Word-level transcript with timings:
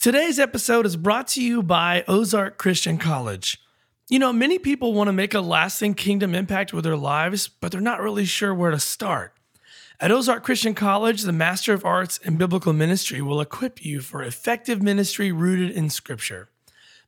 Today's 0.00 0.38
episode 0.38 0.86
is 0.86 0.96
brought 0.96 1.28
to 1.28 1.44
you 1.44 1.62
by 1.62 2.04
Ozark 2.08 2.56
Christian 2.56 2.96
College. 2.96 3.60
You 4.08 4.18
know, 4.18 4.32
many 4.32 4.58
people 4.58 4.94
want 4.94 5.08
to 5.08 5.12
make 5.12 5.34
a 5.34 5.42
lasting 5.42 5.92
kingdom 5.92 6.34
impact 6.34 6.72
with 6.72 6.84
their 6.84 6.96
lives, 6.96 7.48
but 7.48 7.70
they're 7.70 7.82
not 7.82 8.00
really 8.00 8.24
sure 8.24 8.54
where 8.54 8.70
to 8.70 8.80
start. 8.80 9.34
At 10.00 10.10
Ozark 10.10 10.42
Christian 10.42 10.72
College, 10.72 11.20
the 11.20 11.32
Master 11.32 11.74
of 11.74 11.84
Arts 11.84 12.16
in 12.16 12.38
Biblical 12.38 12.72
Ministry 12.72 13.20
will 13.20 13.42
equip 13.42 13.84
you 13.84 14.00
for 14.00 14.22
effective 14.22 14.82
ministry 14.82 15.32
rooted 15.32 15.70
in 15.70 15.90
Scripture. 15.90 16.48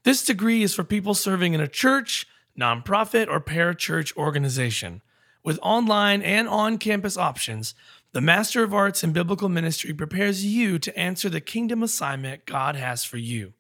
This 0.03 0.23
degree 0.23 0.63
is 0.63 0.75
for 0.75 0.85
people 0.85 1.15
serving 1.15 1.55
in 1.55 1.63
a 1.63 1.69
church, 1.69 2.27
nonprofit, 2.61 3.27
or 3.27 3.41
parachurch 3.41 4.15
organization. 4.19 5.01
With 5.43 5.59
online 5.63 6.21
and 6.21 6.47
on 6.47 6.77
campus 6.77 7.17
options, 7.17 7.75
the 8.13 8.21
Master 8.21 8.63
of 8.63 8.73
Arts 8.75 9.03
in 9.03 9.13
Biblical 9.13 9.49
Ministry 9.49 9.95
prepares 9.95 10.45
you 10.45 10.79
to 10.79 10.95
answer 10.99 11.31
the 11.31 11.41
kingdom 11.41 11.83
assignment 11.83 12.45
God 12.45 12.77
has 12.77 13.05
for 13.05 13.17
you. 13.17 13.55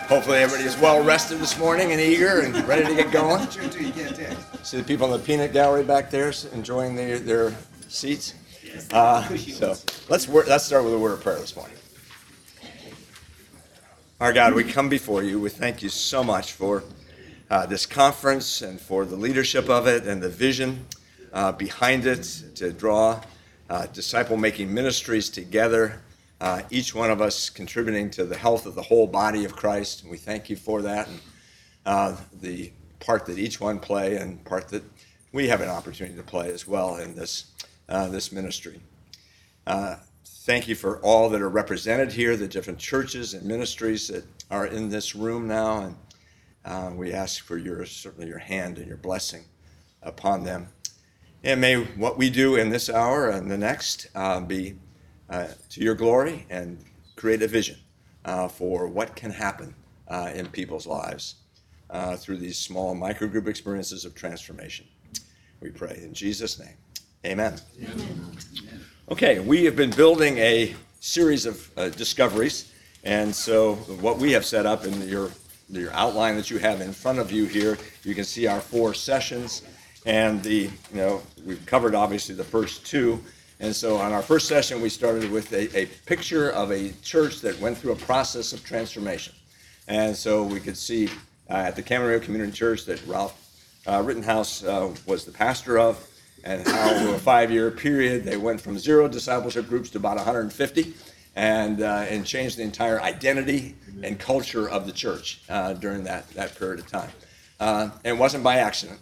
Hopefully 0.08 0.38
everybody 0.38 0.68
is 0.68 0.78
well 0.78 1.02
rested 1.02 1.40
this 1.40 1.58
morning 1.58 1.90
and 1.90 2.00
eager 2.00 2.38
and 2.38 2.54
ready 2.68 2.84
to 2.84 2.94
get 2.94 3.10
going. 3.10 3.44
See 4.62 4.76
the 4.76 4.84
people 4.86 5.06
in 5.06 5.20
the 5.20 5.26
peanut 5.26 5.52
gallery 5.52 5.82
back 5.82 6.12
there 6.12 6.32
enjoying 6.52 6.94
their, 6.94 7.18
their 7.18 7.52
seats. 7.88 8.34
Uh, 8.92 9.26
so 9.36 9.74
let's 10.08 10.28
let's 10.28 10.64
start 10.64 10.84
with 10.84 10.94
a 10.94 10.98
word 10.98 11.14
of 11.14 11.22
prayer 11.22 11.40
this 11.40 11.56
morning. 11.56 11.76
Our 14.20 14.32
God, 14.32 14.54
we 14.54 14.62
come 14.62 14.88
before 14.88 15.24
you. 15.24 15.40
We 15.40 15.50
thank 15.50 15.82
you 15.82 15.88
so 15.88 16.22
much 16.22 16.52
for 16.52 16.84
uh, 17.50 17.66
this 17.66 17.84
conference 17.84 18.62
and 18.62 18.80
for 18.80 19.04
the 19.06 19.16
leadership 19.16 19.68
of 19.68 19.88
it 19.88 20.06
and 20.06 20.22
the 20.22 20.28
vision 20.28 20.86
uh, 21.32 21.50
behind 21.50 22.06
it 22.06 22.22
to 22.54 22.72
draw 22.72 23.20
uh, 23.68 23.86
disciple 23.86 24.36
making 24.36 24.72
ministries 24.72 25.28
together 25.28 26.00
uh, 26.40 26.62
each 26.70 26.94
one 26.94 27.10
of 27.10 27.20
us 27.20 27.48
contributing 27.48 28.10
to 28.10 28.24
the 28.24 28.36
health 28.36 28.66
of 28.66 28.74
the 28.74 28.82
whole 28.82 29.06
body 29.06 29.44
of 29.44 29.56
Christ. 29.56 30.02
And 30.02 30.10
we 30.10 30.16
thank 30.16 30.50
you 30.50 30.56
for 30.56 30.82
that 30.82 31.08
and 31.08 31.20
uh, 31.86 32.16
the 32.40 32.72
part 33.00 33.26
that 33.26 33.38
each 33.38 33.60
one 33.60 33.78
play 33.78 34.16
and 34.16 34.44
part 34.44 34.68
that 34.68 34.82
we 35.32 35.48
have 35.48 35.60
an 35.60 35.68
opportunity 35.68 36.16
to 36.16 36.22
play 36.22 36.50
as 36.50 36.66
well 36.66 36.96
in 36.96 37.14
this, 37.14 37.52
uh, 37.88 38.08
this 38.08 38.32
ministry. 38.32 38.80
Uh, 39.66 39.96
thank 40.24 40.68
you 40.68 40.74
for 40.74 40.98
all 41.00 41.28
that 41.28 41.40
are 41.40 41.48
represented 41.48 42.12
here, 42.12 42.36
the 42.36 42.48
different 42.48 42.78
churches 42.78 43.34
and 43.34 43.44
ministries 43.44 44.08
that 44.08 44.24
are 44.50 44.66
in 44.66 44.88
this 44.88 45.14
room 45.14 45.48
now. 45.48 45.82
And 45.82 45.96
uh, 46.64 46.90
we 46.94 47.12
ask 47.12 47.44
for 47.44 47.56
your, 47.56 47.84
certainly 47.86 48.28
your 48.28 48.38
hand 48.38 48.78
and 48.78 48.86
your 48.86 48.96
blessing 48.96 49.44
upon 50.02 50.44
them. 50.44 50.68
And 51.44 51.60
may 51.60 51.76
what 51.76 52.18
we 52.18 52.30
do 52.30 52.56
in 52.56 52.70
this 52.70 52.90
hour 52.90 53.28
and 53.28 53.50
the 53.50 53.58
next 53.58 54.08
uh, 54.14 54.40
be 54.40 54.76
uh, 55.30 55.48
to 55.70 55.80
your 55.80 55.94
glory 55.94 56.46
and 56.50 56.78
create 57.16 57.42
a 57.42 57.48
vision 57.48 57.76
uh, 58.24 58.48
for 58.48 58.86
what 58.86 59.16
can 59.16 59.30
happen 59.30 59.74
uh, 60.08 60.30
in 60.34 60.46
people's 60.48 60.86
lives 60.86 61.36
uh, 61.90 62.16
through 62.16 62.36
these 62.36 62.58
small 62.58 62.94
microgroup 62.94 63.46
experiences 63.46 64.04
of 64.04 64.14
transformation. 64.14 64.86
We 65.60 65.70
pray 65.70 66.00
in 66.02 66.12
Jesus' 66.12 66.58
name. 66.58 66.76
Amen. 67.24 67.58
Amen. 67.82 68.36
Okay, 69.10 69.40
we 69.40 69.64
have 69.64 69.76
been 69.76 69.90
building 69.90 70.38
a 70.38 70.74
series 71.00 71.46
of 71.46 71.70
uh, 71.76 71.88
discoveries, 71.90 72.72
and 73.04 73.34
so 73.34 73.74
what 74.00 74.18
we 74.18 74.32
have 74.32 74.44
set 74.44 74.66
up 74.66 74.84
in 74.84 75.08
your 75.08 75.30
your 75.68 75.92
outline 75.92 76.36
that 76.36 76.50
you 76.50 76.58
have 76.58 76.80
in 76.80 76.92
front 76.92 77.18
of 77.18 77.32
you 77.32 77.44
here, 77.44 77.76
you 78.04 78.14
can 78.14 78.24
see 78.24 78.46
our 78.46 78.60
four 78.60 78.94
sessions, 78.94 79.62
and 80.04 80.42
the 80.42 80.70
you 80.92 80.96
know 80.96 81.22
we've 81.44 81.64
covered 81.66 81.94
obviously 81.94 82.34
the 82.34 82.44
first 82.44 82.86
two. 82.86 83.20
And 83.58 83.74
so 83.74 83.96
on 83.96 84.12
our 84.12 84.22
first 84.22 84.48
session, 84.48 84.82
we 84.82 84.90
started 84.90 85.30
with 85.30 85.52
a, 85.52 85.76
a 85.76 85.86
picture 86.04 86.50
of 86.50 86.70
a 86.70 86.90
church 87.02 87.40
that 87.40 87.58
went 87.58 87.78
through 87.78 87.92
a 87.92 87.96
process 87.96 88.52
of 88.52 88.62
transformation. 88.64 89.34
And 89.88 90.14
so 90.14 90.42
we 90.42 90.60
could 90.60 90.76
see 90.76 91.08
uh, 91.48 91.54
at 91.54 91.76
the 91.76 91.82
Camarillo 91.82 92.20
Community 92.20 92.52
Church 92.52 92.84
that 92.84 93.04
Ralph 93.06 93.42
uh, 93.86 94.02
Rittenhouse 94.04 94.64
uh, 94.64 94.94
was 95.06 95.24
the 95.24 95.32
pastor 95.32 95.78
of, 95.78 96.06
and 96.44 96.66
how 96.66 96.94
over 96.94 97.14
a 97.14 97.18
five-year 97.18 97.70
period 97.70 98.24
they 98.24 98.36
went 98.36 98.60
from 98.60 98.78
zero 98.78 99.08
discipleship 99.08 99.68
groups 99.68 99.90
to 99.90 99.98
about 99.98 100.16
150, 100.16 100.94
and 101.34 101.82
uh, 101.82 102.04
and 102.08 102.26
changed 102.26 102.56
the 102.56 102.62
entire 102.62 103.00
identity 103.00 103.74
and 104.02 104.18
culture 104.18 104.68
of 104.68 104.86
the 104.86 104.92
church 104.92 105.42
uh, 105.48 105.72
during 105.74 106.04
that 106.04 106.28
that 106.30 106.56
period 106.56 106.80
of 106.80 106.86
time. 106.86 107.10
Uh, 107.60 107.90
and 108.04 108.16
it 108.16 108.18
wasn't 108.18 108.42
by 108.42 108.56
accident. 108.56 108.98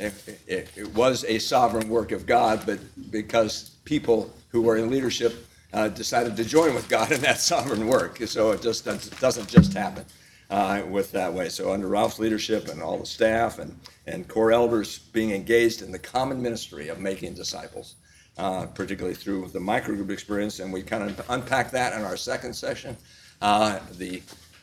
It, 0.00 0.40
it, 0.46 0.70
it, 0.76 0.94
was 0.94 1.24
a 1.24 1.38
sovereign 1.38 1.90
work 1.90 2.10
of 2.10 2.24
God, 2.24 2.62
but 2.64 2.78
because 3.10 3.76
people 3.84 4.32
who 4.48 4.62
were 4.62 4.78
in 4.78 4.90
leadership 4.90 5.46
uh, 5.74 5.88
decided 5.88 6.38
to 6.38 6.44
join 6.44 6.74
with 6.74 6.88
God 6.88 7.12
in 7.12 7.20
that 7.20 7.38
sovereign 7.52 7.86
work, 7.86 8.16
so 8.24 8.52
it 8.52 8.62
just 8.62 8.86
doesn't 8.86 9.48
just 9.48 9.74
happen 9.74 10.06
uh, 10.48 10.82
with 10.88 11.12
that 11.12 11.34
way. 11.34 11.50
So 11.50 11.70
under 11.74 11.86
Ralph's 11.86 12.18
leadership 12.18 12.68
and 12.68 12.80
all 12.82 12.96
the 12.96 13.04
staff 13.04 13.58
and 13.58 13.78
and 14.06 14.26
core 14.26 14.52
elders 14.52 14.98
being 14.98 15.32
engaged 15.32 15.82
in 15.82 15.92
the 15.92 15.98
common 15.98 16.40
ministry 16.40 16.88
of 16.88 16.98
making 16.98 17.34
disciples, 17.34 17.96
uh, 18.38 18.64
particularly 18.66 19.14
through 19.14 19.48
the 19.48 19.58
microgroup 19.58 20.10
experience, 20.10 20.60
and 20.60 20.72
we 20.72 20.82
kind 20.82 21.02
of 21.02 21.22
unpack 21.28 21.70
that 21.72 21.92
in 21.92 22.02
our 22.02 22.16
second 22.16 22.54
session, 22.54 22.96
uh, 23.42 23.78
the 23.98 24.22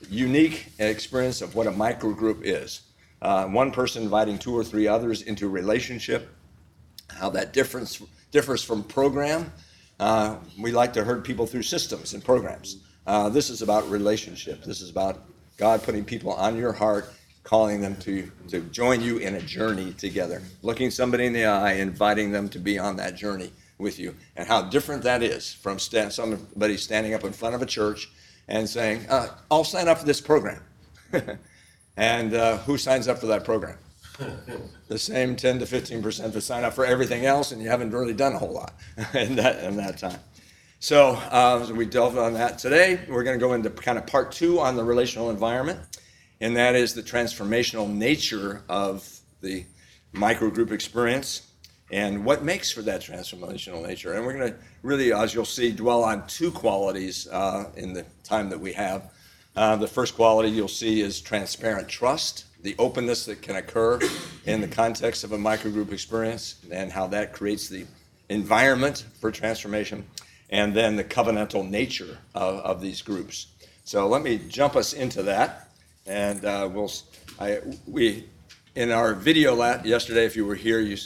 unique 0.09 0.72
experience 0.80 1.44
of 1.44 1.53
what 1.53 1.68
a 1.68 1.72
microgroup 1.72 2.40
is 2.42 2.81
uh, 3.22 3.45
one 3.45 3.72
person 3.72 4.03
inviting 4.03 4.38
two 4.38 4.55
or 4.55 4.63
three 4.63 4.88
others 4.88 5.23
into 5.23 5.50
relationship, 5.50 6.29
how 7.09 7.29
that 7.31 7.53
difference, 7.53 8.02
differs 8.31 8.64
from 8.64 8.84
program. 8.84 9.52
Uh, 9.99 10.37
we 10.59 10.72
like 10.72 10.93
to 10.93 11.03
herd 11.03 11.25
people 11.25 11.47
through 11.47 11.64
systems 11.64 12.14
and 12.14 12.23
programs. 12.23 12.78
Uh, 13.08 13.29
this 13.29 13.49
is 13.49 13.61
about 13.61 13.90
relationship. 13.90 14.64
This 14.64 14.81
is 14.81 14.90
about 14.90 15.23
God 15.58 15.81
putting 15.81 16.05
people 16.05 16.34
on 16.34 16.55
your 16.58 16.73
heart, 16.73 17.11
calling 17.43 17.81
them 17.81 17.96
to, 17.97 18.29
to 18.49 18.61
join 18.61 19.02
you 19.02 19.17
in 19.17 19.35
a 19.35 19.41
journey 19.41 19.93
together, 19.93 20.41
looking 20.61 20.91
somebody 20.91 21.25
in 21.25 21.34
the 21.34 21.46
eye, 21.46 21.73
inviting 21.73 22.31
them 22.31 22.49
to 22.49 22.59
be 22.59 22.78
on 22.78 22.97
that 22.97 23.16
journey 23.16 23.52
with 23.79 23.97
you, 23.97 24.13
and 24.35 24.47
how 24.47 24.61
different 24.61 25.03
that 25.03 25.23
is 25.23 25.53
from 25.53 25.79
sta- 25.79 26.09
somebody 26.09 26.78
standing 26.78 27.13
up 27.13 27.23
in 27.23 27.31
front 27.31 27.55
of 27.55 27.61
a 27.61 27.66
church 27.66 28.09
and 28.47 28.70
saying, 28.70 29.05
uh, 29.09 29.29
I'll 29.49 29.63
sign 29.63 29.87
up 29.87 29.99
for 29.99 30.05
this 30.05 30.22
program. 30.22 30.61
And 31.97 32.34
uh, 32.34 32.58
who 32.59 32.78
signs 32.78 33.08
up 33.08 33.17
for 33.17 33.26
that 33.26 33.44
program? 33.44 33.78
the 34.88 34.97
same 34.97 35.35
10 35.35 35.59
to 35.59 35.66
15 35.66 36.02
percent 36.02 36.34
that 36.34 36.41
sign 36.41 36.64
up 36.64 36.73
for 36.73 36.85
everything 36.85 37.26
else, 37.26 37.52
and 37.52 37.61
you 37.61 37.70
haven't 37.70 37.91
really 37.91 38.14
done 38.14 38.34
a 38.34 38.38
whole 38.38 38.53
lot 38.53 38.73
in 39.14 39.35
that 39.35 39.64
in 39.64 39.76
that 39.78 39.97
time. 39.97 40.20
So 40.79 41.09
uh, 41.32 41.67
we 41.73 41.85
delved 41.85 42.17
on 42.17 42.34
that 42.34 42.59
today. 42.59 42.99
We're 43.09 43.23
going 43.23 43.40
to 43.40 43.44
go 43.44 43.53
into 43.53 43.70
kind 43.72 43.97
of 43.97 44.05
part 44.05 44.32
two 44.32 44.59
on 44.59 44.76
the 44.76 44.84
relational 44.84 45.32
environment, 45.32 45.79
and 46.40 46.55
that 46.55 46.76
is 46.76 46.94
the 46.94 47.02
transformational 47.02 47.91
nature 47.91 48.64
of 48.70 49.08
the 49.41 49.66
microgroup 50.14 50.72
experience. 50.72 51.44
and 51.90 52.26
what 52.26 52.44
makes 52.44 52.70
for 52.70 52.82
that 52.82 53.02
transformational 53.02 53.85
nature. 53.88 54.14
And 54.14 54.26
we're 54.26 54.34
going 54.34 54.52
to 54.52 54.58
really, 54.84 55.14
as 55.14 55.34
you'll 55.34 55.46
see, 55.46 55.72
dwell 55.72 56.03
on 56.03 56.28
two 56.28 56.52
qualities 56.52 57.28
uh, 57.29 57.72
in 57.78 57.94
the 57.94 58.05
time 58.23 58.49
that 58.49 58.59
we 58.59 58.73
have. 58.73 59.09
Uh, 59.58 59.76
the 59.76 59.88
first 59.88 60.14
quality 60.14 60.50
you'll 60.50 60.68
see 60.68 61.02
is 61.02 61.20
transparent 61.20 61.88
trust, 61.88 62.46
the 62.62 62.76
openness 62.78 63.26
that 63.26 63.42
can 63.42 63.56
occur 63.56 64.00
in 64.46 64.62
the 64.62 64.68
context 64.68 65.24
of 65.24 65.32
a 65.32 65.38
microgroup 65.38 65.92
experience, 65.92 66.64
and 66.72 66.92
how 66.92 67.08
that 67.08 67.34
creates 67.34 67.68
the 67.68 67.84
environment 68.30 69.04
for 69.20 69.32
transformation, 69.32 70.06
and 70.52 70.76
then 70.76 70.96
the 70.96 71.04
covenantal 71.04 71.68
nature 71.68 72.20
of, 72.36 72.59
of 72.59 72.82
these 72.82 73.02
groups. 73.02 73.48
So 73.84 74.08
let 74.08 74.22
me 74.22 74.40
jump 74.48 74.76
us 74.76 74.94
into 74.94 75.24
that, 75.24 75.72
and 76.06 76.46
uh, 76.46 76.70
we'll. 76.72 76.92
I, 77.40 77.59
we 77.88 78.26
in 78.76 78.92
our 78.92 79.16
video 79.16 79.56
yesterday, 79.84 80.26
if 80.26 80.36
you 80.36 80.46
were 80.46 80.56
here, 80.56 80.80
you 80.80 80.98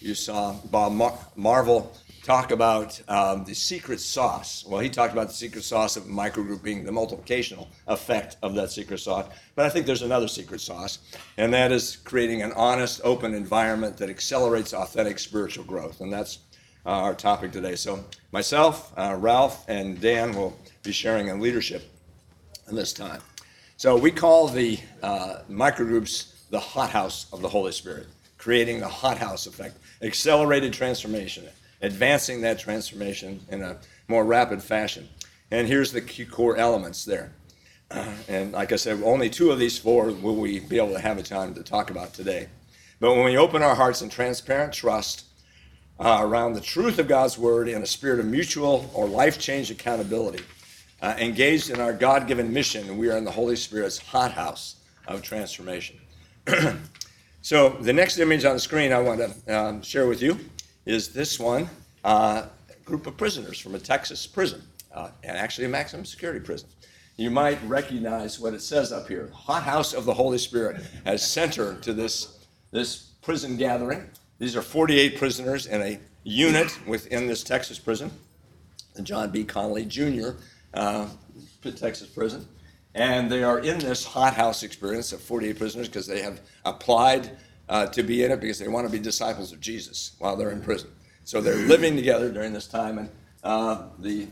you 0.00 0.16
saw 0.16 0.54
Bob 0.68 0.92
Mar- 0.94 1.18
Marvel 1.36 1.92
talk 2.22 2.50
about 2.50 3.00
um, 3.08 3.44
the 3.44 3.54
secret 3.54 4.00
sauce. 4.00 4.64
Well, 4.66 4.80
he 4.80 4.90
talked 4.90 5.12
about 5.12 5.28
the 5.28 5.34
secret 5.34 5.64
sauce 5.64 5.96
of 5.96 6.04
microgroup 6.04 6.62
being 6.62 6.84
the 6.84 6.92
multiplicational 6.92 7.68
effect 7.86 8.36
of 8.42 8.54
that 8.54 8.70
secret 8.70 8.98
sauce. 8.98 9.26
But 9.54 9.66
I 9.66 9.68
think 9.70 9.86
there's 9.86 10.02
another 10.02 10.28
secret 10.28 10.60
sauce, 10.60 10.98
and 11.38 11.52
that 11.54 11.72
is 11.72 11.96
creating 11.96 12.42
an 12.42 12.52
honest, 12.52 13.00
open 13.04 13.34
environment 13.34 13.96
that 13.98 14.10
accelerates 14.10 14.74
authentic 14.74 15.18
spiritual 15.18 15.64
growth. 15.64 16.00
And 16.00 16.12
that's 16.12 16.40
uh, 16.86 16.90
our 16.90 17.14
topic 17.14 17.52
today. 17.52 17.76
So, 17.76 18.04
myself, 18.32 18.92
uh, 18.96 19.16
Ralph, 19.18 19.68
and 19.68 20.00
Dan 20.00 20.32
will 20.32 20.56
be 20.82 20.92
sharing 20.92 21.28
in 21.28 21.40
leadership 21.40 21.82
in 22.68 22.74
this 22.74 22.92
time. 22.92 23.20
So, 23.76 23.96
we 23.96 24.10
call 24.10 24.48
the 24.48 24.78
uh, 25.02 25.40
microgroups 25.50 26.48
the 26.50 26.60
hothouse 26.60 27.26
of 27.32 27.42
the 27.42 27.48
Holy 27.48 27.72
Spirit, 27.72 28.06
creating 28.38 28.80
the 28.80 28.88
hothouse 28.88 29.46
effect, 29.46 29.76
accelerated 30.02 30.72
transformation 30.72 31.44
advancing 31.82 32.40
that 32.42 32.58
transformation 32.58 33.40
in 33.48 33.62
a 33.62 33.78
more 34.08 34.24
rapid 34.24 34.62
fashion. 34.62 35.08
And 35.50 35.66
here's 35.66 35.92
the 35.92 36.00
key 36.00 36.24
core 36.24 36.56
elements 36.56 37.04
there. 37.04 37.32
Uh, 37.90 38.12
and 38.28 38.52
like 38.52 38.72
I 38.72 38.76
said, 38.76 39.02
only 39.02 39.30
two 39.30 39.50
of 39.50 39.58
these 39.58 39.78
four 39.78 40.10
will 40.10 40.36
we 40.36 40.60
be 40.60 40.76
able 40.76 40.92
to 40.92 41.00
have 41.00 41.18
a 41.18 41.22
time 41.22 41.54
to 41.54 41.62
talk 41.62 41.90
about 41.90 42.14
today. 42.14 42.48
But 43.00 43.14
when 43.14 43.24
we 43.24 43.36
open 43.36 43.62
our 43.62 43.74
hearts 43.74 44.02
in 44.02 44.10
transparent 44.10 44.74
trust 44.74 45.24
uh, 45.98 46.18
around 46.20 46.52
the 46.52 46.60
truth 46.60 46.98
of 46.98 47.08
God's 47.08 47.38
word 47.38 47.68
in 47.68 47.82
a 47.82 47.86
spirit 47.86 48.20
of 48.20 48.26
mutual 48.26 48.90
or 48.94 49.06
life 49.06 49.38
change 49.38 49.70
accountability, 49.70 50.44
uh, 51.02 51.14
engaged 51.18 51.70
in 51.70 51.80
our 51.80 51.94
God 51.94 52.26
given 52.26 52.52
mission, 52.52 52.98
we 52.98 53.10
are 53.10 53.16
in 53.16 53.24
the 53.24 53.30
Holy 53.30 53.56
Spirit's 53.56 53.96
hothouse 53.98 54.76
of 55.06 55.22
transformation. 55.22 55.96
so, 57.42 57.70
the 57.70 57.92
next 57.92 58.18
image 58.18 58.44
on 58.44 58.54
the 58.54 58.60
screen 58.60 58.92
I 58.92 59.00
want 59.00 59.20
to 59.20 59.58
um, 59.58 59.82
share 59.82 60.06
with 60.06 60.20
you 60.20 60.38
is 60.86 61.08
this 61.08 61.38
one 61.38 61.68
uh, 62.04 62.46
group 62.84 63.06
of 63.06 63.16
prisoners 63.16 63.58
from 63.58 63.74
a 63.74 63.78
Texas 63.78 64.26
prison, 64.26 64.62
uh, 64.94 65.10
and 65.22 65.36
actually 65.36 65.66
a 65.66 65.68
maximum 65.68 66.04
security 66.04 66.40
prison. 66.40 66.68
You 67.16 67.30
might 67.30 67.58
recognize 67.66 68.40
what 68.40 68.54
it 68.54 68.62
says 68.62 68.92
up 68.92 69.08
here 69.08 69.30
Hot 69.34 69.62
House 69.62 69.92
of 69.92 70.04
the 70.04 70.14
Holy 70.14 70.38
Spirit 70.38 70.82
as 71.04 71.28
center 71.28 71.76
to 71.80 71.92
this, 71.92 72.38
this 72.70 73.10
prison 73.22 73.56
gathering. 73.56 74.08
These 74.38 74.56
are 74.56 74.62
48 74.62 75.18
prisoners 75.18 75.66
in 75.66 75.82
a 75.82 76.00
unit 76.24 76.78
within 76.86 77.26
this 77.26 77.44
Texas 77.44 77.78
prison, 77.78 78.10
the 78.94 79.02
John 79.02 79.30
B. 79.30 79.44
Connally 79.44 79.86
Jr. 79.86 80.38
Uh, 80.72 81.08
Texas 81.62 82.08
prison. 82.08 82.46
And 82.94 83.30
they 83.30 83.42
are 83.42 83.60
in 83.60 83.78
this 83.78 84.04
hothouse 84.04 84.62
experience 84.62 85.12
of 85.12 85.20
48 85.20 85.58
prisoners 85.58 85.88
because 85.88 86.06
they 86.06 86.22
have 86.22 86.40
applied 86.64 87.36
uh, 87.70 87.86
to 87.86 88.02
be 88.02 88.24
in 88.24 88.32
it 88.32 88.40
because 88.40 88.58
they 88.58 88.68
want 88.68 88.86
to 88.86 88.92
be 88.92 88.98
disciples 88.98 89.52
of 89.52 89.60
Jesus 89.60 90.16
while 90.18 90.36
they're 90.36 90.50
in 90.50 90.60
prison. 90.60 90.90
So 91.24 91.40
they're 91.40 91.54
living 91.54 91.96
together 91.96 92.30
during 92.30 92.52
this 92.52 92.66
time. 92.66 92.98
And 92.98 93.10
uh, 93.44 93.84
the 93.98 94.26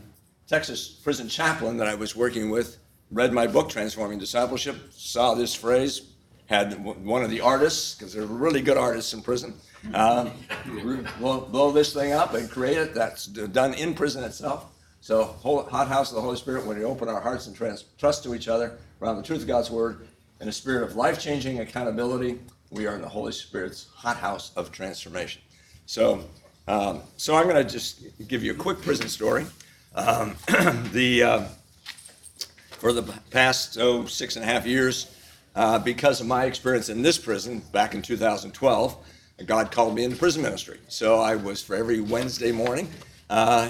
Texas 0.47 0.87
prison 0.87 1.29
chaplain 1.29 1.77
that 1.77 1.87
I 1.87 1.95
was 1.95 2.15
working 2.15 2.49
with 2.49 2.77
read 3.11 3.33
my 3.33 3.47
book, 3.47 3.69
Transforming 3.69 4.19
Discipleship, 4.19 4.75
saw 4.91 5.33
this 5.33 5.55
phrase, 5.55 6.01
had 6.45 6.83
one 6.83 7.23
of 7.23 7.29
the 7.29 7.41
artists, 7.41 7.95
because 7.95 8.13
they're 8.13 8.25
really 8.25 8.61
good 8.61 8.77
artists 8.77 9.13
in 9.13 9.21
prison, 9.21 9.53
um, 9.93 10.31
blow, 11.17 11.41
blow, 11.41 11.71
this 11.71 11.93
thing 11.93 12.11
up 12.11 12.33
and 12.33 12.49
create 12.49 12.77
it. 12.77 12.93
That's 12.93 13.25
done 13.25 13.73
in 13.73 13.93
prison 13.93 14.23
itself. 14.23 14.65
So, 15.01 15.23
hot 15.23 15.87
house 15.87 16.11
of 16.11 16.15
the 16.15 16.21
Holy 16.21 16.35
Spirit, 16.35 16.65
when 16.65 16.77
we 16.77 16.83
open 16.83 17.07
our 17.07 17.21
hearts 17.21 17.47
and 17.47 17.55
trans- 17.55 17.85
trust 17.97 18.23
to 18.23 18.35
each 18.35 18.47
other 18.47 18.77
around 19.01 19.17
the 19.17 19.23
truth 19.23 19.41
of 19.41 19.47
God's 19.47 19.71
word, 19.71 20.07
in 20.41 20.47
a 20.47 20.51
spirit 20.51 20.83
of 20.83 20.95
life 20.95 21.19
changing 21.19 21.59
accountability, 21.59 22.39
we 22.71 22.85
are 22.85 22.95
in 22.95 23.01
the 23.01 23.09
Holy 23.09 23.31
Spirit's 23.31 23.87
hothouse 23.95 24.51
of 24.55 24.71
transformation. 24.71 25.41
So, 25.85 26.23
um, 26.67 27.01
so 27.17 27.35
I'm 27.35 27.47
going 27.47 27.63
to 27.65 27.69
just 27.69 28.03
give 28.27 28.43
you 28.43 28.51
a 28.51 28.55
quick 28.55 28.81
prison 28.81 29.09
story. 29.09 29.45
Um, 29.95 30.35
the 30.91 31.23
uh, 31.23 31.43
for 32.69 32.93
the 32.93 33.03
past 33.31 33.77
oh 33.79 34.05
six 34.05 34.35
and 34.35 34.45
a 34.45 34.47
half 34.47 34.65
years, 34.65 35.15
uh, 35.55 35.79
because 35.79 36.21
of 36.21 36.27
my 36.27 36.45
experience 36.45 36.89
in 36.89 37.01
this 37.01 37.17
prison 37.17 37.61
back 37.71 37.95
in 37.95 38.01
2012, 38.01 38.97
God 39.45 39.71
called 39.71 39.95
me 39.95 40.03
into 40.03 40.17
prison 40.17 40.43
ministry. 40.43 40.79
So 40.89 41.19
I 41.19 41.35
was 41.35 41.63
for 41.63 41.75
every 41.75 42.01
Wednesday 42.01 42.51
morning. 42.51 42.89
Uh, 43.29 43.69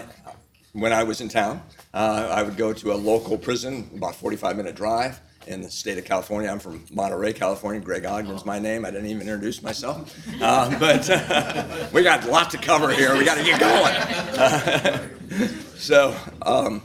when 0.74 0.94
I 0.94 1.04
was 1.04 1.22
in 1.22 1.30
town, 1.30 1.62
uh, 1.94 2.28
I 2.32 2.44
would 2.44 2.58
go 2.58 2.74
to 2.74 2.94
a 2.94 2.96
local 2.96 3.38
prison, 3.38 3.90
about 3.96 4.16
45 4.16 4.58
minute 4.58 4.76
drive, 4.76 5.20
in 5.50 5.62
the 5.62 5.70
state 5.70 5.98
of 5.98 6.06
California. 6.06 6.50
I'm 6.50 6.60
from 6.60 6.86
Monterey, 6.92 7.34
California. 7.34 7.82
Greg 7.82 8.06
Ogden's 8.06 8.46
my 8.46 8.60
name. 8.60 8.86
I 8.86 8.92
didn't 8.92 9.08
even 9.08 9.24
introduce 9.24 9.62
myself. 9.62 10.16
Uh, 10.42 10.80
but 10.80 11.10
uh, 11.10 11.88
we 11.92 12.02
got 12.02 12.24
a 12.24 12.32
lot 12.32 12.50
to 12.50 12.58
cover 12.58 12.92
here. 12.92 13.18
We 13.18 13.26
got 13.26 13.38
to 13.38 13.44
get 13.44 13.60
going. 13.60 13.94
Uh, 14.40 15.08
so, 15.76 16.16
um, 16.44 16.82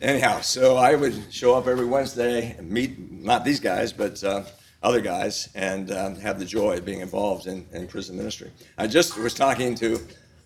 anyhow, 0.00 0.40
so 0.40 0.76
I 0.76 0.94
would 0.94 1.32
show 1.32 1.54
up 1.56 1.66
every 1.66 1.86
Wednesday 1.86 2.54
and 2.56 2.70
meet, 2.70 3.10
not 3.10 3.44
these 3.44 3.58
guys, 3.58 3.92
but 3.92 4.22
uh, 4.22 4.44
other 4.84 5.00
guys, 5.00 5.48
and 5.56 5.90
um, 5.90 6.16
have 6.20 6.38
the 6.38 6.44
joy 6.44 6.76
of 6.76 6.84
being 6.84 7.00
involved 7.00 7.48
in, 7.48 7.66
in 7.72 7.88
prison 7.88 8.16
ministry. 8.16 8.52
I 8.78 8.86
just 8.86 9.18
was 9.18 9.34
talking 9.34 9.74
to 9.76 9.98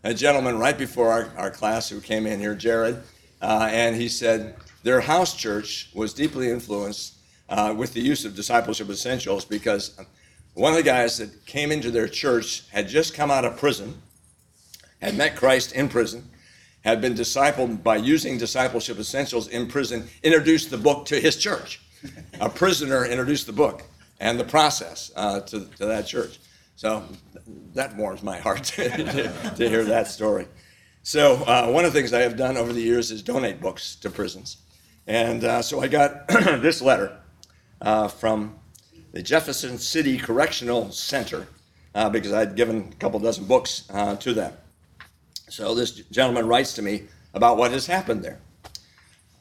a 0.03 0.15
gentleman 0.15 0.59
right 0.59 0.79
before 0.79 1.11
our, 1.11 1.31
our 1.37 1.51
class 1.51 1.91
who 1.91 2.01
came 2.01 2.27
in 2.27 2.41
here, 2.41 2.55
Jared, 2.55 3.03
uh, 3.43 3.69
and 3.71 3.95
he 3.95 4.09
said, 4.09 4.57
their 4.85 5.01
house 5.01 5.35
church 5.35 5.91
was 5.95 6.15
deeply 6.15 6.51
influenced 6.51 7.14
uh, 7.49 7.75
with 7.77 7.93
the 7.93 8.01
use 8.01 8.25
of 8.25 8.35
discipleship 8.35 8.89
essentials 8.89 9.45
because 9.45 9.99
one 10.55 10.73
of 10.73 10.77
the 10.77 10.85
guys 10.85 11.19
that 11.19 11.47
came 11.47 11.73
into 11.73 11.91
their 11.91 12.09
church 12.09 12.65
had 12.71 12.89
just 12.89 13.15
come 13.15 13.31
out 13.31 13.45
of 13.45 13.57
prison, 13.57 14.01
had 15.01 15.17
met 15.17 15.37
Christ 15.37 15.73
in 15.73 15.89
prison, 15.89 16.29
had 16.85 17.01
been 17.01 17.15
discipled 17.15 17.83
by 17.83 17.97
using 17.97 18.39
discipleship 18.39 18.99
essentials 18.99 19.49
in 19.49 19.67
prison, 19.67 20.07
introduced 20.23 20.71
the 20.71 20.79
book 20.79 21.07
to 21.07 21.19
his 21.19 21.37
church. 21.37 21.81
A 22.41 22.49
prisoner 22.49 23.05
introduced 23.07 23.47
the 23.47 23.53
book 23.53 23.83
and 24.21 24.39
the 24.39 24.45
process 24.45 25.11
uh, 25.17 25.41
to, 25.41 25.65
to 25.77 25.87
that 25.87 26.07
church. 26.07 26.39
So 26.77 27.05
that 27.75 27.97
warms 27.97 28.23
my 28.23 28.39
heart 28.39 28.65
to, 28.77 29.53
to, 29.57 29.69
hear 29.69 29.85
that 29.85 30.09
story. 30.09 30.47
So, 31.03 31.37
uh, 31.45 31.71
one 31.71 31.85
of 31.85 31.93
the 31.93 31.99
things 31.99 32.13
I 32.13 32.23
have 32.23 32.37
done 32.37 32.57
over 32.57 32.73
the 32.73 32.81
years 32.81 33.11
is 33.11 33.23
donate 33.23 33.61
books 33.61 33.97
to 33.97 34.11
prisons. 34.11 34.59
And 35.07 35.45
uh, 35.45 35.63
so 35.63 35.81
I 35.81 35.89
got 35.89 36.27
this 36.29 36.81
letter 36.81 37.19
uh, 37.81 38.09
from 38.09 38.57
the 39.13 39.23
Jefferson 39.23 39.79
City 39.79 40.19
Correctional 40.19 40.91
Center 40.91 41.47
uh, 41.95 42.11
because 42.11 42.33
I'd 42.33 42.57
given 42.57 42.91
a 42.93 42.97
couple 42.97 43.21
dozen 43.21 43.45
books 43.45 43.89
uh, 43.93 44.17
to 44.17 44.33
them. 44.33 44.53
So 45.49 45.75
this 45.75 45.93
gentleman 45.93 46.49
writes 46.49 46.73
to 46.75 46.83
me 46.83 47.05
about 47.33 47.57
what 47.57 47.71
has 47.71 47.87
happened 47.87 48.25
there. 48.25 48.41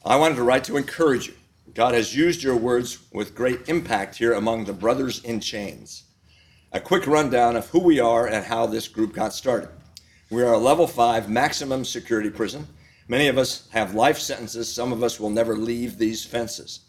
I 0.04 0.16
wanted 0.16 0.36
to 0.36 0.42
write 0.42 0.64
to 0.64 0.76
encourage 0.76 1.26
you. 1.28 1.34
God 1.74 1.94
has 1.94 2.14
used 2.14 2.42
your 2.42 2.56
words 2.56 2.98
with 3.12 3.34
great 3.34 3.68
impact 3.68 4.16
here 4.16 4.34
among 4.34 4.64
the 4.64 4.72
brothers 4.72 5.24
in 5.24 5.40
chains. 5.40 6.04
A 6.72 6.80
quick 6.80 7.06
rundown 7.06 7.56
of 7.56 7.68
who 7.70 7.80
we 7.80 7.98
are 7.98 8.26
and 8.26 8.44
how 8.44 8.66
this 8.66 8.86
group 8.86 9.14
got 9.14 9.32
started. 9.32 9.70
We 10.30 10.42
are 10.42 10.52
a 10.52 10.58
level 10.58 10.86
five 10.86 11.28
maximum 11.28 11.84
security 11.84 12.30
prison. 12.30 12.66
Many 13.08 13.28
of 13.28 13.38
us 13.38 13.68
have 13.72 13.94
life 13.94 14.18
sentences. 14.18 14.72
Some 14.72 14.92
of 14.92 15.02
us 15.02 15.18
will 15.18 15.30
never 15.30 15.56
leave 15.56 15.98
these 15.98 16.24
fences. 16.24 16.80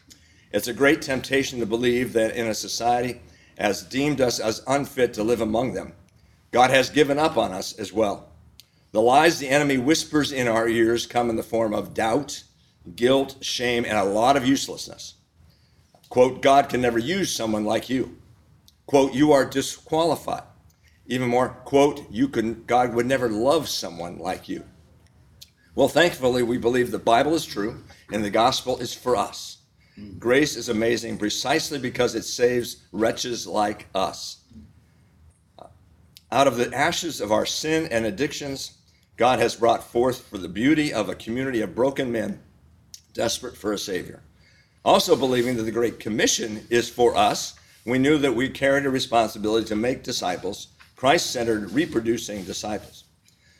It's 0.55 0.69
a 0.69 0.74
great 0.74 1.01
temptation 1.01 1.59
to 1.59 1.65
believe 1.65 2.13
that 2.13 2.38
in 2.38 2.47
a 2.47 2.53
society 2.53 3.19
has 3.57 3.83
deemed 3.83 4.21
us 4.21 4.39
as 4.39 4.63
unfit 4.67 5.13
to 5.15 5.21
live 5.21 5.41
among 5.41 5.74
them, 5.74 5.91
God 6.51 6.69
has 6.69 6.89
given 6.89 7.19
up 7.19 7.35
on 7.35 7.51
us 7.51 7.74
as 7.77 7.91
well. 7.91 8.29
The 8.93 9.01
lies 9.01 9.38
the 9.38 9.50
enemy 9.50 9.77
whispers 9.77 10.31
in 10.31 10.47
our 10.47 10.65
ears 10.69 11.07
come 11.07 11.29
in 11.29 11.35
the 11.35 11.43
form 11.43 11.74
of 11.74 11.93
doubt, 11.93 12.43
guilt, 12.95 13.35
shame, 13.41 13.83
and 13.83 13.97
a 13.97 14.05
lot 14.05 14.38
of 14.38 14.47
uselessness. 14.47 15.15
Quote, 16.07 16.41
God 16.41 16.69
can 16.69 16.79
never 16.79 17.00
use 17.00 17.35
someone 17.35 17.65
like 17.65 17.89
you. 17.89 18.17
Quote, 18.85 19.13
you 19.13 19.33
are 19.33 19.43
disqualified. 19.43 20.43
Even 21.05 21.27
more, 21.27 21.50
quote, 21.65 22.09
you 22.09 22.29
can, 22.29 22.63
God 22.63 22.93
would 22.93 23.07
never 23.07 23.27
love 23.27 23.67
someone 23.67 24.19
like 24.19 24.47
you. 24.47 24.63
Well, 25.75 25.89
thankfully, 25.89 26.43
we 26.43 26.57
believe 26.57 26.91
the 26.91 26.97
Bible 26.97 27.35
is 27.35 27.45
true 27.45 27.83
and 28.09 28.24
the 28.24 28.29
gospel 28.29 28.77
is 28.77 28.93
for 28.93 29.17
us. 29.17 29.54
Grace 30.19 30.55
is 30.55 30.69
amazing 30.69 31.17
precisely 31.17 31.79
because 31.79 32.15
it 32.15 32.23
saves 32.23 32.77
wretches 32.91 33.47
like 33.47 33.87
us. 33.95 34.37
Out 36.31 36.47
of 36.47 36.57
the 36.57 36.73
ashes 36.75 37.21
of 37.21 37.31
our 37.31 37.45
sin 37.45 37.87
and 37.91 38.05
addictions, 38.05 38.77
God 39.15 39.39
has 39.39 39.55
brought 39.55 39.83
forth 39.83 40.21
for 40.27 40.37
the 40.37 40.49
beauty 40.49 40.93
of 40.93 41.07
a 41.07 41.15
community 41.15 41.61
of 41.61 41.75
broken 41.75 42.11
men 42.11 42.41
desperate 43.13 43.55
for 43.55 43.71
a 43.71 43.77
Savior. 43.77 44.21
Also, 44.83 45.15
believing 45.15 45.55
that 45.55 45.63
the 45.63 45.71
Great 45.71 45.99
Commission 45.99 46.67
is 46.69 46.89
for 46.89 47.15
us, 47.15 47.55
we 47.85 47.97
knew 47.97 48.17
that 48.17 48.35
we 48.35 48.49
carried 48.49 48.85
a 48.85 48.89
responsibility 48.89 49.65
to 49.67 49.75
make 49.75 50.03
disciples, 50.03 50.67
Christ 50.95 51.31
centered, 51.31 51.71
reproducing 51.71 52.43
disciples. 52.43 53.05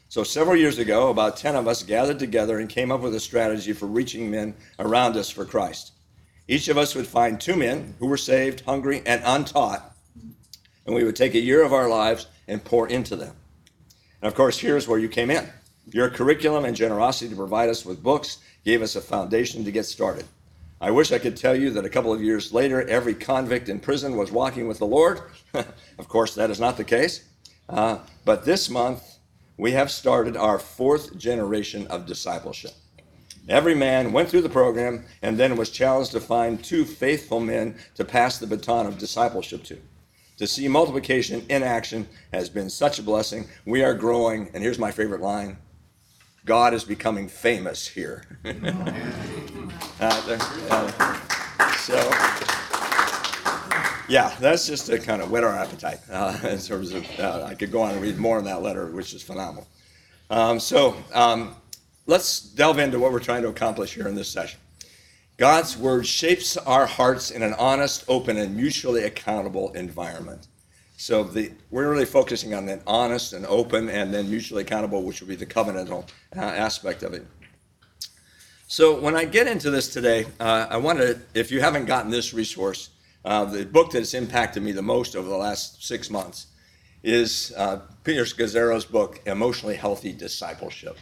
So, 0.10 0.24
several 0.24 0.56
years 0.56 0.77
ago, 0.77 1.10
about 1.10 1.38
10 1.38 1.56
of 1.56 1.68
us 1.68 1.82
gathered 1.82 2.20
together 2.20 2.60
and 2.60 2.70
came 2.70 2.92
up 2.92 3.01
with 3.01 3.15
a 3.15 3.20
strategy 3.20 3.74
for 3.74 3.86
reaching 3.88 4.30
men 4.30 4.54
around 4.80 5.15
us 5.15 5.30
for 5.30 5.46
Christ. 5.46 5.94
Each 6.48 6.68
of 6.68 6.78
us 6.78 6.94
would 6.94 7.08
find 7.08 7.42
two 7.42 7.56
men 7.56 7.96
who 8.00 8.08
were 8.08 8.18
saved, 8.18 8.62
hungry, 8.62 9.02
and 9.06 9.22
untaught, 9.25 9.96
and 10.86 10.94
we 10.94 11.04
would 11.04 11.16
take 11.16 11.34
a 11.34 11.40
year 11.40 11.64
of 11.64 11.74
our 11.74 11.90
lives 11.90 12.28
and 12.48 12.64
pour 12.64 12.88
into 12.88 13.16
them. 13.16 13.36
And 14.22 14.28
of 14.28 14.36
course, 14.36 14.60
here's 14.60 14.88
where 14.88 15.00
you 15.00 15.10
came 15.10 15.32
in. 15.32 15.50
Your 15.92 16.10
curriculum 16.10 16.66
and 16.66 16.75
generosity 16.75 17.30
to 17.30 17.36
provide 17.36 17.70
us 17.70 17.86
with 17.86 18.04
books 18.04 18.40
gave 18.64 18.82
us 18.82 18.96
a 18.96 19.02
foundation 19.02 19.64
to 19.66 19.72
get 19.72 19.86
started. 19.86 20.25
I 20.82 20.92
wish 20.92 21.12
I 21.12 21.20
could 21.20 21.38
tell 21.38 21.56
you 21.56 21.72
that 21.72 21.86
a 21.86 21.90
couple 21.90 22.14
of 22.14 22.22
years 22.22 22.54
later, 22.54 22.88
every 22.88 23.16
convict 23.16 23.70
in 23.70 23.80
prison 23.80 24.18
was 24.18 24.32
walking 24.32 24.68
with 24.68 24.80
the 24.80 24.86
Lord. 24.86 25.22
of 25.54 26.08
course, 26.08 26.36
that 26.36 26.50
is 26.52 26.60
not 26.60 26.78
the 26.78 26.84
case. 26.84 27.28
Uh, 27.70 28.00
but 28.24 28.46
this 28.46 28.70
month, 28.70 29.18
we 29.58 29.72
have 29.72 29.90
started 29.90 30.36
our 30.36 30.60
fourth 30.60 31.18
generation 31.18 31.88
of 31.88 32.06
discipleship. 32.06 32.74
Every 33.48 33.75
man 33.75 34.12
went 34.12 34.30
through 34.30 34.42
the 34.42 34.50
program 34.50 35.06
and 35.22 35.38
then 35.38 35.56
was 35.56 35.70
challenged 35.70 36.12
to 36.14 36.20
find 36.20 36.64
two 36.64 36.84
faithful 36.84 37.40
men 37.40 37.78
to 37.96 38.04
pass 38.04 38.40
the 38.40 38.48
baton 38.48 38.88
of 38.88 38.98
discipleship 38.98 39.64
to. 39.66 39.80
To 40.38 40.48
see 40.48 40.68
multiplication 40.68 41.46
in 41.48 41.64
action 41.64 42.08
has 42.34 42.50
been 42.50 42.70
such 42.70 43.00
a 43.00 43.04
blessing. 43.04 43.48
We 43.66 43.84
are 43.84 43.94
growing, 43.94 44.50
and 44.54 44.64
here's 44.64 44.80
my 44.80 44.92
favorite 44.92 45.22
line 45.22 45.58
God 46.44 46.74
is 46.74 46.84
becoming 46.84 47.28
famous 47.28 47.88
here. 47.88 48.24
uh, 48.46 50.40
uh, 50.70 51.20
so, 51.78 51.96
yeah, 54.10 54.36
that's 54.40 54.68
just 54.68 54.88
to 54.88 55.00
kind 55.00 55.22
of 55.22 55.32
whet 55.32 55.44
our 55.44 55.56
appetite 55.56 56.00
uh, 56.12 56.38
in 56.44 56.60
terms 56.60 56.94
of, 56.94 57.06
uh, 57.20 57.46
I 57.48 57.56
could 57.56 57.72
go 57.72 57.82
on 57.82 57.94
and 57.94 58.02
read 58.02 58.18
more 58.18 58.38
in 58.38 58.46
that 58.46 58.62
letter, 58.62 58.88
which 58.88 59.14
is 59.14 59.24
phenomenal. 59.24 59.68
Um, 60.30 60.60
so, 60.60 60.96
um, 61.14 61.56
let's 62.06 62.40
delve 62.40 62.80
into 62.80 63.00
what 63.00 63.12
we're 63.12 63.20
trying 63.20 63.42
to 63.44 63.50
accomplish 63.50 63.94
here 63.96 64.08
in 64.08 64.16
this 64.16 64.30
session. 64.30 64.60
God's 65.38 65.78
word 65.78 66.08
shapes 66.08 66.56
our 66.56 66.86
hearts 66.86 67.30
in 67.30 67.44
an 67.44 67.54
honest, 67.56 68.06
open, 68.08 68.38
and 68.38 68.56
mutually 68.56 69.04
accountable 69.04 69.74
environment. 69.74 70.48
So 70.98 71.24
the, 71.24 71.52
we're 71.72 71.92
really 71.92 72.06
focusing 72.06 72.54
on 72.54 72.66
that 72.68 72.82
honest 72.88 73.34
and 73.34 73.46
open 73.48 73.90
and 73.90 74.14
then 74.14 74.30
mutually 74.30 74.62
accountable, 74.62 75.04
which 75.04 75.20
will 75.20 75.28
be 75.28 75.36
the 75.36 75.46
covenantal 75.46 76.08
uh, 76.36 76.40
aspect 76.40 77.04
of 77.04 77.14
it. 77.14 77.26
So 78.68 79.00
when 79.00 79.16
I 79.16 79.26
get 79.26 79.48
into 79.48 79.70
this 79.70 79.92
today, 79.92 80.26
uh, 80.40 80.68
I 80.70 80.78
want 80.78 81.00
to, 81.00 81.20
if 81.34 81.52
you 81.52 81.60
haven't 81.60 81.86
gotten 81.86 82.12
this 82.12 82.34
resource, 82.34 82.90
uh, 83.26 83.44
the 83.44 83.66
book 83.66 83.92
that 83.92 84.00
has 84.00 84.14
impacted 84.14 84.64
me 84.64 84.72
the 84.72 84.82
most 84.82 85.16
over 85.16 85.28
the 85.28 85.38
last 85.38 85.86
six 85.86 86.10
months 86.10 86.48
is 87.04 87.54
uh, 87.58 87.82
Peter 88.04 88.24
Scazzero's 88.24 88.86
book, 88.86 89.22
Emotionally 89.26 89.76
Healthy 89.76 90.14
Discipleship. 90.14 90.98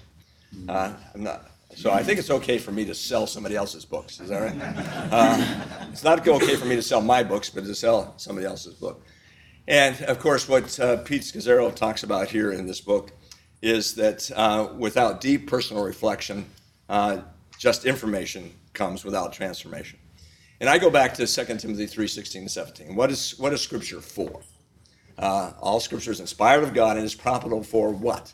Uh, 0.68 0.94
I'm 1.14 1.24
not, 1.24 1.48
so 1.76 1.92
I 1.92 2.04
think 2.04 2.20
it's 2.20 2.30
okay 2.30 2.58
for 2.58 2.72
me 2.72 2.86
to 2.86 2.94
sell 2.94 3.28
somebody 3.28 3.56
else's 3.56 3.86
books. 3.86 4.20
Is 4.20 4.30
that 4.30 4.40
right? 4.40 4.56
Uh, 5.12 5.90
it's 5.92 6.04
not 6.04 6.28
okay 6.28 6.56
for 6.56 6.66
me 6.66 6.76
to 6.76 6.82
sell 6.82 7.02
my 7.02 7.24
books, 7.24 7.50
but 7.50 7.64
to 7.66 7.76
sell 7.76 8.14
somebody 8.18 8.46
else's 8.48 8.76
book. 8.76 9.04
And 9.68 10.02
of 10.04 10.20
course, 10.20 10.48
what 10.48 10.80
uh, 10.80 10.98
Pete 10.98 11.22
Scazzero 11.22 11.74
talks 11.74 12.04
about 12.04 12.30
here 12.30 12.52
in 12.52 12.68
this 12.68 12.82
book 12.82 13.12
is 13.62 13.96
that 13.96 14.30
uh, 14.36 14.74
without 14.78 15.22
deep 15.22 15.48
personal 15.48 15.84
reflection, 15.84 16.46
uh, 16.90 17.20
just 17.58 17.86
information 17.86 18.52
comes 18.74 19.06
without 19.06 19.32
transformation. 19.32 20.00
And 20.60 20.70
I 20.70 20.78
go 20.78 20.90
back 20.90 21.14
to 21.16 21.28
2 21.28 21.58
Timothy 21.58 21.86
3 21.86 22.08
16 22.08 22.42
and 22.42 22.52
17. 22.52 22.96
What 22.96 23.10
is, 23.10 23.38
what 23.40 23.54
is 23.54 23.62
Scripture 23.62 24.02
for? 24.02 24.42
Uh, 25.18 25.54
all 25.60 25.80
Scripture 25.80 26.12
is 26.12 26.20
inspired 26.20 26.64
of 26.64 26.74
God 26.74 26.98
and 26.98 27.06
is 27.06 27.16
profitable 27.16 27.64
for 27.64 27.92
what? 27.92 28.34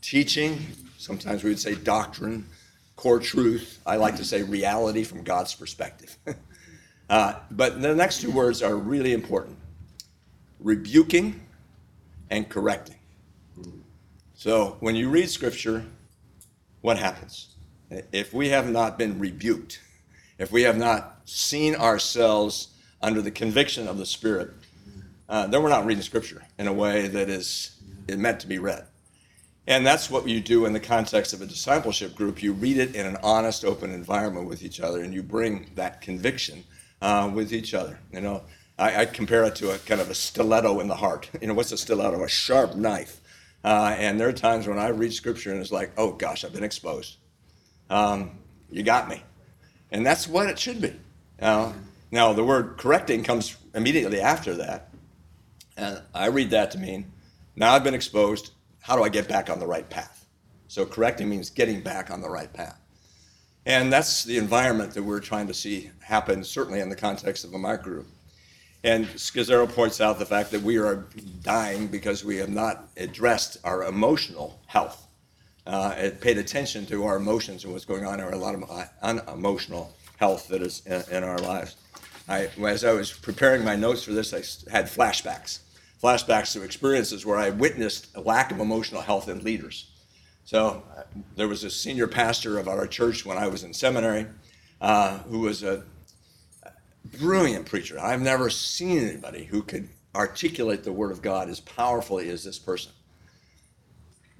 Teaching, 0.00 0.58
sometimes 0.96 1.42
we 1.42 1.50
would 1.50 1.58
say 1.58 1.74
doctrine, 1.74 2.46
core 2.96 3.18
truth. 3.18 3.80
I 3.86 3.96
like 3.96 4.16
to 4.16 4.24
say 4.24 4.42
reality 4.42 5.04
from 5.04 5.22
God's 5.22 5.54
perspective. 5.54 6.16
uh, 7.10 7.34
but 7.50 7.80
the 7.80 7.94
next 7.94 8.20
two 8.20 8.30
words 8.30 8.62
are 8.62 8.76
really 8.76 9.12
important 9.12 9.56
rebuking 10.60 11.40
and 12.30 12.48
correcting. 12.48 12.96
So 14.34 14.76
when 14.80 14.96
you 14.96 15.08
read 15.08 15.30
scripture, 15.30 15.84
what 16.80 16.98
happens? 16.98 17.54
If 18.12 18.32
we 18.32 18.50
have 18.50 18.70
not 18.70 18.98
been 18.98 19.18
rebuked, 19.18 19.80
if 20.38 20.52
we 20.52 20.62
have 20.62 20.76
not 20.76 21.20
seen 21.24 21.74
ourselves 21.74 22.68
under 23.00 23.22
the 23.22 23.30
conviction 23.30 23.88
of 23.88 23.98
the 23.98 24.06
Spirit, 24.06 24.50
uh, 25.28 25.46
then 25.46 25.62
we're 25.62 25.68
not 25.68 25.86
reading 25.86 26.02
scripture 26.02 26.42
in 26.58 26.68
a 26.68 26.72
way 26.72 27.08
that 27.08 27.28
is 27.28 27.76
meant 28.08 28.40
to 28.40 28.46
be 28.46 28.58
read. 28.58 28.86
And 29.68 29.86
that's 29.86 30.10
what 30.10 30.26
you 30.26 30.40
do 30.40 30.64
in 30.64 30.72
the 30.72 30.80
context 30.80 31.34
of 31.34 31.42
a 31.42 31.46
discipleship 31.46 32.14
group. 32.14 32.42
You 32.42 32.54
read 32.54 32.78
it 32.78 32.96
in 32.96 33.04
an 33.04 33.18
honest, 33.22 33.66
open 33.66 33.92
environment 33.92 34.48
with 34.48 34.62
each 34.62 34.80
other, 34.80 35.02
and 35.02 35.12
you 35.12 35.22
bring 35.22 35.66
that 35.74 36.00
conviction 36.00 36.64
uh, 37.02 37.30
with 37.32 37.52
each 37.52 37.74
other. 37.74 37.98
You 38.10 38.22
know, 38.22 38.42
I, 38.78 39.02
I, 39.02 39.04
compare 39.04 39.44
it 39.44 39.56
to 39.56 39.72
a 39.72 39.78
kind 39.78 40.00
of 40.00 40.08
a 40.08 40.14
stiletto 40.14 40.80
in 40.80 40.88
the 40.88 40.96
heart. 40.96 41.28
You 41.42 41.48
know, 41.48 41.54
what's 41.54 41.70
a 41.70 41.76
stiletto? 41.76 42.24
A 42.24 42.28
sharp 42.28 42.76
knife. 42.76 43.20
Uh, 43.62 43.94
and 43.98 44.18
there 44.18 44.26
are 44.26 44.32
times 44.32 44.66
when 44.66 44.78
I 44.78 44.88
read 44.88 45.12
scripture 45.12 45.52
and 45.52 45.60
it's 45.60 45.70
like, 45.70 45.92
oh 45.98 46.12
gosh, 46.12 46.46
I've 46.46 46.54
been 46.54 46.64
exposed. 46.64 47.18
Um, 47.90 48.38
you 48.70 48.82
got 48.82 49.06
me. 49.06 49.22
And 49.90 50.04
that's 50.04 50.26
what 50.26 50.48
it 50.48 50.58
should 50.58 50.80
be. 50.80 50.94
Uh, 51.42 51.74
now, 52.10 52.32
the 52.32 52.42
word 52.42 52.78
correcting 52.78 53.22
comes 53.22 53.58
immediately 53.74 54.22
after 54.22 54.54
that. 54.54 54.88
And 55.76 56.00
I 56.14 56.28
read 56.28 56.50
that 56.50 56.70
to 56.70 56.78
mean, 56.78 57.12
now 57.54 57.74
I've 57.74 57.84
been 57.84 57.94
exposed, 57.94 58.52
how 58.88 58.96
do 58.96 59.04
I 59.04 59.10
get 59.10 59.28
back 59.28 59.50
on 59.50 59.60
the 59.60 59.66
right 59.66 59.88
path? 59.90 60.24
So 60.66 60.86
correcting 60.86 61.28
means 61.28 61.50
getting 61.50 61.82
back 61.82 62.10
on 62.10 62.22
the 62.22 62.30
right 62.30 62.50
path. 62.50 62.80
And 63.66 63.92
that's 63.92 64.24
the 64.24 64.38
environment 64.38 64.94
that 64.94 65.02
we're 65.02 65.20
trying 65.20 65.46
to 65.48 65.52
see 65.52 65.90
happen, 66.00 66.42
certainly 66.42 66.80
in 66.80 66.88
the 66.88 66.96
context 66.96 67.44
of 67.44 67.52
a 67.52 67.58
microgroup. 67.58 68.06
And 68.82 69.06
Scazzero 69.08 69.68
points 69.70 70.00
out 70.00 70.18
the 70.18 70.24
fact 70.24 70.50
that 70.52 70.62
we 70.62 70.78
are 70.78 71.06
dying 71.42 71.88
because 71.88 72.24
we 72.24 72.38
have 72.38 72.48
not 72.48 72.88
addressed 72.96 73.58
our 73.62 73.84
emotional 73.84 74.58
health, 74.66 75.06
uh, 75.66 76.08
paid 76.22 76.38
attention 76.38 76.86
to 76.86 77.04
our 77.04 77.16
emotions 77.16 77.64
and 77.64 77.74
what's 77.74 77.84
going 77.84 78.06
on, 78.06 78.22
or 78.22 78.30
a 78.30 78.38
lot 78.38 78.54
of 78.54 78.70
uh, 78.70 78.86
unemotional 79.02 79.94
health 80.16 80.48
that 80.48 80.62
is 80.62 80.80
in, 80.86 81.18
in 81.18 81.24
our 81.24 81.38
lives. 81.38 81.76
I, 82.26 82.48
as 82.66 82.84
I 82.84 82.92
was 82.92 83.12
preparing 83.12 83.64
my 83.64 83.76
notes 83.76 84.04
for 84.04 84.12
this, 84.12 84.32
I 84.32 84.72
had 84.72 84.86
flashbacks 84.86 85.58
flashbacks 86.02 86.52
to 86.52 86.62
experiences 86.62 87.26
where 87.26 87.38
I 87.38 87.50
witnessed 87.50 88.08
a 88.14 88.20
lack 88.20 88.50
of 88.50 88.60
emotional 88.60 89.00
health 89.00 89.28
in 89.28 89.42
leaders. 89.42 89.90
So 90.44 90.82
uh, 90.96 91.02
there 91.36 91.48
was 91.48 91.64
a 91.64 91.70
senior 91.70 92.06
pastor 92.06 92.58
of 92.58 92.68
our 92.68 92.86
church 92.86 93.26
when 93.26 93.36
I 93.36 93.48
was 93.48 93.64
in 93.64 93.74
seminary 93.74 94.26
uh, 94.80 95.18
who 95.18 95.40
was 95.40 95.62
a 95.62 95.82
brilliant 97.18 97.66
preacher. 97.66 97.98
I've 97.98 98.22
never 98.22 98.48
seen 98.48 98.98
anybody 98.98 99.44
who 99.44 99.62
could 99.62 99.88
articulate 100.14 100.84
the 100.84 100.92
Word 100.92 101.10
of 101.10 101.20
God 101.20 101.48
as 101.48 101.60
powerfully 101.60 102.30
as 102.30 102.44
this 102.44 102.58
person. 102.58 102.92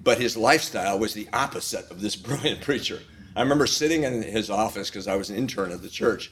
But 0.01 0.19
his 0.19 0.37
lifestyle 0.37 0.97
was 0.97 1.13
the 1.13 1.27
opposite 1.33 1.91
of 1.91 2.01
this 2.01 2.15
brilliant 2.15 2.61
preacher. 2.61 3.01
I 3.35 3.41
remember 3.41 3.67
sitting 3.67 4.03
in 4.03 4.23
his 4.23 4.49
office 4.49 4.89
because 4.89 5.07
I 5.07 5.15
was 5.15 5.29
an 5.29 5.35
intern 5.35 5.71
at 5.71 5.81
the 5.81 5.89
church, 5.89 6.31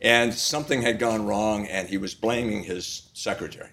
and 0.00 0.32
something 0.32 0.82
had 0.82 0.98
gone 0.98 1.26
wrong, 1.26 1.66
and 1.66 1.88
he 1.88 1.98
was 1.98 2.14
blaming 2.14 2.62
his 2.62 3.10
secretary 3.14 3.70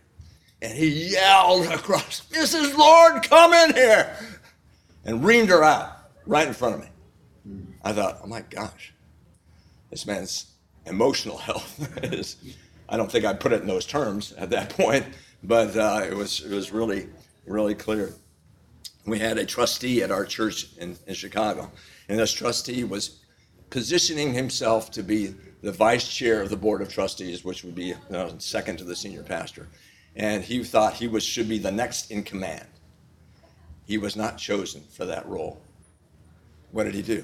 and 0.62 0.74
he 0.74 1.12
yelled 1.12 1.68
across, 1.68 2.22
Mrs. 2.32 2.76
Lord, 2.76 3.24
come 3.24 3.54
in 3.54 3.76
here, 3.76 4.16
and 5.06 5.22
reamed 5.22 5.50
her 5.50 5.64
out 5.64 5.92
right 6.26 6.48
in 6.48 6.54
front 6.54 6.76
of 6.76 6.82
me. 6.82 6.88
I 7.84 7.94
thought, 7.94 8.20
oh 8.24 8.28
my 8.28 8.42
gosh, 8.42 8.94
this 9.90 10.06
man's 10.06 10.48
emotional 10.86 11.38
health 11.50 12.04
is, 12.04 12.38
I 12.90 12.98
don't 12.98 13.12
think 13.12 13.26
I 13.26 13.34
put 13.34 13.54
it 13.54 13.62
in 13.62 13.68
those 13.68 13.86
terms 13.86 14.34
at 14.34 14.50
that 14.50 14.70
point, 14.78 15.06
but 15.44 15.76
uh, 15.78 16.06
it, 16.10 16.16
was, 16.16 16.42
it 16.42 16.54
was 16.54 16.72
really, 16.72 17.08
really 17.46 17.76
clear. 17.76 18.14
We 19.06 19.20
had 19.20 19.38
a 19.38 19.46
trustee 19.46 20.04
at 20.04 20.12
our 20.12 20.26
church 20.26 20.76
in, 20.78 20.98
in 21.06 21.14
Chicago, 21.14 21.72
and 22.10 22.20
this 22.20 22.34
trustee 22.34 22.84
was 22.84 23.22
positioning 23.70 24.34
himself 24.34 24.92
to 24.92 25.04
be 25.04 25.34
the 25.62 25.72
vice 25.72 26.08
chair 26.08 26.42
of 26.42 26.50
the 26.50 26.58
board 26.58 26.82
of 26.82 26.90
trustees, 26.90 27.44
which 27.46 27.64
would 27.64 27.76
be 27.76 27.94
know, 28.10 28.34
second 28.38 28.78
to 28.78 28.84
the 28.84 28.96
senior 28.96 29.24
pastor 29.24 29.68
and 30.18 30.44
he 30.44 30.64
thought 30.64 30.96
he 30.96 31.08
was 31.08 31.24
should 31.24 31.48
be 31.48 31.60
the 31.60 31.72
next 31.72 32.12
in 32.12 32.24
command. 32.24 32.68
He 33.86 33.98
was 33.98 34.16
not 34.18 34.38
chosen 34.38 34.82
for 34.92 35.06
that 35.06 35.26
role. 35.28 35.62
What 36.72 36.84
did 36.84 36.96
he 36.96 37.02
do? 37.02 37.24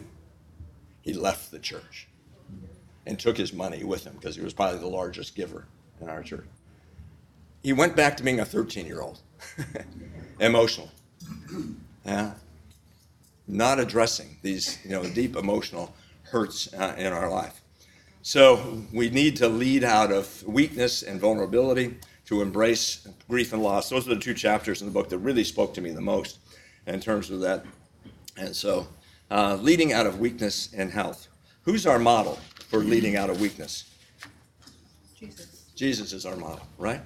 He 1.01 1.13
left 1.13 1.51
the 1.51 1.59
church 1.59 2.07
and 3.05 3.19
took 3.19 3.35
his 3.35 3.51
money 3.51 3.83
with 3.83 4.05
him 4.05 4.13
because 4.13 4.37
he 4.37 4.41
was 4.41 4.53
probably 4.53 4.79
the 4.79 4.87
largest 4.87 5.35
giver 5.35 5.65
in 5.99 6.07
our 6.07 6.23
church. 6.23 6.45
He 7.63 7.73
went 7.73 7.95
back 7.95 8.15
to 8.17 8.23
being 8.23 8.39
a 8.39 8.45
13 8.45 8.85
year 8.85 9.01
old. 9.01 9.19
emotional. 10.39 10.89
Yeah. 12.05 12.33
Not 13.47 13.79
addressing 13.79 14.37
these, 14.41 14.77
you 14.83 14.91
know, 14.91 15.03
deep 15.03 15.35
emotional 15.35 15.93
hurts 16.23 16.73
uh, 16.73 16.95
in 16.97 17.11
our 17.11 17.29
life. 17.29 17.61
So 18.21 18.83
we 18.93 19.09
need 19.09 19.35
to 19.37 19.49
lead 19.49 19.83
out 19.83 20.11
of 20.11 20.43
weakness 20.47 21.03
and 21.03 21.19
vulnerability 21.19 21.97
to 22.25 22.41
embrace 22.41 23.07
grief 23.27 23.53
and 23.53 23.61
loss. 23.61 23.89
Those 23.89 24.07
are 24.07 24.15
the 24.15 24.21
two 24.21 24.33
chapters 24.33 24.81
in 24.81 24.87
the 24.87 24.93
book 24.93 25.09
that 25.09 25.17
really 25.19 25.43
spoke 25.43 25.73
to 25.75 25.81
me 25.81 25.91
the 25.91 26.01
most 26.01 26.39
in 26.87 26.99
terms 26.99 27.29
of 27.29 27.41
that. 27.41 27.65
And 28.37 28.55
so, 28.55 28.87
uh, 29.29 29.55
leading 29.55 29.93
out 29.93 30.05
of 30.05 30.19
weakness 30.19 30.69
and 30.75 30.91
health. 30.91 31.27
Who's 31.63 31.85
our 31.85 31.99
model 31.99 32.39
for 32.67 32.79
leading 32.79 33.15
out 33.15 33.29
of 33.29 33.39
weakness? 33.39 33.89
Jesus. 35.17 35.63
Jesus 35.75 36.13
is 36.13 36.25
our 36.25 36.35
model, 36.35 36.65
right? 36.77 37.01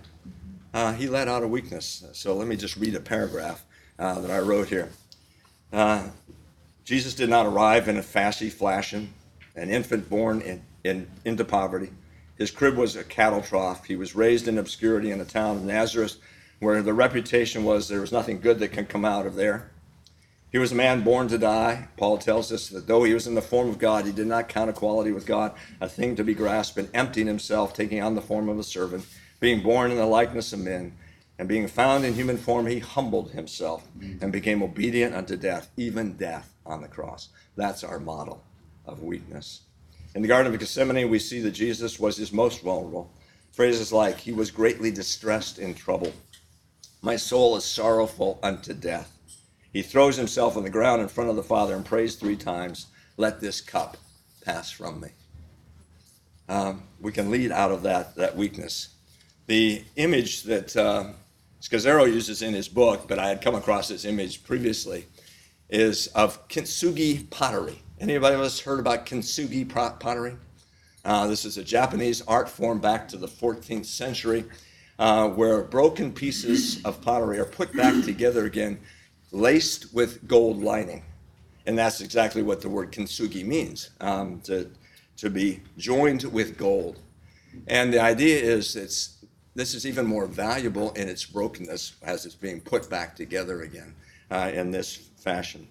Uh, 0.73 0.93
he 0.93 1.07
led 1.07 1.27
out 1.27 1.43
of 1.43 1.49
weakness. 1.49 2.03
So 2.13 2.35
let 2.35 2.47
me 2.47 2.55
just 2.55 2.75
read 2.77 2.95
a 2.95 2.99
paragraph 2.99 3.63
uh, 3.97 4.19
that 4.19 4.31
I 4.31 4.39
wrote 4.39 4.67
here. 4.67 4.89
Uh, 5.71 6.09
Jesus 6.83 7.13
did 7.13 7.29
not 7.29 7.45
arrive 7.45 7.87
in 7.87 7.97
a 7.97 8.01
fashy 8.01 8.51
fashion, 8.51 9.13
an 9.55 9.69
infant 9.69 10.09
born 10.09 10.41
in, 10.41 10.61
in, 10.83 11.07
into 11.25 11.45
poverty. 11.45 11.89
His 12.37 12.51
crib 12.51 12.75
was 12.75 12.95
a 12.95 13.03
cattle 13.03 13.41
trough. 13.41 13.85
He 13.85 13.95
was 13.95 14.15
raised 14.15 14.47
in 14.47 14.57
obscurity 14.57 15.11
in 15.11 15.19
the 15.19 15.25
town 15.25 15.57
of 15.57 15.63
Nazareth, 15.63 16.17
where 16.59 16.81
the 16.81 16.93
reputation 16.93 17.63
was 17.63 17.87
there 17.87 18.01
was 18.01 18.11
nothing 18.11 18.39
good 18.39 18.59
that 18.59 18.71
can 18.71 18.85
come 18.85 19.05
out 19.05 19.25
of 19.25 19.35
there. 19.35 19.71
He 20.51 20.57
was 20.57 20.71
a 20.71 20.75
man 20.75 21.01
born 21.01 21.27
to 21.27 21.37
die. 21.37 21.89
Paul 21.97 22.17
tells 22.17 22.51
us 22.51 22.69
that 22.69 22.87
though 22.87 23.03
he 23.03 23.13
was 23.13 23.27
in 23.27 23.35
the 23.35 23.41
form 23.41 23.69
of 23.69 23.79
God, 23.79 24.05
he 24.05 24.11
did 24.11 24.27
not 24.27 24.47
count 24.47 24.69
equality 24.69 25.11
with 25.11 25.25
God 25.25 25.53
a 25.81 25.89
thing 25.89 26.15
to 26.15 26.23
be 26.23 26.33
grasped, 26.33 26.77
and 26.77 26.89
emptying 26.93 27.27
himself, 27.27 27.73
taking 27.73 28.01
on 28.01 28.15
the 28.15 28.21
form 28.21 28.47
of 28.49 28.57
a 28.57 28.63
servant, 28.63 29.05
being 29.39 29.61
born 29.61 29.91
in 29.91 29.97
the 29.97 30.05
likeness 30.05 30.53
of 30.53 30.59
men, 30.59 30.97
and 31.37 31.47
being 31.47 31.67
found 31.67 32.05
in 32.05 32.13
human 32.13 32.37
form, 32.37 32.65
he 32.65 32.79
humbled 32.79 33.31
himself 33.31 33.87
and 34.21 34.31
became 34.31 34.63
obedient 34.63 35.13
unto 35.13 35.35
death, 35.35 35.69
even 35.77 36.13
death 36.13 36.53
on 36.65 36.81
the 36.81 36.87
cross. 36.87 37.29
That's 37.55 37.83
our 37.83 37.99
model 37.99 38.43
of 38.85 39.03
weakness. 39.03 39.61
In 40.15 40.21
the 40.21 40.27
Garden 40.27 40.51
of 40.51 40.59
Gethsemane, 40.59 41.09
we 41.09 41.19
see 41.19 41.41
that 41.41 41.51
Jesus 41.51 41.99
was 41.99 42.17
his 42.17 42.31
most 42.31 42.61
vulnerable. 42.61 43.11
Phrases 43.51 43.91
like, 43.91 44.17
He 44.17 44.31
was 44.31 44.51
greatly 44.51 44.91
distressed 44.91 45.59
in 45.59 45.73
trouble. 45.73 46.13
My 47.01 47.15
soul 47.15 47.55
is 47.55 47.63
sorrowful 47.63 48.39
unto 48.41 48.73
death. 48.73 49.11
He 49.71 49.81
throws 49.81 50.15
himself 50.15 50.57
on 50.57 50.63
the 50.63 50.69
ground 50.69 51.01
in 51.01 51.07
front 51.07 51.29
of 51.29 51.35
the 51.35 51.43
Father 51.43 51.75
and 51.75 51.85
prays 51.85 52.15
three 52.15 52.35
times, 52.35 52.87
Let 53.17 53.39
this 53.41 53.61
cup 53.61 53.97
pass 54.43 54.71
from 54.71 55.01
me. 55.01 55.09
Um, 56.49 56.83
we 56.99 57.11
can 57.11 57.29
lead 57.29 57.51
out 57.51 57.71
of 57.71 57.83
that, 57.83 58.15
that 58.15 58.35
weakness. 58.35 58.89
The 59.47 59.83
image 59.97 60.43
that 60.43 60.75
uh, 60.75 61.11
Scazzero 61.61 62.05
uses 62.05 62.41
in 62.41 62.53
his 62.53 62.67
book, 62.67 63.07
but 63.07 63.19
I 63.19 63.27
had 63.27 63.41
come 63.41 63.55
across 63.55 63.87
this 63.87 64.05
image 64.05 64.43
previously, 64.43 65.05
is 65.69 66.07
of 66.07 66.47
kintsugi 66.47 67.29
pottery. 67.29 67.81
Anybody 67.99 68.35
us 68.35 68.59
heard 68.59 68.79
about 68.79 69.07
kintsugi 69.07 69.67
pottery? 69.67 70.37
Uh, 71.03 71.25
this 71.25 71.45
is 71.45 71.57
a 71.57 71.63
Japanese 71.63 72.21
art 72.27 72.47
form 72.47 72.79
back 72.79 73.07
to 73.07 73.17
the 73.17 73.27
14th 73.27 73.87
century, 73.87 74.45
uh, 74.99 75.29
where 75.29 75.63
broken 75.63 76.11
pieces 76.13 76.83
of 76.85 77.01
pottery 77.01 77.39
are 77.39 77.45
put 77.45 77.75
back 77.75 78.05
together 78.05 78.45
again, 78.45 78.77
laced 79.31 79.95
with 79.95 80.27
gold 80.27 80.61
lining. 80.61 81.03
And 81.65 81.75
that's 81.75 81.99
exactly 81.99 82.43
what 82.43 82.61
the 82.61 82.69
word 82.69 82.91
kintsugi 82.91 83.43
means 83.43 83.89
um, 83.99 84.41
to, 84.41 84.69
to 85.17 85.31
be 85.31 85.61
joined 85.79 86.23
with 86.25 86.55
gold. 86.55 86.99
And 87.65 87.91
the 87.91 87.99
idea 87.99 88.39
is 88.39 88.75
it's, 88.75 89.25
this 89.55 89.73
is 89.73 89.87
even 89.87 90.05
more 90.05 90.27
valuable 90.27 90.91
in 90.91 91.09
its 91.09 91.25
brokenness 91.25 91.95
as 92.03 92.27
it's 92.27 92.35
being 92.35 92.61
put 92.61 92.91
back 92.91 93.15
together 93.15 93.63
again 93.63 93.95
uh, 94.29 94.51
in 94.53 94.69
this 94.69 94.95
fashion. 94.95 95.67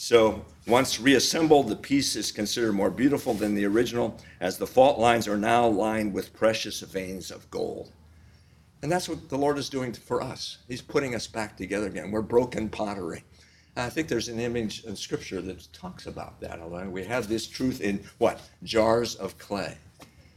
So 0.00 0.44
once 0.68 1.00
reassembled, 1.00 1.68
the 1.68 1.74
piece 1.74 2.14
is 2.14 2.30
considered 2.30 2.72
more 2.72 2.88
beautiful 2.88 3.34
than 3.34 3.56
the 3.56 3.66
original, 3.66 4.16
as 4.40 4.56
the 4.56 4.66
fault 4.66 5.00
lines 5.00 5.26
are 5.26 5.36
now 5.36 5.66
lined 5.66 6.14
with 6.14 6.32
precious 6.32 6.80
veins 6.82 7.32
of 7.32 7.50
gold. 7.50 7.90
And 8.80 8.92
that's 8.92 9.08
what 9.08 9.28
the 9.28 9.36
Lord 9.36 9.58
is 9.58 9.68
doing 9.68 9.92
for 9.92 10.22
us. 10.22 10.58
He's 10.68 10.80
putting 10.80 11.16
us 11.16 11.26
back 11.26 11.56
together 11.56 11.88
again. 11.88 12.12
We're 12.12 12.22
broken 12.22 12.68
pottery. 12.68 13.24
I 13.76 13.90
think 13.90 14.06
there's 14.06 14.28
an 14.28 14.38
image 14.38 14.84
in 14.84 14.94
Scripture 14.94 15.40
that 15.42 15.66
talks 15.72 16.06
about 16.06 16.40
that. 16.42 16.60
We 16.90 17.04
have 17.04 17.28
this 17.28 17.48
truth 17.48 17.80
in 17.80 18.04
what? 18.18 18.40
Jars 18.62 19.16
of 19.16 19.36
clay. 19.36 19.76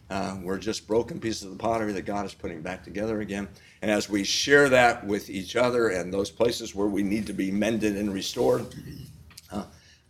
Uh, 0.09 0.37
we're 0.41 0.57
just 0.57 0.87
broken 0.87 1.19
pieces 1.19 1.43
of 1.43 1.51
the 1.51 1.57
pottery 1.57 1.93
that 1.93 2.01
God 2.01 2.25
is 2.25 2.33
putting 2.33 2.63
back 2.63 2.83
together 2.83 3.21
again. 3.21 3.47
And 3.83 3.91
as 3.91 4.09
we 4.09 4.23
share 4.23 4.69
that 4.69 5.05
with 5.05 5.29
each 5.29 5.55
other 5.55 5.89
and 5.89 6.11
those 6.11 6.31
places 6.31 6.73
where 6.73 6.87
we 6.87 7.03
need 7.03 7.27
to 7.27 7.33
be 7.33 7.51
mended 7.51 7.95
and 7.95 8.11
restored, 8.11 8.65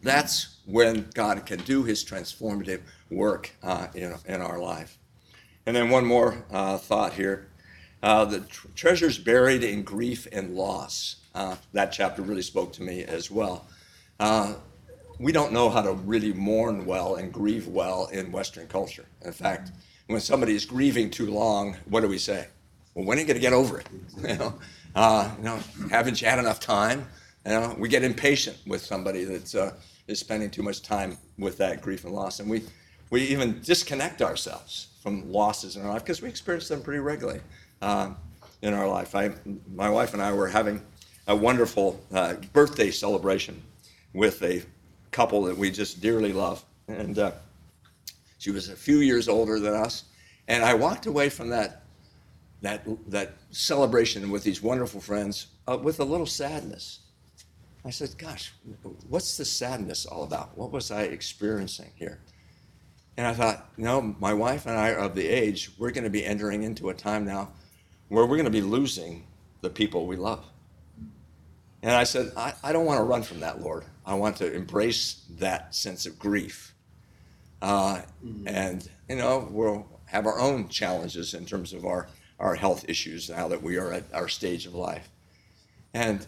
that's 0.02 0.58
when 0.66 1.10
God 1.14 1.46
can 1.46 1.60
do 1.60 1.84
his 1.84 2.04
transformative 2.04 2.82
work 3.10 3.52
uh, 3.64 3.88
in, 3.94 4.16
in 4.26 4.42
our 4.42 4.60
life. 4.60 4.98
And 5.66 5.76
then 5.76 5.90
one 5.90 6.06
more 6.06 6.44
uh, 6.52 6.78
thought 6.78 7.14
here. 7.14 7.48
Uh, 8.02 8.26
the 8.26 8.40
tr- 8.42 8.68
treasures 8.76 9.18
buried 9.18 9.64
in 9.64 9.84
grief 9.84 10.28
and 10.32 10.56
loss. 10.56 11.18
Uh, 11.36 11.56
that 11.74 11.92
chapter 11.92 12.22
really 12.22 12.42
spoke 12.42 12.74
to 12.74 12.82
me 12.82 13.04
as 13.04 13.30
well. 13.30 13.68
Uh, 14.20 14.56
we 15.20 15.32
don't 15.32 15.54
know 15.54 15.70
how 15.70 15.82
to 15.84 15.94
really 15.94 16.34
mourn 16.34 16.86
well 16.86 17.16
and 17.16 17.32
grieve 17.32 17.68
well 17.68 18.08
in 18.08 18.32
Western 18.32 18.68
culture. 18.68 19.06
In 19.24 19.32
fact, 19.32 19.72
when 20.08 20.20
somebody 20.20 20.56
is 20.56 20.66
grieving 20.66 21.12
too 21.12 21.30
long, 21.30 21.78
what 21.86 22.02
do 22.02 22.08
we 22.08 22.18
say? 22.18 22.48
Well, 22.96 23.06
when 23.06 23.18
are 23.18 23.22
you 23.22 23.28
going 23.28 23.36
to 23.36 23.42
get 23.42 23.54
over 23.54 23.80
it? 23.80 23.88
you 24.18 24.38
know, 24.38 24.60
you 25.38 25.44
know, 25.44 25.60
haven't 25.92 26.22
you 26.22 26.28
had 26.28 26.40
enough 26.40 26.60
time? 26.60 27.08
You 27.46 27.52
know, 27.52 27.76
we 27.78 27.88
get 27.88 28.04
impatient 28.04 28.58
with 28.66 28.84
somebody 28.84 29.24
that's 29.24 29.56
uh, 29.56 29.76
is 30.12 30.20
spending 30.20 30.50
too 30.50 30.62
much 30.62 30.82
time 30.82 31.18
with 31.40 31.58
that 31.58 31.82
grief 31.82 32.04
and 32.04 32.14
loss, 32.14 32.40
and 32.40 32.50
we 32.50 32.64
we 33.10 33.22
even 33.24 33.60
disconnect 33.62 34.22
ourselves 34.22 34.88
from 35.02 35.32
losses 35.32 35.76
in 35.76 35.84
our 35.84 35.94
life 35.94 36.04
because 36.04 36.22
we 36.22 36.30
experience 36.30 36.68
them 36.68 36.82
pretty 36.82 37.00
regularly 37.00 37.42
uh, 37.82 38.12
in 38.62 38.74
our 38.74 38.88
life. 38.88 39.16
I, 39.16 39.32
my 39.74 39.90
wife 39.90 40.14
and 40.14 40.22
I 40.22 40.32
were 40.32 40.48
having 40.48 40.82
a 41.28 41.36
wonderful 41.36 42.00
uh, 42.14 42.36
birthday 42.54 42.90
celebration 42.92 43.62
with 44.14 44.42
a 44.44 44.64
couple 45.12 45.44
that 45.44 45.58
we 45.58 45.72
just 45.72 46.02
dearly 46.02 46.32
love, 46.32 46.64
and 46.88 47.18
uh, 47.20 47.32
she 48.38 48.52
was 48.52 48.70
a 48.70 48.76
few 48.76 48.98
years 49.00 49.28
older 49.28 49.60
than 49.60 49.74
us, 49.74 50.06
and 50.48 50.64
I 50.64 50.74
walked 50.74 51.06
away 51.06 51.30
from 51.30 51.50
that 51.50 51.84
that 52.62 52.86
that 53.08 53.34
celebration 53.50 54.30
with 54.30 54.44
these 54.44 54.62
wonderful 54.62 55.02
friends 55.02 55.48
uh, 55.68 55.78
with 55.78 56.00
a 56.00 56.04
little 56.04 56.28
sadness 56.28 57.00
I 57.84 57.90
said, 57.90 58.18
Gosh, 58.18 58.54
what's 59.10 59.38
the 59.38 59.46
sadness 59.46 60.06
all 60.06 60.24
about? 60.24 60.58
What 60.58 60.72
was 60.72 60.92
I 60.92 61.04
experiencing 61.04 61.92
here? 61.96 62.20
And 63.18 63.28
I 63.28 63.34
thought, 63.34 63.70
you 63.78 63.84
know, 63.84 64.16
my 64.20 64.34
wife 64.34 64.66
and 64.66 64.78
I 64.78 64.92
are 64.92 65.00
of 65.00 65.16
the 65.16 65.28
age, 65.28 65.72
we're 65.78 65.92
going 65.92 66.06
to 66.06 66.10
be 66.10 66.26
entering 66.26 66.64
into 66.64 66.90
a 66.90 66.94
time 66.94 67.26
now 67.26 67.50
where 68.08 68.26
we're 68.26 68.38
going 68.38 68.46
to 68.46 68.52
be 68.52 68.62
losing 68.62 69.28
the 69.62 69.70
people 69.70 70.06
we 70.06 70.16
love. 70.16 70.46
And 71.84 71.92
I 71.92 72.04
said, 72.04 72.32
I, 72.38 72.54
I 72.64 72.72
don't 72.72 72.86
want 72.86 73.00
to 73.00 73.04
run 73.04 73.24
from 73.24 73.40
that, 73.40 73.62
Lord. 73.62 73.86
I 74.06 74.14
want 74.14 74.38
to 74.38 74.54
embrace 74.54 75.24
that 75.40 75.74
sense 75.74 76.06
of 76.06 76.20
grief. 76.20 76.74
Uh, 77.62 78.02
mm-hmm. 78.26 78.48
And, 78.48 78.90
you 79.10 79.16
know, 79.16 79.48
we'll 79.50 79.88
have 80.06 80.26
our 80.26 80.40
own 80.40 80.68
challenges 80.70 81.34
in 81.34 81.46
terms 81.46 81.74
of 81.74 81.86
our, 81.86 82.08
our 82.40 82.56
health 82.56 82.86
issues 82.88 83.30
now 83.30 83.48
that 83.48 83.62
we 83.62 83.78
are 83.78 83.94
at 83.94 84.04
our 84.14 84.28
stage 84.28 84.66
of 84.66 84.76
life. 84.76 85.10
And 85.94 86.26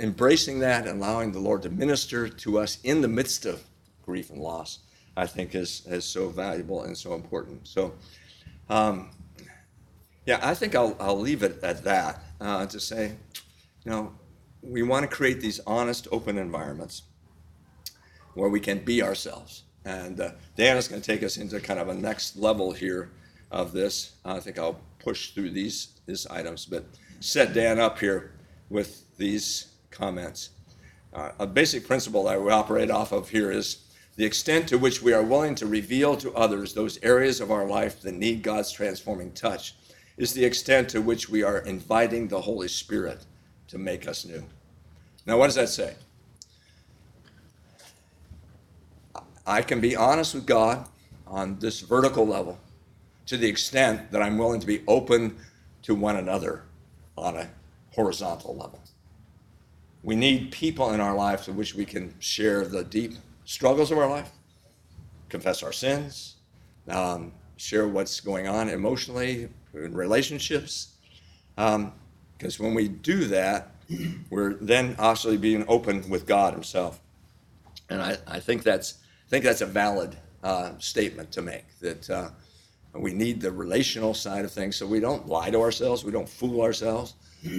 embracing 0.00 0.58
that 0.60 0.86
and 0.86 0.98
allowing 0.98 1.30
the 1.30 1.38
Lord 1.38 1.62
to 1.62 1.70
minister 1.70 2.28
to 2.28 2.58
us 2.58 2.78
in 2.82 3.00
the 3.00 3.08
midst 3.08 3.46
of 3.46 3.62
grief 4.02 4.30
and 4.30 4.40
loss, 4.40 4.80
I 5.16 5.26
think 5.26 5.54
is, 5.54 5.82
is 5.86 6.04
so 6.04 6.28
valuable 6.28 6.82
and 6.82 6.96
so 6.96 7.14
important. 7.14 7.68
So, 7.68 7.94
um, 8.68 9.10
yeah, 10.26 10.40
I 10.42 10.54
think 10.54 10.74
I'll, 10.74 10.96
I'll 10.98 11.18
leave 11.18 11.42
it 11.42 11.62
at 11.62 11.84
that 11.84 12.22
uh, 12.40 12.66
to 12.66 12.80
say, 12.80 13.12
you 13.84 13.90
know, 13.90 14.12
we 14.62 14.82
want 14.82 15.08
to 15.08 15.16
create 15.16 15.40
these 15.40 15.60
honest, 15.66 16.08
open 16.12 16.38
environments 16.38 17.02
where 18.34 18.48
we 18.48 18.60
can 18.60 18.78
be 18.78 19.02
ourselves. 19.02 19.64
And 19.84 20.20
uh, 20.20 20.32
Dan 20.56 20.76
is 20.76 20.88
going 20.88 21.00
to 21.00 21.06
take 21.06 21.22
us 21.22 21.36
into 21.36 21.58
kind 21.60 21.80
of 21.80 21.88
a 21.88 21.94
next 21.94 22.36
level 22.36 22.72
here 22.72 23.10
of 23.50 23.72
this. 23.72 24.16
I 24.24 24.40
think 24.40 24.58
I'll 24.58 24.80
push 24.98 25.30
through 25.30 25.50
these, 25.50 26.00
these 26.06 26.26
items, 26.26 26.66
but 26.66 26.84
set 27.20 27.54
Dan 27.54 27.78
up 27.78 27.98
here 27.98 28.32
with 28.68 29.04
these 29.16 29.69
comments. 29.90 30.50
Uh, 31.12 31.30
a 31.38 31.46
basic 31.46 31.86
principle 31.86 32.24
that 32.24 32.40
we 32.40 32.50
operate 32.50 32.90
off 32.90 33.12
of 33.12 33.28
here 33.28 33.50
is 33.50 33.84
the 34.16 34.24
extent 34.24 34.68
to 34.68 34.78
which 34.78 35.02
we 35.02 35.12
are 35.12 35.22
willing 35.22 35.54
to 35.56 35.66
reveal 35.66 36.16
to 36.16 36.32
others 36.34 36.74
those 36.74 36.98
areas 37.02 37.40
of 37.40 37.50
our 37.50 37.66
life 37.66 38.00
that 38.02 38.14
need 38.14 38.42
God's 38.42 38.70
transforming 38.70 39.32
touch 39.32 39.74
is 40.16 40.34
the 40.34 40.44
extent 40.44 40.88
to 40.90 41.00
which 41.00 41.28
we 41.28 41.42
are 41.42 41.58
inviting 41.58 42.28
the 42.28 42.40
Holy 42.40 42.68
Spirit 42.68 43.24
to 43.68 43.78
make 43.78 44.06
us 44.06 44.24
new. 44.24 44.44
Now, 45.26 45.38
what 45.38 45.46
does 45.46 45.54
that 45.54 45.68
say? 45.68 45.94
I 49.46 49.62
can 49.62 49.80
be 49.80 49.96
honest 49.96 50.34
with 50.34 50.46
God 50.46 50.86
on 51.26 51.58
this 51.58 51.80
vertical 51.80 52.26
level 52.26 52.58
to 53.26 53.36
the 53.36 53.48
extent 53.48 54.10
that 54.10 54.22
I'm 54.22 54.36
willing 54.36 54.60
to 54.60 54.66
be 54.66 54.82
open 54.86 55.36
to 55.82 55.94
one 55.94 56.16
another 56.16 56.64
on 57.16 57.36
a 57.36 57.48
horizontal 57.92 58.56
level. 58.56 58.79
We 60.02 60.16
need 60.16 60.50
people 60.50 60.92
in 60.92 61.00
our 61.00 61.14
lives 61.14 61.46
with 61.46 61.56
which 61.56 61.74
we 61.74 61.84
can 61.84 62.14
share 62.20 62.64
the 62.64 62.84
deep 62.84 63.14
struggles 63.44 63.90
of 63.90 63.98
our 63.98 64.08
life, 64.08 64.30
confess 65.28 65.62
our 65.62 65.72
sins, 65.72 66.36
um, 66.88 67.32
share 67.56 67.86
what's 67.86 68.20
going 68.20 68.48
on 68.48 68.68
emotionally 68.68 69.48
in 69.74 69.94
relationships. 69.94 70.94
Because 71.56 72.60
um, 72.60 72.64
when 72.64 72.74
we 72.74 72.88
do 72.88 73.26
that, 73.26 73.74
we're 74.30 74.54
then 74.54 74.96
actually 74.98 75.36
being 75.36 75.64
open 75.68 76.08
with 76.08 76.26
God 76.26 76.54
Himself. 76.54 77.00
And 77.90 78.00
I, 78.00 78.16
I 78.26 78.40
think 78.40 78.62
that's 78.62 78.94
I 79.26 79.30
think 79.30 79.44
that's 79.44 79.60
a 79.60 79.66
valid 79.66 80.16
uh, 80.42 80.72
statement 80.78 81.30
to 81.32 81.42
make 81.42 81.78
that 81.80 82.08
uh, 82.08 82.30
we 82.94 83.12
need 83.12 83.40
the 83.40 83.52
relational 83.52 84.14
side 84.14 84.44
of 84.44 84.50
things 84.50 84.76
so 84.76 84.86
we 84.86 85.00
don't 85.00 85.28
lie 85.28 85.50
to 85.50 85.60
ourselves, 85.60 86.04
we 86.04 86.12
don't 86.12 86.28
fool 86.28 86.62
ourselves. 86.62 87.14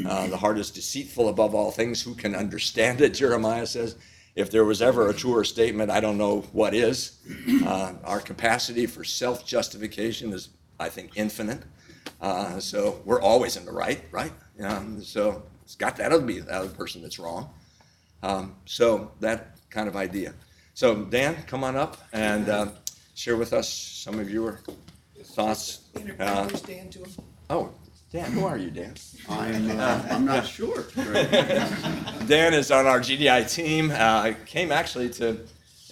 Uh, 0.05 0.27
the 0.27 0.37
heart 0.37 0.59
is 0.59 0.69
deceitful 0.69 1.29
above 1.29 1.55
all 1.55 1.71
things. 1.71 2.03
Who 2.03 2.13
can 2.13 2.35
understand 2.35 3.01
it? 3.01 3.13
Jeremiah 3.15 3.65
says. 3.65 3.95
If 4.33 4.49
there 4.49 4.63
was 4.63 4.81
ever 4.81 5.09
a 5.09 5.13
truer 5.13 5.43
statement, 5.43 5.91
I 5.91 5.99
don't 5.99 6.17
know 6.17 6.41
what 6.53 6.73
is. 6.73 7.19
Uh, 7.65 7.93
our 8.05 8.21
capacity 8.21 8.85
for 8.85 9.03
self 9.03 9.45
justification 9.45 10.31
is, 10.31 10.49
I 10.79 10.87
think, 10.89 11.11
infinite. 11.15 11.63
Uh, 12.21 12.59
so 12.59 13.01
we're 13.03 13.21
always 13.21 13.57
in 13.57 13.65
the 13.65 13.71
right, 13.71 14.01
right? 14.11 14.31
Um, 14.63 15.03
so 15.03 15.43
it's 15.63 15.75
got 15.75 15.97
that 15.97 16.11
other 16.11 16.25
be 16.25 16.39
the 16.39 16.53
other 16.53 16.69
person 16.69 17.01
that's 17.01 17.19
wrong. 17.19 17.49
Um, 18.23 18.55
so 18.65 19.11
that 19.19 19.57
kind 19.69 19.87
of 19.87 19.95
idea. 19.95 20.33
So 20.73 21.03
Dan, 21.03 21.35
come 21.47 21.63
on 21.63 21.75
up 21.75 21.97
and 22.13 22.47
uh, 22.47 22.67
share 23.15 23.35
with 23.35 23.51
us 23.53 23.67
some 23.69 24.19
of 24.19 24.29
your 24.29 24.61
thoughts. 25.31 25.79
Uh, 26.19 26.47
Dan 26.47 26.89
to 26.89 26.99
him. 26.99 27.11
oh, 27.49 27.69
Dan, 28.11 28.31
who 28.33 28.45
are 28.45 28.57
you, 28.57 28.69
Dan? 28.71 28.93
I'm, 29.29 29.79
uh, 29.79 30.03
I'm 30.09 30.25
not 30.25 30.45
sure. 30.45 30.83
Dan 30.95 32.53
is 32.53 32.69
on 32.69 32.85
our 32.85 32.99
GDI 32.99 33.49
team. 33.53 33.91
Uh, 33.91 34.33
came 34.45 34.71
actually 34.71 35.09
to 35.11 35.39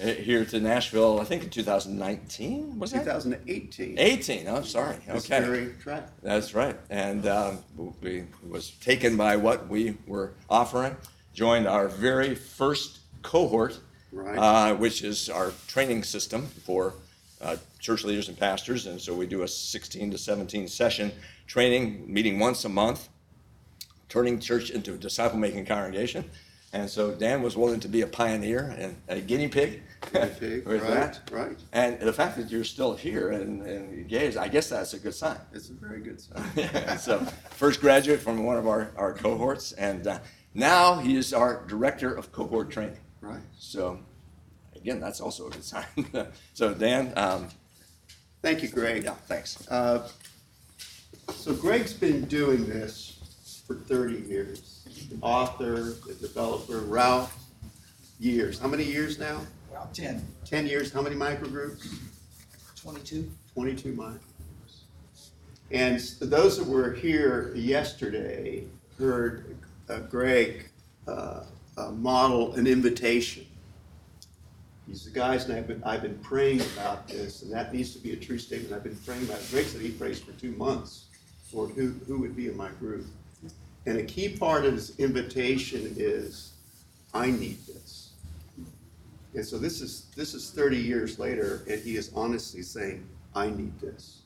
uh, 0.01 0.07
here 0.07 0.43
to 0.45 0.59
Nashville, 0.59 1.19
I 1.19 1.23
think 1.25 1.43
in 1.43 1.49
2019, 1.49 2.79
was 2.79 2.91
that? 2.91 3.03
2018. 3.03 3.97
18, 3.99 4.47
oh, 4.47 4.61
sorry, 4.61 4.97
This 5.07 5.25
okay. 5.25 5.45
very 5.45 5.73
track. 5.81 6.09
That's 6.21 6.53
right. 6.53 6.75
And 6.89 7.25
um, 7.27 7.59
we 8.01 8.25
was 8.47 8.71
taken 8.71 9.17
by 9.17 9.35
what 9.37 9.67
we 9.69 9.97
were 10.07 10.33
offering, 10.49 10.95
joined 11.33 11.67
our 11.67 11.87
very 11.87 12.35
first 12.35 12.99
cohort, 13.23 13.79
Right. 14.11 14.37
uh, 14.37 14.75
which 14.75 15.03
is 15.03 15.29
our 15.29 15.51
training 15.67 16.03
system 16.03 16.47
for 16.65 16.95
uh, 17.41 17.57
church 17.79 18.03
leaders 18.03 18.27
and 18.27 18.37
pastors. 18.37 18.85
And 18.85 18.99
so 18.99 19.13
we 19.13 19.25
do 19.25 19.43
a 19.43 19.47
16 19.47 20.11
to 20.11 20.17
17 20.17 20.67
session 20.67 21.11
training, 21.47 22.11
meeting 22.11 22.39
once 22.39 22.65
a 22.65 22.69
month, 22.69 23.09
turning 24.09 24.39
church 24.39 24.69
into 24.69 24.93
a 24.93 24.97
disciple 24.97 25.37
making 25.37 25.65
congregation. 25.65 26.29
And 26.71 26.87
so 26.87 27.11
Dan 27.11 27.41
was 27.41 27.57
willing 27.57 27.79
to 27.79 27.87
be 27.87 28.01
a 28.01 28.07
pioneer 28.07 28.75
and 28.77 28.95
a 29.07 29.19
guinea 29.19 29.47
pig, 29.47 29.81
Guinea 30.13 30.31
pig, 30.39 30.65
with 30.67 30.83
right, 30.83 30.91
that. 30.91 31.21
right. 31.31 31.57
And 31.73 31.99
the 31.99 32.13
fact 32.13 32.37
that 32.37 32.51
you're 32.51 32.63
still 32.63 32.93
here 32.93 33.31
and, 33.31 33.63
and 33.63 33.91
engaged, 33.91 34.37
I 34.37 34.49
guess 34.49 34.69
that's 34.69 34.93
a 34.93 34.99
good 34.99 35.15
sign. 35.15 35.37
It's 35.51 35.69
a 35.69 35.73
very 35.73 35.99
good 35.99 36.21
sign. 36.21 36.43
Yeah, 36.55 36.95
so 36.97 37.19
first 37.49 37.81
graduate 37.81 38.19
from 38.19 38.43
one 38.43 38.57
of 38.57 38.67
our, 38.67 38.91
our 38.97 39.13
cohorts, 39.13 39.71
and 39.73 40.05
uh, 40.05 40.19
now 40.53 40.99
he 40.99 41.17
is 41.17 41.33
our 41.33 41.65
director 41.65 42.13
of 42.13 42.31
cohort 42.31 42.69
training. 42.69 42.97
Right. 43.19 43.41
So 43.57 43.99
again, 44.75 44.99
that's 44.99 45.21
also 45.21 45.47
a 45.47 45.49
good 45.49 45.63
sign. 45.63 45.85
so 46.53 46.73
Dan, 46.73 47.13
um, 47.15 47.47
Thank 48.41 48.63
you, 48.63 48.69
Greg. 48.69 49.03
yeah, 49.03 49.13
thanks. 49.27 49.67
Uh, 49.69 50.07
So 51.33 51.53
Greg's 51.53 51.93
been 51.93 52.25
doing 52.25 52.65
this 52.67 53.63
for 53.67 53.75
30 53.75 54.27
years. 54.27 54.87
Author, 55.21 55.93
the 56.07 56.15
developer, 56.19 56.79
Ralph, 56.79 57.37
years. 58.19 58.57
How 58.59 58.67
many 58.67 58.83
years 58.83 59.19
now? 59.19 59.41
About 59.71 59.93
10, 59.93 60.25
10 60.45 60.65
years. 60.67 60.91
How 60.91 61.01
many 61.01 61.15
microgroups? 61.15 61.87
22. 62.81 63.29
22 63.53 63.93
microgroups. 63.93 64.19
And 65.71 65.95
s- 65.95 66.17
those 66.19 66.57
that 66.57 66.65
were 66.67 66.93
here 66.93 67.53
yesterday 67.55 68.63
heard 68.97 69.55
uh, 69.89 69.99
Greg 69.99 70.69
uh, 71.07 71.43
uh, 71.77 71.91
model 71.91 72.53
an 72.55 72.65
invitation. 72.67 73.45
He's 74.89 75.03
the 75.03 75.11
guys, 75.11 75.45
and 75.45 75.53
I've 75.53 75.67
been, 75.67 75.83
I've 75.83 76.01
been 76.01 76.17
praying 76.17 76.61
about 76.61 77.07
this, 77.07 77.43
and 77.43 77.53
that 77.53 77.71
needs 77.71 77.93
to 77.93 77.99
be 77.99 78.13
a 78.13 78.15
true 78.15 78.39
statement. 78.39 78.73
I've 78.73 78.83
been 78.83 78.95
praying 79.05 79.23
about 79.23 79.39
it. 79.39 79.47
Greg 79.51 79.65
said 79.65 79.81
he 79.81 79.91
prays 79.91 80.19
for 80.19 80.31
two 80.31 80.51
months 80.53 81.05
for 81.51 81.67
who, 81.67 81.91
who 82.07 82.19
would 82.21 82.35
be 82.35 82.47
in 82.47 82.57
my 82.57 82.69
group. 82.79 83.05
And 83.85 83.99
a 83.99 84.03
key 84.03 84.35
part 84.35 84.65
of 84.65 84.73
his 84.73 84.97
invitation 84.97 85.93
is, 85.95 86.53
I 87.13 87.27
need 87.29 87.59
this. 87.67 88.13
And 89.35 89.45
so 89.45 89.59
this 89.59 89.79
is, 89.79 90.07
this 90.15 90.33
is 90.33 90.49
30 90.49 90.77
years 90.77 91.19
later, 91.19 91.61
and 91.69 91.79
he 91.79 91.95
is 91.95 92.11
honestly 92.15 92.63
saying, 92.63 93.07
I 93.35 93.51
need 93.51 93.79
this. 93.79 94.23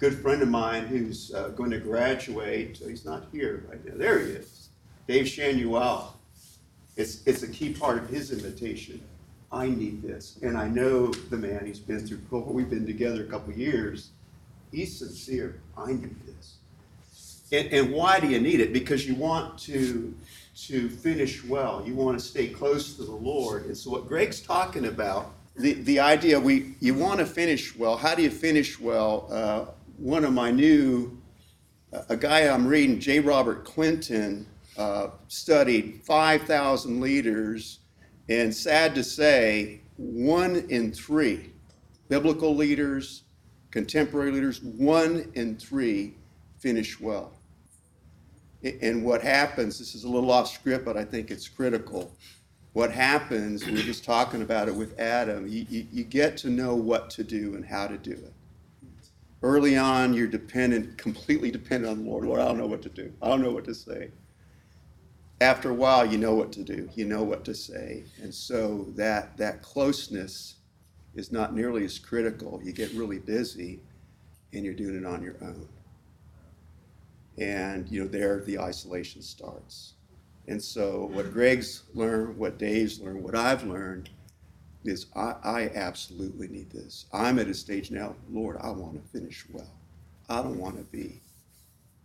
Good 0.00 0.18
friend 0.18 0.42
of 0.42 0.48
mine 0.48 0.86
who's 0.86 1.32
uh, 1.32 1.50
going 1.50 1.70
to 1.70 1.78
graduate, 1.78 2.78
he's 2.84 3.04
not 3.04 3.26
here 3.30 3.64
right 3.70 3.84
now, 3.84 3.92
there 3.94 4.18
he 4.18 4.32
is, 4.32 4.70
Dave 5.06 5.26
Shanuel. 5.26 6.14
It's, 6.96 7.24
it's 7.26 7.44
a 7.44 7.48
key 7.48 7.72
part 7.72 7.98
of 7.98 8.08
his 8.08 8.32
invitation. 8.32 9.00
I 9.52 9.68
need 9.68 10.02
this. 10.02 10.38
And 10.42 10.56
I 10.56 10.68
know 10.68 11.08
the 11.08 11.36
man, 11.36 11.66
he's 11.66 11.78
been 11.78 12.06
through, 12.06 12.20
we've 12.30 12.70
been 12.70 12.86
together 12.86 13.22
a 13.22 13.26
couple 13.26 13.52
years. 13.52 14.10
He's 14.70 14.98
sincere. 14.98 15.60
I 15.76 15.92
need 15.92 16.16
this. 16.26 16.56
And, 17.52 17.70
and 17.72 17.92
why 17.92 18.18
do 18.18 18.28
you 18.28 18.40
need 18.40 18.60
it? 18.60 18.72
Because 18.72 19.06
you 19.06 19.14
want 19.14 19.58
to, 19.60 20.14
to 20.68 20.88
finish 20.88 21.44
well. 21.44 21.82
You 21.86 21.94
want 21.94 22.18
to 22.18 22.24
stay 22.24 22.48
close 22.48 22.94
to 22.94 23.04
the 23.04 23.12
Lord. 23.12 23.66
And 23.66 23.76
so 23.76 23.90
what 23.90 24.08
Greg's 24.08 24.40
talking 24.40 24.86
about, 24.86 25.32
the, 25.54 25.74
the 25.74 26.00
idea 26.00 26.40
we 26.40 26.76
you 26.80 26.94
want 26.94 27.20
to 27.20 27.26
finish 27.26 27.76
well. 27.76 27.98
How 27.98 28.14
do 28.14 28.22
you 28.22 28.30
finish 28.30 28.80
well? 28.80 29.28
Uh, 29.30 29.66
one 29.98 30.24
of 30.24 30.32
my 30.32 30.50
new, 30.50 31.18
a 32.08 32.16
guy 32.16 32.48
I'm 32.48 32.66
reading, 32.66 32.98
J. 32.98 33.20
Robert 33.20 33.64
Clinton, 33.64 34.46
uh, 34.78 35.08
studied 35.28 36.00
5,000 36.04 37.02
leaders, 37.02 37.80
and 38.28 38.54
sad 38.54 38.94
to 38.94 39.04
say, 39.04 39.80
one 39.96 40.56
in 40.68 40.92
three 40.92 41.50
biblical 42.08 42.54
leaders, 42.54 43.22
contemporary 43.70 44.30
leaders, 44.30 44.62
one 44.62 45.30
in 45.34 45.56
three 45.56 46.14
finish 46.58 47.00
well. 47.00 47.32
And 48.82 49.04
what 49.04 49.22
happens, 49.22 49.78
this 49.78 49.94
is 49.94 50.04
a 50.04 50.08
little 50.08 50.30
off 50.30 50.48
script, 50.48 50.84
but 50.84 50.96
I 50.96 51.04
think 51.04 51.30
it's 51.30 51.48
critical. 51.48 52.14
What 52.74 52.92
happens, 52.92 53.66
we 53.66 53.72
were 53.72 53.78
just 53.78 54.04
talking 54.04 54.42
about 54.42 54.68
it 54.68 54.74
with 54.74 54.98
Adam, 54.98 55.48
you, 55.48 55.66
you, 55.68 55.86
you 55.92 56.04
get 56.04 56.36
to 56.38 56.50
know 56.50 56.74
what 56.74 57.10
to 57.10 57.24
do 57.24 57.54
and 57.54 57.64
how 57.64 57.86
to 57.86 57.98
do 57.98 58.12
it. 58.12 58.32
Early 59.42 59.76
on, 59.76 60.14
you're 60.14 60.28
dependent, 60.28 60.96
completely 60.96 61.50
dependent 61.50 61.90
on 61.90 62.04
the 62.04 62.10
Lord. 62.10 62.24
Lord, 62.24 62.40
I 62.40 62.46
don't 62.46 62.58
know 62.58 62.66
what 62.66 62.82
to 62.82 62.88
do. 62.88 63.12
I 63.20 63.28
don't 63.28 63.42
know 63.42 63.50
what 63.50 63.64
to 63.64 63.74
say. 63.74 64.10
After 65.42 65.70
a 65.70 65.74
while, 65.74 66.06
you 66.06 66.18
know 66.18 66.36
what 66.36 66.52
to 66.52 66.62
do. 66.62 66.88
You 66.94 67.04
know 67.04 67.24
what 67.24 67.44
to 67.46 67.54
say. 67.54 68.04
And 68.22 68.32
so 68.32 68.86
that, 68.90 69.36
that 69.38 69.60
closeness 69.60 70.54
is 71.16 71.32
not 71.32 71.52
nearly 71.52 71.84
as 71.84 71.98
critical. 71.98 72.60
You 72.62 72.72
get 72.72 72.92
really 72.92 73.18
busy 73.18 73.80
and 74.52 74.64
you're 74.64 74.72
doing 74.72 74.96
it 74.96 75.04
on 75.04 75.20
your 75.20 75.34
own. 75.42 75.68
And, 77.38 77.88
you 77.88 78.00
know, 78.00 78.06
there 78.06 78.40
the 78.40 78.60
isolation 78.60 79.20
starts. 79.20 79.94
And 80.46 80.62
so 80.62 81.10
what 81.12 81.32
Greg's 81.32 81.82
learned, 81.92 82.36
what 82.36 82.56
Dave's 82.56 83.00
learned, 83.00 83.24
what 83.24 83.34
I've 83.34 83.64
learned 83.64 84.10
is 84.84 85.06
I, 85.16 85.34
I 85.42 85.70
absolutely 85.74 86.46
need 86.46 86.70
this. 86.70 87.06
I'm 87.12 87.40
at 87.40 87.48
a 87.48 87.54
stage 87.54 87.90
now, 87.90 88.14
Lord, 88.30 88.58
I 88.60 88.70
want 88.70 88.94
to 88.94 89.10
finish 89.10 89.44
well. 89.50 89.74
I 90.28 90.40
don't 90.40 90.58
want 90.58 90.76
to 90.76 90.84
be, 90.84 91.20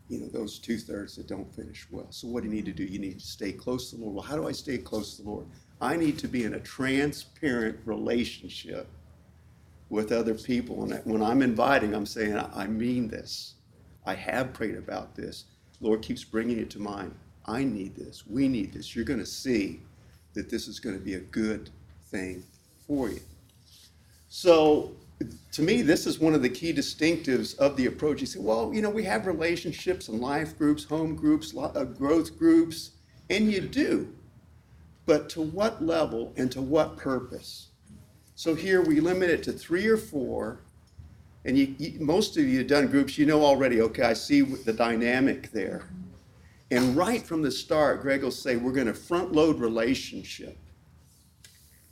you 0.10 0.20
know, 0.20 0.28
those 0.28 0.60
two 0.60 0.78
thirds 0.78 1.15
that 1.15 1.28
don't 1.28 1.54
finish 1.54 1.86
well. 1.91 2.08
So 2.12 2.28
what 2.28 2.43
do 2.43 2.50
you 2.50 2.56
need 2.56 2.65
to 2.65 2.72
do? 2.72 2.84
You 2.84 3.00
need 3.00 3.20
to 3.20 3.26
stay 3.26 3.52
close 3.52 3.89
to 3.89 3.98
the 3.98 4.04
Lord. 4.04 4.15
Well, 4.15 4.24
how 4.24 4.36
do 4.36 4.48
I 4.48 4.52
stay 4.52 4.78
close 4.78 5.17
to 5.17 5.24
the 5.24 5.30
Lord? 5.30 5.48
I 5.82 5.96
need 5.96 6.17
to 6.20 6.28
be 6.28 6.43
in 6.43 6.56
a 6.56 6.60
transparent 6.60 7.78
relationship 7.86 8.88
with 9.89 10.12
other 10.12 10.34
people. 10.34 10.84
And 10.84 11.02
when 11.06 11.22
I'm 11.22 11.41
inviting, 11.41 11.93
I'm 11.93 12.06
saying, 12.06 12.38
I 12.38 12.67
mean 12.67 13.08
this. 13.08 13.56
I 14.06 14.15
have 14.15 14.54
prayed 14.54 14.76
about 14.76 15.15
this. 15.15 15.46
Lord 15.82 16.02
keeps 16.02 16.24
bringing 16.24 16.60
it 16.60 16.70
to 16.72 16.80
mind. 16.80 17.13
I 17.46 17.63
need 17.63 17.96
this. 17.96 18.26
We 18.26 18.48
need 18.48 18.74
this. 18.74 18.96
You're 18.96 19.06
going 19.06 19.20
to 19.20 19.26
see 19.26 19.82
that 20.34 20.50
this 20.50 20.67
is 20.67 20.80
going 20.80 20.98
to 20.98 21.04
be 21.04 21.15
a 21.15 21.20
good 21.20 21.70
thing 22.10 22.43
for 22.86 23.10
you. 23.10 23.22
So, 24.30 24.91
to 25.51 25.62
me, 25.62 25.82
this 25.82 26.06
is 26.06 26.19
one 26.19 26.36
of 26.36 26.41
the 26.41 26.49
key 26.49 26.71
distinctives 26.71 27.58
of 27.58 27.75
the 27.77 27.88
approach. 27.88 28.21
You 28.21 28.27
say, 28.27 28.39
well, 28.39 28.71
you 28.73 28.82
know, 28.82 28.89
we 28.89 29.03
have 29.06 29.25
relationships 29.25 30.08
and 30.08 30.19
life 30.19 30.58
groups, 30.58 30.84
home 30.84 31.15
groups, 31.15 31.53
uh, 31.58 31.84
growth 31.84 32.38
groups, 32.38 32.91
and 33.30 33.51
you 33.51 33.62
do. 33.62 34.13
But 35.06 35.30
to 35.32 35.41
what 35.41 35.84
level 35.84 36.34
and 36.38 36.51
to 36.51 36.62
what 36.62 36.97
purpose? 36.97 37.69
So 38.36 38.53
here 38.53 38.82
we 38.82 38.99
limit 38.99 39.30
it 39.32 39.41
to 39.43 39.51
three 39.51 39.88
or 39.88 39.97
four. 39.97 40.60
And 41.45 41.58
you, 41.58 41.73
you, 41.80 41.99
most 41.99 42.38
of 42.38 42.43
you 42.43 42.60
have 42.60 42.67
done 42.67 42.88
groups, 42.88 43.17
you 43.17 43.25
know 43.25 43.43
already, 43.43 43.82
okay, 43.82 44.03
I 44.03 44.13
see 44.13 44.41
the 44.41 44.73
dynamic 44.73 45.51
there. 45.51 45.88
And 46.69 46.95
right 46.95 47.25
from 47.25 47.41
the 47.41 47.49
start, 47.49 48.01
Greg 48.01 48.21
will 48.21 48.32
say, 48.32 48.58
we're 48.58 48.73
going 48.73 48.88
to 48.88 48.93
front 48.93 49.32
load 49.32 49.60
relationship. 49.60 50.58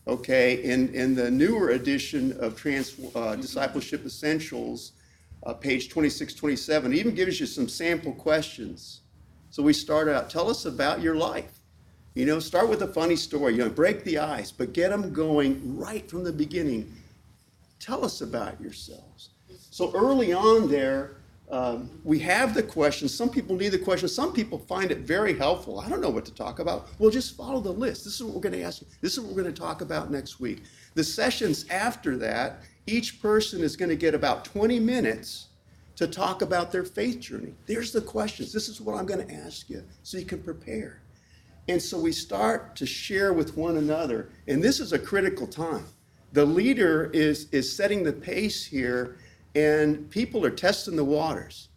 Okay, 0.07 0.63
in, 0.63 0.93
in 0.93 1.15
the 1.15 1.31
newer 1.31 1.69
edition 1.69 2.37
of 2.39 2.55
Trans, 2.55 2.95
uh, 3.15 3.35
Discipleship 3.35 4.05
Essentials, 4.05 4.91
uh, 5.43 5.53
page 5.53 5.89
26, 5.89 6.35
27, 6.35 6.93
it 6.93 6.95
even 6.95 7.15
gives 7.15 7.39
you 7.39 7.47
some 7.47 7.67
sample 7.67 8.13
questions. 8.13 9.01
So 9.49 9.63
we 9.63 9.73
start 9.73 10.07
out, 10.07 10.29
tell 10.29 10.49
us 10.49 10.65
about 10.65 11.01
your 11.01 11.15
life. 11.15 11.59
You 12.13 12.25
know, 12.25 12.39
start 12.39 12.69
with 12.69 12.83
a 12.83 12.87
funny 12.87 13.15
story, 13.15 13.53
you 13.53 13.59
know, 13.59 13.69
break 13.69 14.03
the 14.03 14.19
ice, 14.19 14.51
but 14.51 14.73
get 14.73 14.89
them 14.91 15.11
going 15.11 15.77
right 15.77 16.07
from 16.09 16.23
the 16.23 16.31
beginning. 16.31 16.93
Tell 17.79 18.05
us 18.05 18.21
about 18.21 18.61
yourselves. 18.61 19.31
So 19.71 19.91
early 19.95 20.33
on 20.33 20.69
there, 20.69 21.17
um, 21.51 21.89
we 22.03 22.17
have 22.19 22.53
the 22.53 22.63
questions. 22.63 23.13
Some 23.13 23.29
people 23.29 23.55
need 23.55 23.69
the 23.69 23.77
questions. 23.77 24.13
Some 24.13 24.34
people 24.34 24.58
find 24.58 24.89
it 24.91 24.99
very 24.99 25.38
helpful. 25.38 25.79
I 25.79 25.88
don't 25.88 26.01
know 26.01 26.10
what 26.10 26.25
to 26.25 26.34
talk 26.34 26.60
about. 26.60 26.88
Well, 26.97 27.12
just 27.12 27.38
follow 27.38 27.62
the 27.62 27.71
list. 27.71 28.03
This 28.03 28.15
is 28.15 28.23
what 28.23 28.34
we're 28.34 28.41
going 28.41 28.53
to 28.53 28.63
ask 28.63 28.81
you. 28.81 28.88
This 29.01 29.13
is 29.13 29.19
what 29.19 29.29
we're 29.29 29.43
going 29.43 29.53
to 29.53 29.62
talk 29.62 29.81
about 29.81 30.12
next 30.12 30.39
week. 30.39 30.63
The 30.95 31.03
sessions 31.03 31.65
after 31.69 32.17
that, 32.17 32.62
each 32.88 33.21
person 33.21 33.62
is 33.62 33.75
going 33.75 33.89
to 33.89 33.95
get 33.95 34.15
about 34.15 34.45
20 34.45 34.79
minutes 34.79 35.47
to 35.97 36.08
talk 36.08 36.41
about 36.41 36.71
their 36.71 36.84
faith 36.84 37.19
journey. 37.19 37.53
There's 37.67 37.91
the 37.91 38.01
questions. 38.01 38.51
This 38.51 38.67
is 38.67 38.81
what 38.81 38.97
I'm 38.97 39.05
going 39.05 39.25
to 39.25 39.34
ask 39.34 39.69
you 39.69 39.84
so 40.03 40.17
you 40.17 40.25
can 40.25 40.41
prepare. 40.41 41.01
And 41.67 41.81
so 41.81 41.99
we 41.99 42.12
start 42.12 42.75
to 42.77 42.86
share 42.86 43.34
with 43.34 43.55
one 43.55 43.77
another. 43.77 44.29
And 44.47 44.63
this 44.63 44.79
is 44.79 44.93
a 44.93 44.99
critical 44.99 45.47
time. 45.47 45.86
The 46.34 46.45
leader 46.45 47.10
is, 47.13 47.47
is 47.51 47.73
setting 47.73 48.03
the 48.03 48.13
pace 48.13 48.65
here 48.65 49.17
and 49.55 50.09
people 50.09 50.45
are 50.45 50.51
testing 50.51 50.95
the 50.95 51.03
waters. 51.03 51.69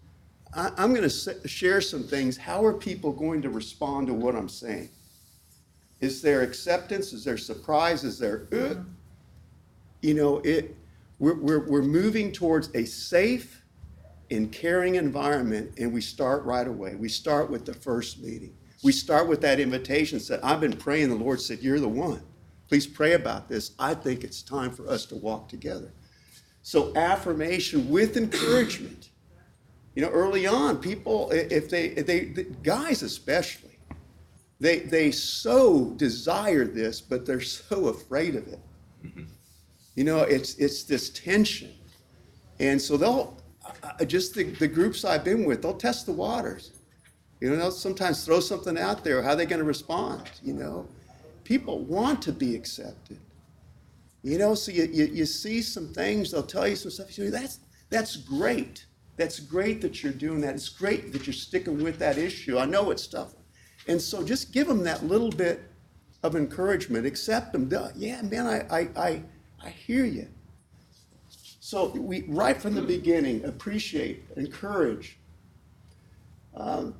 I, 0.55 0.71
am 0.77 0.95
going 0.95 1.09
to 1.09 1.49
share 1.49 1.81
some 1.81 2.03
things. 2.03 2.37
How 2.37 2.65
are 2.65 2.73
people 2.73 3.13
going 3.13 3.41
to 3.43 3.51
respond 3.51 4.09
to 4.09 4.15
what 4.15 4.35
I'm 4.35 4.49
saying? 4.49 4.89
Is 6.01 6.21
there 6.23 6.43
acceptance? 6.43 7.13
Is 7.13 7.25
there 7.25 7.37
surprise? 7.37 8.05
Is 8.05 8.19
there, 8.19 8.47
uh, 8.53 8.75
you 10.01 10.15
know, 10.15 10.39
it? 10.39 10.75
We're, 11.19 11.35
we're, 11.35 11.69
we're 11.69 11.83
moving 11.83 12.33
towards 12.33 12.75
a 12.75 12.85
safe 12.85 13.65
and 14.31 14.53
caring 14.53 14.95
environment, 14.95 15.73
and 15.79 15.93
we 15.93 16.01
start 16.01 16.45
right 16.45 16.67
away. 16.67 16.95
We 16.95 17.09
start 17.09 17.51
with 17.51 17.65
the 17.65 17.75
first 17.75 18.23
meeting. 18.23 18.55
We 18.85 18.93
start 18.93 19.27
with 19.27 19.41
that 19.41 19.59
invitation. 19.59 20.21
Said, 20.21 20.41
I've 20.43 20.61
been 20.61 20.77
praying. 20.77 21.09
The 21.09 21.17
Lord 21.17 21.41
said, 21.41 21.61
You're 21.61 21.81
the 21.81 21.89
one. 21.89 22.23
Please 22.69 22.87
pray 22.87 23.15
about 23.15 23.49
this. 23.49 23.73
I 23.79 23.95
think 23.95 24.23
it's 24.23 24.43
time 24.43 24.71
for 24.71 24.87
us 24.89 25.07
to 25.07 25.17
walk 25.17 25.49
together. 25.49 25.91
So 26.69 26.93
affirmation 26.97 27.89
with 27.89 28.19
encouragement. 28.19 29.09
You 29.95 30.03
know, 30.03 30.11
early 30.11 30.47
on, 30.47 30.77
people, 30.77 31.31
if 31.31 31.71
they, 31.71 31.87
if 31.87 32.05
they, 32.05 32.45
guys 32.63 33.01
especially, 33.03 33.79
they, 34.61 34.81
they 34.81 35.11
so 35.11 35.93
desire 35.93 36.67
this, 36.67 37.01
but 37.01 37.25
they're 37.25 37.41
so 37.41 37.89
afraid 37.89 38.37
of 38.37 38.47
it. 38.49 38.61
You 39.95 40.05
know, 40.05 40.19
it's, 40.19 40.57
it's 40.57 40.83
this 40.83 41.09
tension. 41.09 41.73
And 42.61 42.79
so 42.79 42.99
they'll, 42.99 43.43
just 44.07 44.35
the, 44.35 44.45
the 44.45 44.69
groups 44.69 45.07
I've 45.07 45.25
been 45.25 45.47
with, 45.47 45.63
they'll 45.63 45.73
test 45.73 46.05
the 46.05 46.13
waters. 46.13 46.73
You 47.41 47.49
know, 47.49 47.57
they'll 47.57 47.71
sometimes 47.71 48.27
throw 48.27 48.41
something 48.41 48.77
out 48.77 49.05
there. 49.05 49.23
How 49.23 49.31
are 49.31 49.37
they 49.37 49.47
going 49.47 49.61
to 49.61 49.65
respond? 49.65 50.31
You 50.45 50.53
know, 50.53 50.87
people 51.45 51.79
want 51.79 52.21
to 52.21 52.33
be 52.33 52.55
accepted. 52.55 53.19
You 54.29 54.39
know, 54.39 54.55
so 54.55 54.71
you, 54.71 54.85
you, 54.93 55.07
you 55.07 55.25
see 55.25 55.63
some 55.63 55.89
things, 55.89 56.31
they'll 56.31 56.43
tell 56.43 56.69
you 56.69 56.77
some 56.77 56.91
stuff. 56.91 57.17
You 57.17 57.25
say, 57.25 57.31
that's, 57.31 57.61
that's 57.89 58.17
great. 58.17 58.85
That's 59.17 59.41
great 59.41 59.81
that 59.81 60.03
you're 60.03 60.13
doing 60.13 60.43
that. 60.43 60.55
It's 60.55 60.69
great 60.69 61.13
that 61.13 61.27
you're 61.27 61.33
sticking 61.33 61.83
with 61.83 61.99
that 61.99 62.19
issue. 62.19 62.59
I 62.59 62.67
know 62.67 62.91
it's 62.91 63.07
tough. 63.07 63.35
And 63.87 64.01
so 64.01 64.23
just 64.23 64.53
give 64.53 64.69
them 64.69 64.85
that 64.85 65.03
little 65.05 65.31
bit 65.31 65.63
of 66.23 66.37
encouragement. 66.37 67.07
Accept 67.07 67.53
them. 67.53 67.71
Yeah, 67.97 68.21
man, 68.23 68.47
I, 68.47 68.67
I, 68.71 68.89
I, 68.97 69.23
I 69.65 69.71
hear 69.71 70.05
you. 70.05 70.29
So 71.61 71.89
we, 71.89 72.25
right 72.29 72.61
from 72.61 72.75
the 72.75 72.83
beginning, 72.83 73.45
appreciate, 73.45 74.25
encourage. 74.37 75.19
Um, 76.55 76.95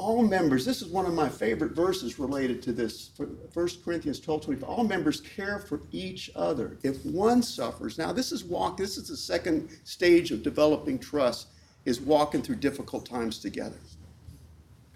all 0.00 0.22
members, 0.22 0.64
this 0.64 0.80
is 0.80 0.88
one 0.88 1.04
of 1.04 1.12
my 1.12 1.28
favorite 1.28 1.72
verses 1.72 2.18
related 2.18 2.62
to 2.62 2.72
this, 2.72 3.10
1 3.18 3.68
Corinthians 3.84 4.18
12, 4.18 4.44
25. 4.44 4.68
All 4.68 4.84
members 4.84 5.20
care 5.20 5.58
for 5.58 5.82
each 5.92 6.30
other. 6.34 6.78
If 6.82 7.04
one 7.04 7.42
suffers, 7.42 7.98
now 7.98 8.10
this 8.10 8.32
is 8.32 8.42
walk, 8.42 8.78
this 8.78 8.96
is 8.96 9.08
the 9.08 9.16
second 9.16 9.68
stage 9.84 10.30
of 10.30 10.42
developing 10.42 10.98
trust, 10.98 11.48
is 11.84 12.00
walking 12.00 12.40
through 12.40 12.56
difficult 12.56 13.04
times 13.04 13.38
together. 13.40 13.76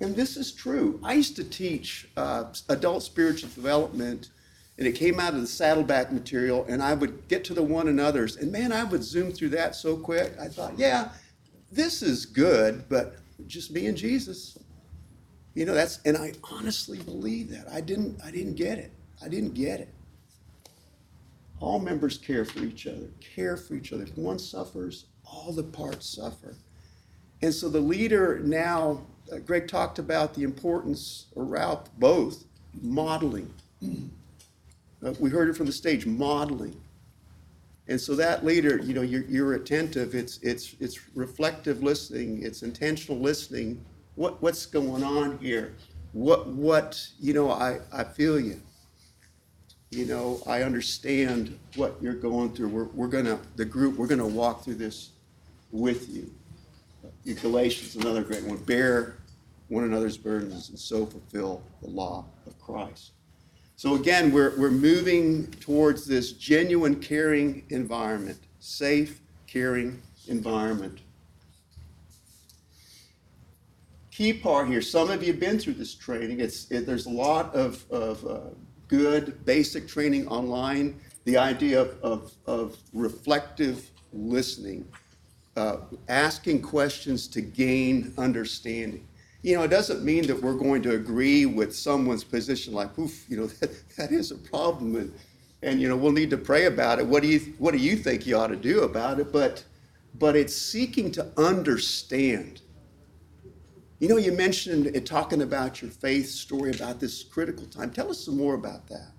And 0.00 0.16
this 0.16 0.38
is 0.38 0.52
true. 0.52 0.98
I 1.02 1.12
used 1.12 1.36
to 1.36 1.44
teach 1.44 2.08
uh, 2.16 2.44
adult 2.70 3.02
spiritual 3.02 3.50
development, 3.54 4.30
and 4.78 4.86
it 4.86 4.92
came 4.92 5.20
out 5.20 5.34
of 5.34 5.40
the 5.42 5.46
saddleback 5.46 6.12
material, 6.12 6.64
and 6.66 6.82
I 6.82 6.94
would 6.94 7.28
get 7.28 7.44
to 7.44 7.54
the 7.54 7.62
one 7.62 7.88
another's, 7.88 8.36
and 8.36 8.50
man, 8.50 8.72
I 8.72 8.84
would 8.84 9.04
zoom 9.04 9.32
through 9.32 9.50
that 9.50 9.74
so 9.74 9.98
quick. 9.98 10.34
I 10.40 10.48
thought, 10.48 10.78
yeah, 10.78 11.10
this 11.70 12.02
is 12.02 12.24
good, 12.24 12.88
but 12.88 13.16
just 13.46 13.70
me 13.70 13.86
and 13.86 13.96
Jesus. 13.96 14.56
You 15.54 15.64
know, 15.64 15.74
that's 15.74 16.00
and 16.04 16.16
I 16.16 16.32
honestly 16.50 16.98
believe 16.98 17.50
that. 17.50 17.68
I 17.72 17.80
didn't 17.80 18.20
I 18.24 18.30
didn't 18.30 18.54
get 18.54 18.78
it. 18.78 18.92
I 19.22 19.28
didn't 19.28 19.54
get 19.54 19.80
it. 19.80 19.88
All 21.60 21.78
members 21.78 22.18
care 22.18 22.44
for 22.44 22.60
each 22.60 22.86
other, 22.86 23.08
care 23.34 23.56
for 23.56 23.74
each 23.74 23.92
other. 23.92 24.02
If 24.02 24.18
one 24.18 24.38
suffers, 24.38 25.06
all 25.24 25.52
the 25.52 25.62
parts 25.62 26.06
suffer. 26.06 26.56
And 27.40 27.54
so 27.54 27.68
the 27.68 27.80
leader 27.80 28.40
now, 28.40 29.02
uh, 29.32 29.38
Greg 29.38 29.68
talked 29.68 29.98
about 29.98 30.34
the 30.34 30.42
importance, 30.42 31.26
or 31.34 31.44
Ralph, 31.44 31.88
both 31.98 32.44
modeling. 32.82 33.52
Uh, 35.02 35.14
we 35.20 35.30
heard 35.30 35.48
it 35.48 35.56
from 35.56 35.66
the 35.66 35.72
stage, 35.72 36.06
modeling. 36.06 36.80
And 37.86 38.00
so 38.00 38.14
that 38.16 38.44
leader, 38.44 38.78
you 38.78 38.94
know, 38.94 39.02
you're, 39.02 39.24
you're 39.24 39.54
attentive. 39.54 40.14
It's 40.14 40.38
it's 40.38 40.74
it's 40.80 41.14
reflective 41.14 41.82
listening. 41.82 42.42
It's 42.42 42.62
intentional 42.62 43.20
listening 43.20 43.84
what, 44.16 44.40
what's 44.42 44.66
going 44.66 45.02
on 45.02 45.38
here? 45.38 45.74
What, 46.12 46.46
what, 46.46 47.08
you 47.18 47.34
know, 47.34 47.50
I, 47.50 47.80
I 47.92 48.04
feel 48.04 48.38
you. 48.38 48.60
You 49.90 50.06
know, 50.06 50.42
I 50.46 50.62
understand 50.62 51.58
what 51.76 51.96
you're 52.00 52.14
going 52.14 52.52
through. 52.52 52.68
We're, 52.68 52.84
we're 52.84 53.08
gonna, 53.08 53.38
the 53.56 53.64
group, 53.64 53.96
we're 53.96 54.06
gonna 54.06 54.26
walk 54.26 54.64
through 54.64 54.74
this 54.76 55.10
with 55.70 56.08
you. 56.08 56.32
Galatians, 57.40 57.96
another 57.96 58.22
great 58.22 58.44
one. 58.44 58.58
Bear 58.58 59.16
one 59.68 59.84
another's 59.84 60.16
burdens 60.16 60.68
and 60.68 60.78
so 60.78 61.06
fulfill 61.06 61.62
the 61.82 61.88
law 61.88 62.24
of 62.46 62.58
Christ. 62.60 63.12
So 63.76 63.94
again, 63.94 64.30
we're, 64.30 64.58
we're 64.58 64.70
moving 64.70 65.48
towards 65.52 66.06
this 66.06 66.32
genuine 66.32 67.00
caring 67.00 67.64
environment, 67.70 68.38
safe, 68.60 69.20
caring 69.46 70.00
environment 70.28 71.00
key 74.14 74.32
part 74.32 74.68
here, 74.68 74.80
some 74.80 75.10
of 75.10 75.22
you 75.22 75.32
have 75.32 75.40
been 75.40 75.58
through 75.58 75.74
this 75.74 75.92
training. 75.92 76.38
It's, 76.38 76.70
it, 76.70 76.86
there's 76.86 77.06
a 77.06 77.10
lot 77.10 77.52
of, 77.52 77.84
of 77.90 78.24
uh, 78.24 78.40
good 78.86 79.44
basic 79.44 79.88
training 79.88 80.28
online. 80.28 81.00
The 81.24 81.36
idea 81.36 81.80
of, 81.80 82.00
of, 82.00 82.32
of 82.46 82.76
reflective 82.92 83.90
listening, 84.12 84.86
uh, 85.56 85.78
asking 86.08 86.62
questions 86.62 87.26
to 87.28 87.40
gain 87.40 88.14
understanding. 88.16 89.04
You 89.42 89.56
know, 89.56 89.64
it 89.64 89.68
doesn't 89.68 90.04
mean 90.04 90.28
that 90.28 90.40
we're 90.40 90.54
going 90.54 90.82
to 90.82 90.92
agree 90.94 91.44
with 91.44 91.74
someone's 91.74 92.22
position 92.22 92.72
like, 92.72 92.96
oof, 92.96 93.28
you 93.28 93.36
know, 93.36 93.46
that, 93.60 93.96
that 93.96 94.12
is 94.12 94.30
a 94.30 94.36
problem. 94.36 94.94
And, 94.94 95.12
and, 95.62 95.80
you 95.80 95.88
know, 95.88 95.96
we'll 95.96 96.12
need 96.12 96.30
to 96.30 96.38
pray 96.38 96.66
about 96.66 97.00
it. 97.00 97.06
What 97.06 97.24
do 97.24 97.28
you, 97.28 97.40
what 97.58 97.72
do 97.72 97.78
you 97.78 97.96
think 97.96 98.26
you 98.26 98.36
ought 98.36 98.46
to 98.48 98.56
do 98.56 98.82
about 98.82 99.18
it? 99.18 99.32
But, 99.32 99.64
but 100.20 100.36
it's 100.36 100.54
seeking 100.54 101.10
to 101.12 101.26
understand 101.36 102.60
you 104.04 104.10
know, 104.10 104.18
you 104.18 104.32
mentioned 104.32 104.88
it, 104.88 105.06
talking 105.06 105.40
about 105.40 105.80
your 105.80 105.90
faith 105.90 106.28
story 106.28 106.72
about 106.72 107.00
this 107.00 107.22
critical 107.22 107.64
time. 107.64 107.90
Tell 107.90 108.10
us 108.10 108.22
some 108.22 108.36
more 108.36 108.52
about 108.52 108.86
that. 108.88 109.12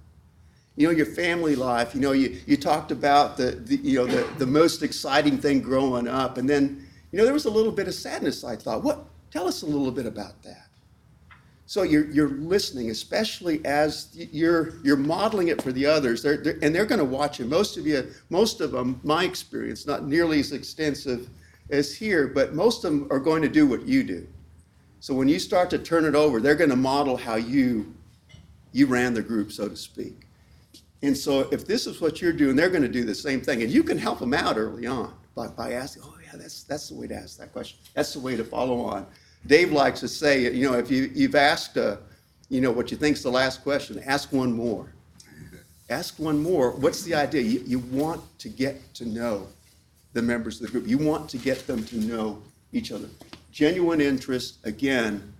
You 0.75 0.87
know, 0.87 0.93
your 0.93 1.07
family 1.07 1.55
life. 1.55 1.95
You 1.95 2.01
know, 2.01 2.11
you, 2.11 2.39
you 2.45 2.55
talked 2.55 2.91
about 2.91 3.35
the, 3.35 3.53
the 3.53 3.77
you 3.77 3.97
know 3.97 4.05
the, 4.05 4.27
the 4.37 4.45
most 4.45 4.83
exciting 4.83 5.39
thing 5.39 5.59
growing 5.59 6.07
up, 6.07 6.37
and 6.37 6.47
then 6.47 6.87
you 7.11 7.17
know 7.17 7.25
there 7.25 7.33
was 7.33 7.45
a 7.45 7.49
little 7.49 7.71
bit 7.71 7.87
of 7.87 7.95
sadness. 7.95 8.43
I 8.43 8.55
thought, 8.55 8.83
what? 8.83 9.05
Tell 9.31 9.47
us 9.47 9.63
a 9.63 9.65
little 9.65 9.89
bit 9.89 10.05
about 10.05 10.43
that. 10.43 10.67
So 11.65 11.81
you're, 11.81 12.05
you're 12.11 12.29
listening, 12.29 12.91
especially 12.91 13.65
as 13.65 14.09
you're, 14.13 14.75
you're 14.83 14.95
modeling 14.95 15.47
it 15.47 15.59
for 15.63 15.71
the 15.71 15.87
others, 15.87 16.21
they're, 16.21 16.37
they're, 16.37 16.59
and 16.61 16.75
they're 16.75 16.85
going 16.85 16.99
to 16.99 17.05
watch 17.05 17.39
it. 17.39 17.47
Most 17.47 17.75
of 17.75 17.87
you, 17.87 18.07
most 18.29 18.61
of 18.61 18.71
them, 18.71 19.01
my 19.03 19.23
experience, 19.23 19.87
not 19.87 20.05
nearly 20.05 20.39
as 20.39 20.51
extensive 20.51 21.27
as 21.71 21.95
here, 21.95 22.27
but 22.27 22.53
most 22.53 22.85
of 22.85 22.91
them 22.91 23.07
are 23.09 23.19
going 23.19 23.41
to 23.41 23.49
do 23.49 23.65
what 23.65 23.81
you 23.87 24.03
do. 24.03 24.27
So 25.05 25.13
when 25.13 25.27
you 25.27 25.37
start 25.37 25.69
to 25.69 25.77
turn 25.77 26.03
it 26.05 26.15
over, 26.15 26.39
they're 26.39 26.55
going 26.55 26.71
to 26.71 26.75
model 26.75 27.15
how 27.15 27.35
you 27.35 27.93
you 28.71 28.87
ran 28.87 29.13
the 29.13 29.21
group, 29.21 29.51
so 29.51 29.69
to 29.69 29.75
speak. 29.75 30.25
And 31.03 31.15
so 31.15 31.41
if 31.51 31.67
this 31.67 31.85
is 31.85 32.01
what 32.01 32.23
you're 32.23 32.33
doing, 32.33 32.55
they're 32.55 32.71
going 32.71 32.81
to 32.81 32.89
do 32.89 33.03
the 33.03 33.13
same 33.13 33.39
thing. 33.39 33.61
And 33.61 33.71
you 33.71 33.83
can 33.83 33.99
help 33.99 34.17
them 34.17 34.33
out 34.33 34.57
early 34.57 34.87
on 34.87 35.13
by, 35.35 35.45
by 35.49 35.73
asking, 35.73 36.01
oh 36.07 36.17
yeah, 36.23 36.31
that's 36.33 36.63
that's 36.63 36.89
the 36.89 36.95
way 36.95 37.05
to 37.05 37.13
ask 37.13 37.37
that 37.37 37.53
question. 37.53 37.77
That's 37.93 38.13
the 38.13 38.19
way 38.19 38.35
to 38.35 38.43
follow 38.43 38.81
on. 38.81 39.05
Dave 39.45 39.71
likes 39.71 39.99
to 39.99 40.07
say, 40.07 40.51
you 40.51 40.71
know, 40.71 40.75
if 40.75 40.89
you, 40.89 41.11
you've 41.13 41.35
asked, 41.35 41.77
uh, 41.77 41.97
you 42.49 42.59
know, 42.59 42.71
what 42.71 42.89
you 42.89 42.97
think's 42.97 43.21
the 43.21 43.29
last 43.29 43.61
question, 43.61 44.01
ask 44.07 44.33
one 44.33 44.51
more. 44.51 44.91
Ask 45.91 46.17
one 46.17 46.41
more. 46.41 46.71
What's 46.71 47.03
the 47.03 47.13
idea? 47.13 47.41
You, 47.41 47.61
you 47.63 47.77
want 47.77 48.23
to 48.39 48.49
get 48.49 48.91
to 48.95 49.05
know 49.05 49.49
the 50.13 50.23
members 50.23 50.59
of 50.59 50.65
the 50.65 50.71
group. 50.71 50.87
You 50.87 50.97
want 50.97 51.29
to 51.29 51.37
get 51.37 51.67
them 51.67 51.83
to 51.83 51.97
know 51.97 52.41
each 52.73 52.91
other. 52.91 53.09
Genuine 53.55 54.01
interest, 54.01 54.57
again, 54.65 55.33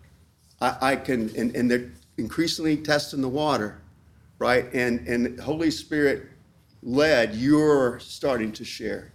I, 0.62 0.78
I 0.82 0.96
can, 0.96 1.30
and, 1.36 1.54
and 1.54 1.70
they're 1.70 1.92
increasingly 2.18 2.78
testing 2.78 3.20
the 3.20 3.28
water, 3.28 3.82
right? 4.40 4.74
And, 4.74 5.06
and 5.06 5.38
Holy 5.38 5.70
Spirit 5.70 6.30
led, 6.82 7.36
you're 7.36 8.00
starting 8.00 8.54
to 8.54 8.64
share. 8.64 9.12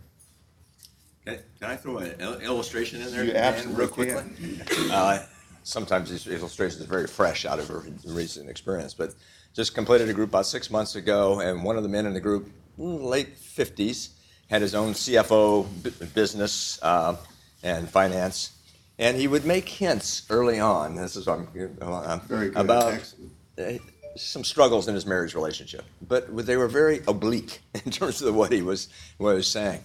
Can 1.25 1.39
can 1.59 1.71
I 1.71 1.77
throw 1.77 1.97
an 1.97 2.15
il- 2.21 2.41
illustration 2.41 3.01
in 3.01 3.11
there, 3.11 3.25
You 3.25 3.33
Dan, 3.33 3.43
absolutely 3.55 3.81
real 3.81 3.89
quickly? 3.89 4.61
Uh, 4.93 5.25
Sometimes 5.63 6.11
these 6.11 6.27
illustrations 6.27 6.83
are 6.83 6.87
very 6.87 7.07
fresh 7.07 7.47
out 7.47 7.59
of 7.59 7.71
a 7.71 7.79
recent 8.07 8.51
experience, 8.51 8.93
but 8.93 9.15
just 9.55 9.75
completed 9.75 10.11
a 10.11 10.13
group 10.13 10.29
about 10.29 10.45
six 10.45 10.71
months 10.71 10.95
ago, 10.97 11.41
and 11.41 11.65
one 11.65 11.77
of 11.79 11.83
the 11.83 11.89
men 11.89 12.05
in 12.05 12.13
the 12.13 12.21
group, 12.21 12.51
mm, 12.79 13.03
late 13.03 13.37
50s, 13.39 14.11
had 14.51 14.61
his 14.61 14.75
own 14.75 14.93
CFO 14.93 15.67
bu- 15.83 16.07
business 16.07 16.79
uh, 16.83 17.17
and 17.63 17.89
finance, 17.89 18.53
and 19.01 19.17
he 19.17 19.27
would 19.27 19.45
make 19.45 19.69
hints 19.69 20.27
early 20.31 20.61
on. 20.61 20.95
This 20.95 21.17
is 21.17 21.27
what 21.27 21.39
I'm 21.39 21.79
uh, 21.81 22.19
Very 22.29 22.51
good, 22.51 22.59
about 22.59 23.15
uh, 23.59 23.73
some 24.15 24.45
struggles 24.45 24.87
in 24.89 24.95
his 24.95 25.07
marriage 25.07 25.35
relationship, 25.35 25.85
but 26.07 26.47
they 26.47 26.57
were 26.57 26.69
very 26.69 27.01
oblique 27.09 27.61
in 27.85 27.91
terms 27.91 28.23
of 28.23 28.35
what 28.35 28.53
he 28.53 28.63
was 28.63 28.89
what 29.17 29.31
he 29.31 29.37
was 29.37 29.49
saying. 29.49 29.83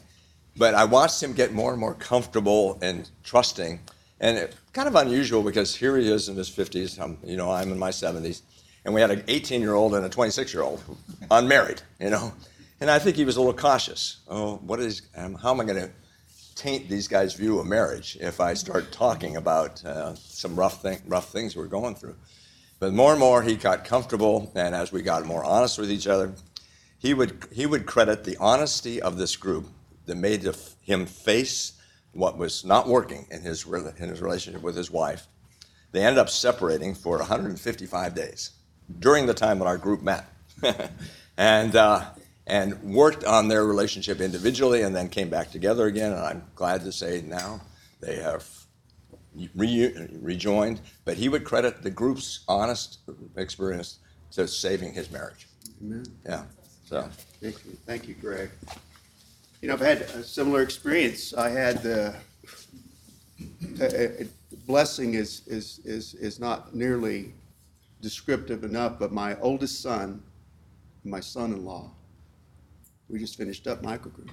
But 0.58 0.73
I 0.75 0.86
watched 0.86 1.23
him 1.23 1.34
get 1.34 1.54
more 1.54 1.71
and 1.71 1.80
more 1.80 1.95
comfortable 1.95 2.78
and 2.82 3.10
trusting, 3.23 3.80
and 4.19 4.38
it, 4.38 4.56
kind 4.73 4.88
of 4.88 4.95
unusual 4.95 5.41
because 5.43 5.75
here 5.75 5.97
he 5.97 6.10
is 6.10 6.30
in 6.30 6.36
his 6.36 6.49
50s. 6.49 6.99
I'm, 6.99 7.17
you 7.23 7.36
know, 7.36 7.51
I'm 7.51 7.71
in 7.71 7.80
my 7.80 7.89
70s, 7.89 8.41
and 8.86 8.93
we 8.93 9.01
had 9.01 9.12
an 9.12 9.21
18-year-old 9.21 9.95
and 9.95 10.06
a 10.06 10.10
26-year-old, 10.10 10.82
unmarried. 11.32 11.82
You 11.99 12.10
know, 12.10 12.34
and 12.80 12.89
I 12.89 12.99
think 12.99 13.15
he 13.15 13.25
was 13.25 13.38
a 13.38 13.41
little 13.41 13.54
cautious. 13.54 14.17
Oh, 14.28 14.58
what 14.58 14.80
is? 14.80 15.01
Um, 15.15 15.36
how 15.36 15.51
am 15.51 15.62
I 15.62 15.65
going 15.65 15.88
to 15.88 15.91
taint 16.55 16.89
these 16.89 17.07
guys' 17.07 17.33
view 17.33 17.59
of 17.59 17.67
marriage 17.67 18.17
if 18.19 18.39
I 18.39 18.53
start 18.53 18.91
talking 18.91 19.35
about 19.35 19.83
uh, 19.85 20.15
some 20.15 20.55
rough 20.55 20.81
thing, 20.81 21.01
rough 21.05 21.29
things 21.31 21.55
we're 21.55 21.67
going 21.67 21.95
through? 21.95 22.15
But 22.79 22.93
more 22.93 23.11
and 23.11 23.19
more 23.19 23.41
he 23.41 23.55
got 23.55 23.85
comfortable, 23.85 24.51
and 24.55 24.73
as 24.73 24.91
we 24.91 25.01
got 25.01 25.25
more 25.25 25.43
honest 25.43 25.77
with 25.77 25.91
each 25.91 26.07
other, 26.07 26.33
he 26.97 27.13
would 27.13 27.45
he 27.51 27.65
would 27.65 27.85
credit 27.85 28.23
the 28.23 28.37
honesty 28.37 29.01
of 29.01 29.17
this 29.17 29.35
group 29.35 29.67
that 30.05 30.15
made 30.15 30.41
the- 30.41 30.57
him 30.81 31.05
face 31.05 31.73
what 32.13 32.37
was 32.37 32.63
not 32.63 32.87
working 32.87 33.27
in 33.29 33.41
his 33.41 33.65
in 33.65 34.09
his 34.09 34.21
relationship 34.21 34.61
with 34.61 34.75
his 34.75 34.89
wife. 34.89 35.27
They 35.91 36.03
ended 36.03 36.19
up 36.19 36.29
separating 36.29 36.95
for 36.95 37.17
155 37.19 38.15
days 38.15 38.51
during 38.99 39.25
the 39.25 39.33
time 39.33 39.59
that 39.59 39.65
our 39.65 39.77
group 39.77 40.01
met, 40.01 40.25
and 41.37 41.75
uh, 41.75 42.05
and 42.47 42.81
worked 42.84 43.23
on 43.23 43.47
their 43.47 43.65
relationship 43.65 44.21
individually, 44.21 44.84
and 44.84 44.95
then 44.95 45.10
came 45.10 45.29
back 45.29 45.51
together 45.51 45.88
again. 45.88 46.12
And 46.12 46.21
I'm 46.21 46.43
glad 46.55 46.81
to 46.81 46.91
say 46.91 47.21
now 47.25 47.62
they 48.01 48.15
have 48.17 48.47
re- 49.55 49.93
rejoined, 50.21 50.81
but 51.05 51.17
he 51.17 51.29
would 51.29 51.43
credit 51.43 51.81
the 51.81 51.89
group's 51.89 52.41
honest 52.47 52.99
experience 53.36 53.99
to 54.31 54.47
saving 54.47 54.93
his 54.93 55.12
marriage. 55.12 55.47
Amen. 55.81 56.05
Yeah. 56.25 56.43
So 56.88 57.10
Thank 57.41 57.65
you, 57.65 57.77
thank 57.86 58.08
you, 58.08 58.13
Greg. 58.15 58.49
You 59.62 59.69
know, 59.69 59.73
I've 59.73 59.81
had 59.81 60.01
a 60.01 60.23
similar 60.23 60.62
experience. 60.62 61.34
I 61.34 61.49
had 61.49 61.81
the, 61.81 62.15
a- 63.81 64.27
blessing 64.67 65.15
is, 65.15 65.41
is, 65.47 65.79
is, 65.84 66.13
is 66.15 66.39
not 66.39 66.75
nearly 66.75 67.34
descriptive 68.01 68.63
enough, 68.63 68.99
but 68.99 69.12
my 69.12 69.36
oldest 69.39 69.81
son, 69.81 70.21
my 71.03 71.19
son-in-law, 71.19 71.91
we 73.09 73.19
just 73.19 73.37
finished 73.37 73.67
up 73.67 73.81
microgroup. 73.81 74.29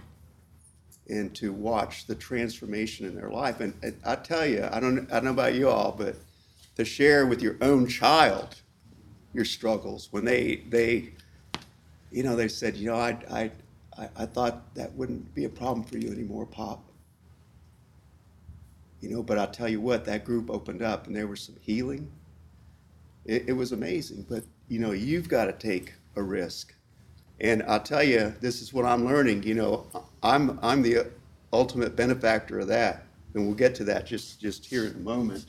And 1.08 1.34
to 1.36 1.52
watch 1.52 2.06
the 2.06 2.14
transformation 2.14 3.06
in 3.06 3.14
their 3.14 3.30
life, 3.30 3.60
and, 3.60 3.74
and 3.82 3.98
I 4.04 4.16
tell 4.16 4.46
you, 4.46 4.68
I 4.70 4.80
don't, 4.80 5.10
I 5.10 5.16
don't 5.16 5.24
know 5.24 5.30
about 5.30 5.54
you 5.54 5.68
all, 5.68 5.92
but 5.92 6.16
to 6.76 6.84
share 6.84 7.26
with 7.26 7.42
your 7.42 7.56
own 7.60 7.86
child 7.86 8.56
your 9.34 9.44
struggles, 9.44 10.08
when 10.10 10.24
they, 10.24 10.62
they, 10.68 11.10
you 12.10 12.22
know, 12.22 12.36
they 12.36 12.48
said, 12.48 12.76
you 12.76 12.90
know, 12.90 12.96
I, 12.96 13.16
I, 13.30 13.50
I, 13.98 14.08
I 14.16 14.26
thought 14.26 14.74
that 14.74 14.92
wouldn't 14.94 15.34
be 15.34 15.44
a 15.44 15.48
problem 15.48 15.84
for 15.84 15.98
you 15.98 16.10
anymore, 16.10 16.46
Pop. 16.46 16.82
You 19.00 19.10
know, 19.10 19.22
but 19.22 19.38
I'll 19.38 19.50
tell 19.50 19.68
you 19.68 19.80
what, 19.80 20.04
that 20.04 20.24
group 20.24 20.48
opened 20.50 20.82
up 20.82 21.06
and 21.06 21.16
there 21.16 21.26
was 21.26 21.40
some 21.40 21.56
healing. 21.60 22.10
It, 23.24 23.48
it 23.48 23.52
was 23.52 23.72
amazing, 23.72 24.26
but 24.28 24.44
you 24.68 24.78
know, 24.78 24.92
you've 24.92 25.28
got 25.28 25.46
to 25.46 25.52
take 25.52 25.92
a 26.16 26.22
risk. 26.22 26.74
And 27.42 27.64
I'll 27.64 27.80
tell 27.80 28.04
you, 28.04 28.32
this 28.40 28.62
is 28.62 28.72
what 28.72 28.84
I'm 28.84 29.04
learning. 29.04 29.42
You 29.42 29.54
know, 29.54 29.86
I'm, 30.22 30.60
I'm 30.62 30.80
the 30.80 31.08
ultimate 31.52 31.96
benefactor 31.96 32.60
of 32.60 32.68
that. 32.68 33.04
And 33.34 33.44
we'll 33.44 33.56
get 33.56 33.74
to 33.76 33.84
that 33.84 34.06
just, 34.06 34.40
just 34.40 34.64
here 34.64 34.84
in 34.86 34.92
a 34.92 34.98
moment. 34.98 35.46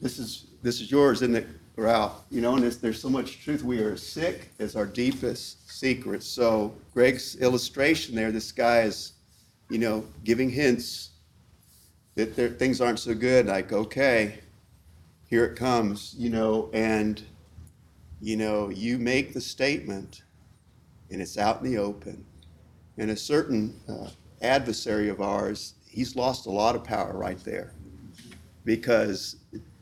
This 0.00 0.18
is, 0.18 0.46
this 0.62 0.80
is 0.80 0.90
yours, 0.90 1.20
isn't 1.22 1.34
it, 1.34 1.48
Ralph? 1.74 2.22
You 2.30 2.42
know, 2.42 2.54
and 2.54 2.62
there's, 2.62 3.00
so 3.00 3.10
much 3.10 3.42
truth. 3.42 3.64
We 3.64 3.80
are 3.80 3.96
sick 3.96 4.50
as 4.60 4.76
our 4.76 4.86
deepest 4.86 5.68
secrets. 5.68 6.26
So 6.26 6.72
Greg's 6.94 7.34
illustration 7.36 8.14
there, 8.14 8.30
this 8.30 8.52
guy 8.52 8.82
is, 8.82 9.14
you 9.68 9.78
know, 9.78 10.04
giving 10.22 10.48
hints 10.48 11.10
that 12.14 12.36
there, 12.36 12.50
things 12.50 12.80
aren't 12.80 13.00
so 13.00 13.14
good. 13.14 13.46
Like, 13.46 13.72
okay, 13.72 14.38
here 15.28 15.44
it 15.44 15.56
comes, 15.56 16.14
you 16.16 16.30
know, 16.30 16.70
and, 16.72 17.20
you 18.20 18.36
know, 18.36 18.70
you 18.70 18.98
make 18.98 19.34
the 19.34 19.40
statement 19.40 20.22
and 21.10 21.20
it's 21.20 21.38
out 21.38 21.62
in 21.62 21.70
the 21.70 21.78
open. 21.78 22.24
And 22.98 23.10
a 23.10 23.16
certain 23.16 23.78
uh, 23.88 24.08
adversary 24.42 25.08
of 25.08 25.20
ours, 25.20 25.74
he's 25.88 26.16
lost 26.16 26.46
a 26.46 26.50
lot 26.50 26.74
of 26.74 26.82
power 26.82 27.12
right 27.16 27.42
there 27.44 27.72
because 28.64 29.36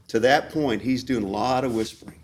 to 0.08 0.20
that 0.20 0.50
point, 0.50 0.82
he's 0.82 1.02
doing 1.04 1.24
a 1.24 1.28
lot 1.28 1.64
of 1.64 1.74
whispering. 1.74 2.20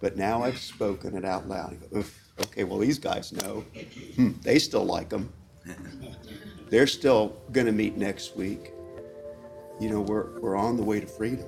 But 0.00 0.16
now 0.16 0.42
I've 0.42 0.58
spoken 0.58 1.16
it 1.16 1.24
out 1.24 1.48
loud. 1.48 1.78
"Oof, 1.96 2.18
okay, 2.40 2.64
well, 2.64 2.78
these 2.78 2.98
guys 2.98 3.32
know. 3.32 3.64
Hmm, 4.16 4.32
they 4.42 4.58
still 4.58 4.84
like 4.84 5.10
him. 5.10 5.32
They're 6.70 6.86
still 6.86 7.36
going 7.52 7.66
to 7.66 7.72
meet 7.72 7.96
next 7.96 8.36
week. 8.36 8.72
You 9.80 9.90
know, 9.90 10.00
we're, 10.00 10.38
we're 10.40 10.56
on 10.56 10.76
the 10.76 10.82
way 10.82 11.00
to 11.00 11.06
freedom. 11.06 11.46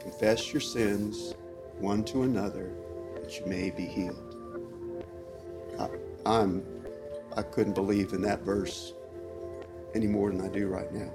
Confess 0.00 0.52
your 0.52 0.60
sins 0.60 1.34
one 1.78 2.04
to 2.04 2.22
another 2.22 2.72
that 3.20 3.38
you 3.38 3.46
may 3.46 3.70
be 3.70 3.84
healed. 3.84 4.36
I, 5.78 5.88
I'm, 6.24 6.64
I 7.36 7.42
couldn't 7.42 7.74
believe 7.74 8.12
in 8.12 8.22
that 8.22 8.42
verse 8.42 8.94
any 9.94 10.06
more 10.06 10.30
than 10.30 10.40
I 10.40 10.48
do 10.48 10.66
right 10.68 10.92
now. 10.92 11.10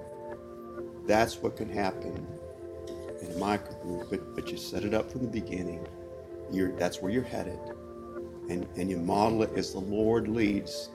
That's 1.05 1.41
what 1.41 1.57
can 1.57 1.69
happen 1.69 2.27
in 3.21 3.31
a 3.31 3.35
microgroup, 3.35 4.09
but, 4.09 4.35
but 4.35 4.49
you 4.51 4.57
set 4.57 4.83
it 4.83 4.93
up 4.93 5.11
from 5.11 5.21
the 5.21 5.27
beginning. 5.27 5.87
You're, 6.51 6.71
that's 6.77 7.01
where 7.01 7.11
you're 7.11 7.23
headed. 7.23 7.59
And, 8.49 8.67
and 8.77 8.89
you 8.89 8.97
model 8.97 9.43
it 9.43 9.51
as 9.55 9.73
the 9.73 9.79
Lord 9.79 10.27
leads, 10.27 10.89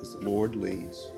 as 0.00 0.12
the 0.12 0.20
Lord 0.20 0.56
leads. 0.56 1.12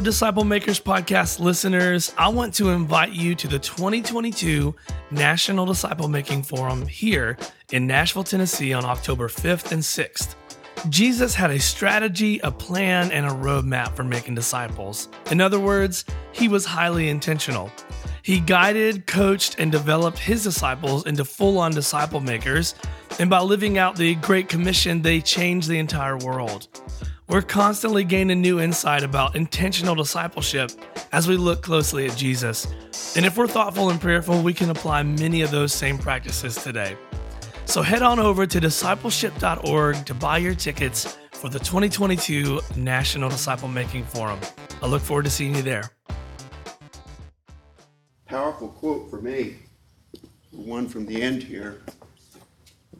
Disciple 0.00 0.44
Makers 0.44 0.80
Podcast 0.80 1.38
listeners. 1.38 2.14
I 2.16 2.28
want 2.28 2.54
to 2.54 2.70
invite 2.70 3.12
you 3.12 3.34
to 3.34 3.46
the 3.46 3.58
2022 3.58 4.74
National 5.10 5.66
Disciple 5.66 6.08
Making 6.08 6.42
Forum 6.42 6.86
here 6.86 7.36
in 7.72 7.86
Nashville, 7.86 8.24
Tennessee 8.24 8.72
on 8.72 8.84
October 8.84 9.28
5th 9.28 9.72
and 9.72 9.82
6th. 9.82 10.36
Jesus 10.88 11.34
had 11.34 11.50
a 11.50 11.58
strategy, 11.58 12.38
a 12.40 12.50
plan, 12.50 13.12
and 13.12 13.26
a 13.26 13.30
roadmap 13.30 13.94
for 13.94 14.04
making 14.04 14.34
disciples. 14.34 15.08
In 15.30 15.40
other 15.40 15.60
words, 15.60 16.04
he 16.32 16.48
was 16.48 16.64
highly 16.64 17.08
intentional. 17.08 17.70
He 18.22 18.40
guided, 18.40 19.06
coached, 19.06 19.56
and 19.58 19.70
developed 19.70 20.18
his 20.18 20.42
disciples 20.42 21.06
into 21.06 21.24
full 21.24 21.58
on 21.58 21.72
disciple 21.72 22.20
makers, 22.20 22.74
and 23.18 23.28
by 23.28 23.40
living 23.40 23.78
out 23.78 23.96
the 23.96 24.14
Great 24.16 24.48
Commission, 24.48 25.02
they 25.02 25.20
changed 25.20 25.68
the 25.68 25.78
entire 25.78 26.16
world. 26.18 26.68
We're 27.28 27.42
constantly 27.42 28.04
gaining 28.04 28.40
new 28.40 28.60
insight 28.60 29.02
about 29.02 29.36
intentional 29.36 29.94
discipleship 29.94 30.70
as 31.12 31.28
we 31.28 31.36
look 31.36 31.62
closely 31.62 32.06
at 32.06 32.16
Jesus. 32.16 32.66
And 33.16 33.24
if 33.24 33.36
we're 33.36 33.46
thoughtful 33.46 33.90
and 33.90 34.00
prayerful, 34.00 34.42
we 34.42 34.52
can 34.52 34.70
apply 34.70 35.02
many 35.04 35.42
of 35.42 35.50
those 35.50 35.72
same 35.72 35.98
practices 35.98 36.56
today. 36.56 36.96
So 37.64 37.80
head 37.80 38.02
on 38.02 38.18
over 38.18 38.46
to 38.46 38.60
discipleship.org 38.60 40.04
to 40.04 40.14
buy 40.14 40.38
your 40.38 40.54
tickets 40.54 41.16
for 41.32 41.48
the 41.48 41.60
2022 41.60 42.60
National 42.76 43.30
Disciple 43.30 43.68
Making 43.68 44.04
Forum. 44.04 44.40
I 44.82 44.86
look 44.86 45.00
forward 45.00 45.24
to 45.24 45.30
seeing 45.30 45.54
you 45.54 45.62
there. 45.62 45.90
powerful 48.26 48.68
quote 48.68 49.10
for 49.10 49.20
me, 49.20 49.56
one 50.50 50.88
from 50.88 51.06
the 51.06 51.22
end 51.22 51.42
here. 51.42 51.82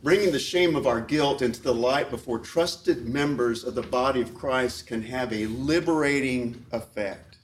Bringing 0.02 0.32
the 0.32 0.38
shame 0.40 0.74
of 0.74 0.88
our 0.88 1.00
guilt 1.00 1.42
into 1.42 1.62
the 1.62 1.74
light 1.74 2.10
before 2.10 2.40
trusted 2.40 3.06
members 3.06 3.62
of 3.62 3.76
the 3.76 3.82
body 3.82 4.20
of 4.20 4.34
Christ 4.34 4.88
can 4.88 5.00
have 5.02 5.32
a 5.32 5.46
liberating 5.46 6.66
effect. 6.72 7.36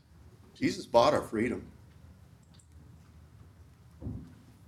Jesus 0.54 0.84
bought 0.84 1.14
our 1.14 1.22
freedom. 1.22 1.64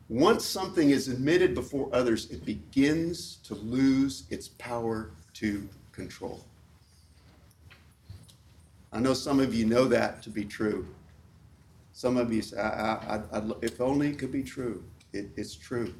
Once 0.08 0.44
something 0.44 0.90
is 0.90 1.08
admitted 1.08 1.52
before 1.52 1.88
others, 1.92 2.30
it 2.30 2.44
begins 2.44 3.38
to 3.42 3.54
lose 3.56 4.24
its 4.30 4.48
power 4.48 5.10
to 5.34 5.68
control. 5.90 6.44
I 8.92 9.00
know 9.00 9.14
some 9.14 9.40
of 9.40 9.52
you 9.52 9.66
know 9.66 9.86
that 9.86 10.22
to 10.22 10.30
be 10.30 10.44
true. 10.44 10.86
Some 11.92 12.16
of 12.16 12.32
you 12.32 12.42
say, 12.42 12.56
I, 12.56 12.94
I, 12.94 13.22
I, 13.32 13.42
if 13.62 13.80
only 13.80 14.10
it 14.10 14.18
could 14.18 14.32
be 14.32 14.42
true. 14.44 14.84
It, 15.12 15.30
it's 15.36 15.54
true. 15.56 15.92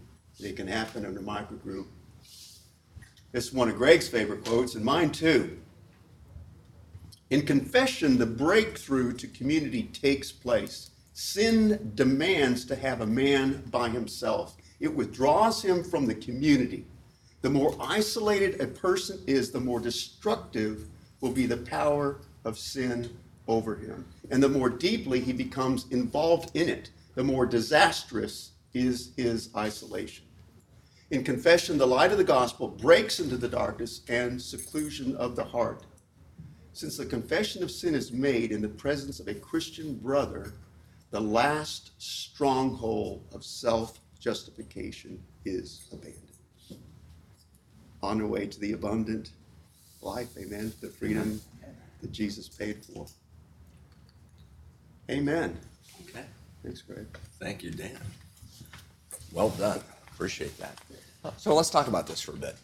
It 0.43 0.57
can 0.57 0.67
happen 0.67 1.05
in 1.05 1.17
a 1.17 1.21
microgroup. 1.21 1.87
This 3.33 3.47
is 3.47 3.53
one 3.53 3.69
of 3.69 3.77
Greg's 3.77 4.09
favorite 4.09 4.45
quotes, 4.45 4.75
and 4.75 4.85
mine 4.85 5.11
too. 5.11 5.59
In 7.31 7.47
confession, 7.47 8.19
the 8.19 8.27
breakthrough 8.27 9.13
to 9.13 9.29
community 9.29 9.85
takes 9.85 10.33
place. 10.33 10.91
Sin 11.13 11.93
demands 11.95 12.65
to 12.65 12.75
have 12.75 13.01
a 13.01 13.07
man 13.07 13.63
by 13.71 13.89
himself, 13.89 14.57
it 14.81 14.95
withdraws 14.95 15.63
him 15.63 15.85
from 15.85 16.07
the 16.07 16.15
community. 16.15 16.87
The 17.43 17.51
more 17.51 17.77
isolated 17.79 18.61
a 18.61 18.67
person 18.67 19.21
is, 19.27 19.51
the 19.51 19.61
more 19.61 19.81
destructive 19.81 20.89
will 21.21 21.33
be 21.33 21.47
the 21.47 21.59
power 21.59 22.21
of 22.45 22.59
sin 22.59 23.17
over 23.47 23.77
him. 23.77 24.07
And 24.31 24.43
the 24.43 24.49
more 24.49 24.71
deeply 24.71 25.21
he 25.21 25.33
becomes 25.33 25.87
involved 25.91 26.51
in 26.55 26.69
it, 26.69 26.91
the 27.15 27.25
more 27.25 27.47
disastrous 27.47 28.53
is 28.73 29.13
his 29.17 29.51
isolation. 29.57 30.25
In 31.11 31.25
confession, 31.25 31.77
the 31.77 31.87
light 31.87 32.13
of 32.13 32.19
the 32.19 32.25
gospel 32.25 32.69
breaks 32.69 33.19
into 33.19 33.37
the 33.37 33.49
darkness 33.49 34.03
and 34.09 34.41
seclusion 34.41 35.17
of 35.17 35.35
the 35.35 35.45
heart. 35.45 35.85
Since 36.73 36.97
the 36.97 37.07
confession 37.07 37.65
of 37.65 37.71
sin 37.71 37.97
is 37.97 38.13
made 38.13 38.53
in 38.53 38.63
the 38.63 38.69
presence 38.69 39.19
of 39.19 39.27
a 39.27 39.35
Christian 39.35 39.97
brother, 39.97 40.55
the 41.11 41.21
last 41.21 41.91
stronghold 41.99 43.25
of 43.33 43.45
self 43.45 43.99
justification 44.21 45.21
is 45.45 45.89
abandoned. 45.93 46.27
On 48.03 48.19
the 48.19 48.27
way 48.27 48.47
to 48.47 48.61
the 48.61 48.73
abundant 48.73 49.33
life, 50.03 50.29
amen, 50.39 50.73
the 50.81 50.89
freedom 50.89 51.41
that 52.01 52.13
Jesus 52.13 52.49
paid 52.49 52.85
for. 52.85 53.07
Amen. 55.11 55.59
Okay. 56.09 56.25
Thanks, 56.63 56.83
Greg. 56.83 57.07
Thank 57.41 57.65
you, 57.65 57.73
Dan. 57.73 57.99
Well 59.33 59.51
done. 59.51 59.81
Appreciate 60.21 60.53
that. 60.59 60.79
So 61.39 61.55
let's 61.55 61.71
talk 61.71 61.87
about 61.87 62.07
this 62.07 62.21
for 62.21 62.33
a 62.33 62.37
bit. 62.37 62.55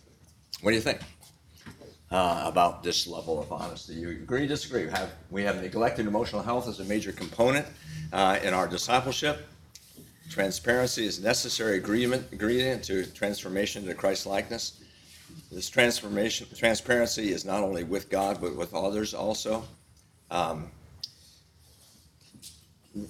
What 0.61 0.73
do 0.73 0.75
you 0.75 0.83
think 0.83 1.01
uh, 2.11 2.43
about 2.45 2.83
this 2.83 3.07
level 3.07 3.41
of 3.41 3.51
honesty? 3.51 3.95
You 3.95 4.11
agree, 4.11 4.47
disagree? 4.47 4.85
We 4.85 4.91
have, 4.91 5.13
we 5.31 5.43
have 5.45 5.63
neglected 5.63 6.07
emotional 6.07 6.43
health 6.43 6.69
as 6.69 6.81
a 6.81 6.85
major 6.85 7.13
component 7.13 7.67
uh, 8.13 8.39
in 8.43 8.53
our 8.53 8.69
discipleship. 8.69 9.47
Transparency 10.29 11.07
is 11.07 11.19
necessary 11.19 11.79
agreement, 11.79 12.27
ingredient 12.31 12.85
to 12.85 13.07
transformation 13.07 13.87
to 13.87 13.95
Christ 13.95 14.27
likeness. 14.27 14.85
This 15.51 15.71
transformation, 15.71 16.49
transparency 16.55 17.33
is 17.33 17.47
not 17.47 17.63
only 17.63 17.85
with 17.85 18.11
God, 18.11 18.39
but 18.39 18.55
with 18.55 18.75
others 18.75 19.15
also. 19.15 19.65
Um, 20.31 20.71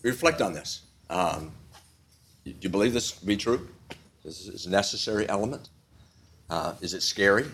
reflect 0.05 0.41
on 0.41 0.53
this. 0.53 0.83
Um, 1.11 1.51
do 2.45 2.55
you 2.61 2.69
believe 2.69 2.93
this 2.93 3.11
to 3.11 3.27
be 3.27 3.37
true? 3.37 3.71
Is 4.27 4.67
a 4.67 4.71
necessary 4.71 5.29
element. 5.29 5.69
Uh, 6.51 6.75
is 6.81 6.95
it 6.95 7.03
scary? 7.03 7.47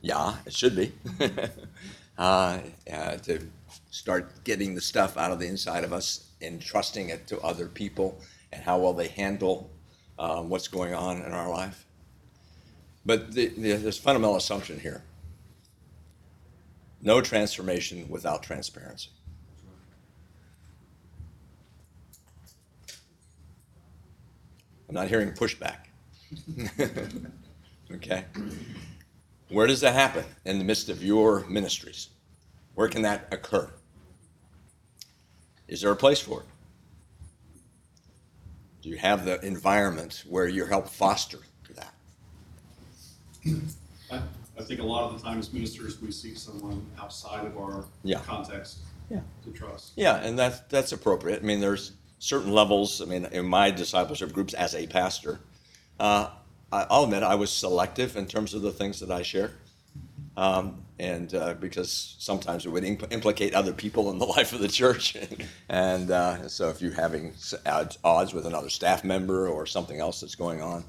Yeah, 0.00 0.36
it 0.46 0.54
should 0.54 0.74
be. 0.74 0.92
uh, 2.18 2.58
uh, 2.90 3.16
to 3.16 3.40
start 3.90 4.44
getting 4.44 4.74
the 4.74 4.80
stuff 4.80 5.18
out 5.18 5.30
of 5.30 5.38
the 5.38 5.46
inside 5.46 5.84
of 5.84 5.92
us 5.92 6.30
and 6.40 6.60
trusting 6.60 7.10
it 7.10 7.26
to 7.26 7.38
other 7.40 7.66
people 7.66 8.18
and 8.50 8.62
how 8.62 8.78
well 8.78 8.94
they 8.94 9.08
handle 9.08 9.70
uh, 10.18 10.40
what's 10.40 10.68
going 10.68 10.94
on 10.94 11.18
in 11.18 11.32
our 11.32 11.50
life. 11.50 11.84
But 13.04 13.32
the, 13.32 13.48
the, 13.48 13.74
there's 13.74 13.98
a 13.98 14.00
fundamental 14.00 14.36
assumption 14.36 14.80
here 14.80 15.02
no 17.02 17.20
transformation 17.20 18.06
without 18.08 18.42
transparency. 18.42 19.08
I'm 24.90 24.94
not 24.94 25.06
hearing 25.06 25.30
pushback. 25.30 25.86
okay? 27.94 28.24
Where 29.48 29.68
does 29.68 29.82
that 29.82 29.94
happen? 29.94 30.24
In 30.44 30.58
the 30.58 30.64
midst 30.64 30.88
of 30.88 31.00
your 31.00 31.46
ministries. 31.48 32.08
Where 32.74 32.88
can 32.88 33.02
that 33.02 33.28
occur? 33.30 33.70
Is 35.68 35.80
there 35.82 35.92
a 35.92 35.96
place 35.96 36.18
for 36.18 36.40
it? 36.40 36.46
Do 38.82 38.88
you 38.88 38.96
have 38.96 39.24
the 39.24 39.40
environment 39.46 40.24
where 40.28 40.48
you 40.48 40.64
help 40.64 40.88
foster 40.88 41.38
that? 41.76 41.94
I, 44.10 44.22
I 44.58 44.62
think 44.64 44.80
a 44.80 44.84
lot 44.84 45.04
of 45.04 45.16
the 45.16 45.24
times 45.24 45.52
ministers, 45.52 46.02
we 46.02 46.10
seek 46.10 46.36
someone 46.36 46.84
outside 46.98 47.46
of 47.46 47.56
our 47.56 47.84
Yeah. 48.02 48.18
context 48.22 48.78
Yeah. 49.08 49.20
to 49.44 49.52
trust. 49.52 49.92
Yeah, 49.94 50.16
and 50.16 50.36
that's 50.36 50.60
that's 50.68 50.90
appropriate. 50.90 51.42
I 51.42 51.46
mean, 51.46 51.60
there's 51.60 51.92
certain 52.20 52.52
levels. 52.52 53.02
I 53.02 53.06
mean, 53.06 53.26
in 53.32 53.46
my 53.46 53.72
discipleship 53.72 54.32
groups 54.32 54.54
as 54.54 54.74
a 54.76 54.86
pastor, 54.86 55.40
uh, 55.98 56.30
I'll 56.72 57.04
admit 57.04 57.24
I 57.24 57.34
was 57.34 57.50
selective 57.52 58.16
in 58.16 58.26
terms 58.26 58.54
of 58.54 58.62
the 58.62 58.72
things 58.72 59.00
that 59.00 59.10
I 59.10 59.22
share. 59.22 59.50
um, 60.36 60.84
and 61.00 61.34
uh, 61.34 61.54
because 61.54 62.16
sometimes 62.18 62.66
it 62.66 62.70
would 62.70 62.84
impl- 62.84 63.12
implicate 63.12 63.54
other 63.54 63.72
people 63.72 64.10
in 64.12 64.18
the 64.18 64.26
life 64.36 64.52
of 64.52 64.60
the 64.60 64.68
church, 64.68 65.16
and 65.70 66.10
uh, 66.10 66.48
so 66.48 66.68
if 66.68 66.82
you're 66.82 66.92
having 66.92 67.34
odds 67.66 67.98
odds 68.04 68.34
with 68.34 68.46
another 68.46 68.68
staff 68.70 69.02
member 69.04 69.48
or 69.48 69.66
something 69.66 69.98
else 70.00 70.20
that's 70.20 70.36
going 70.36 70.62
on, 70.62 70.84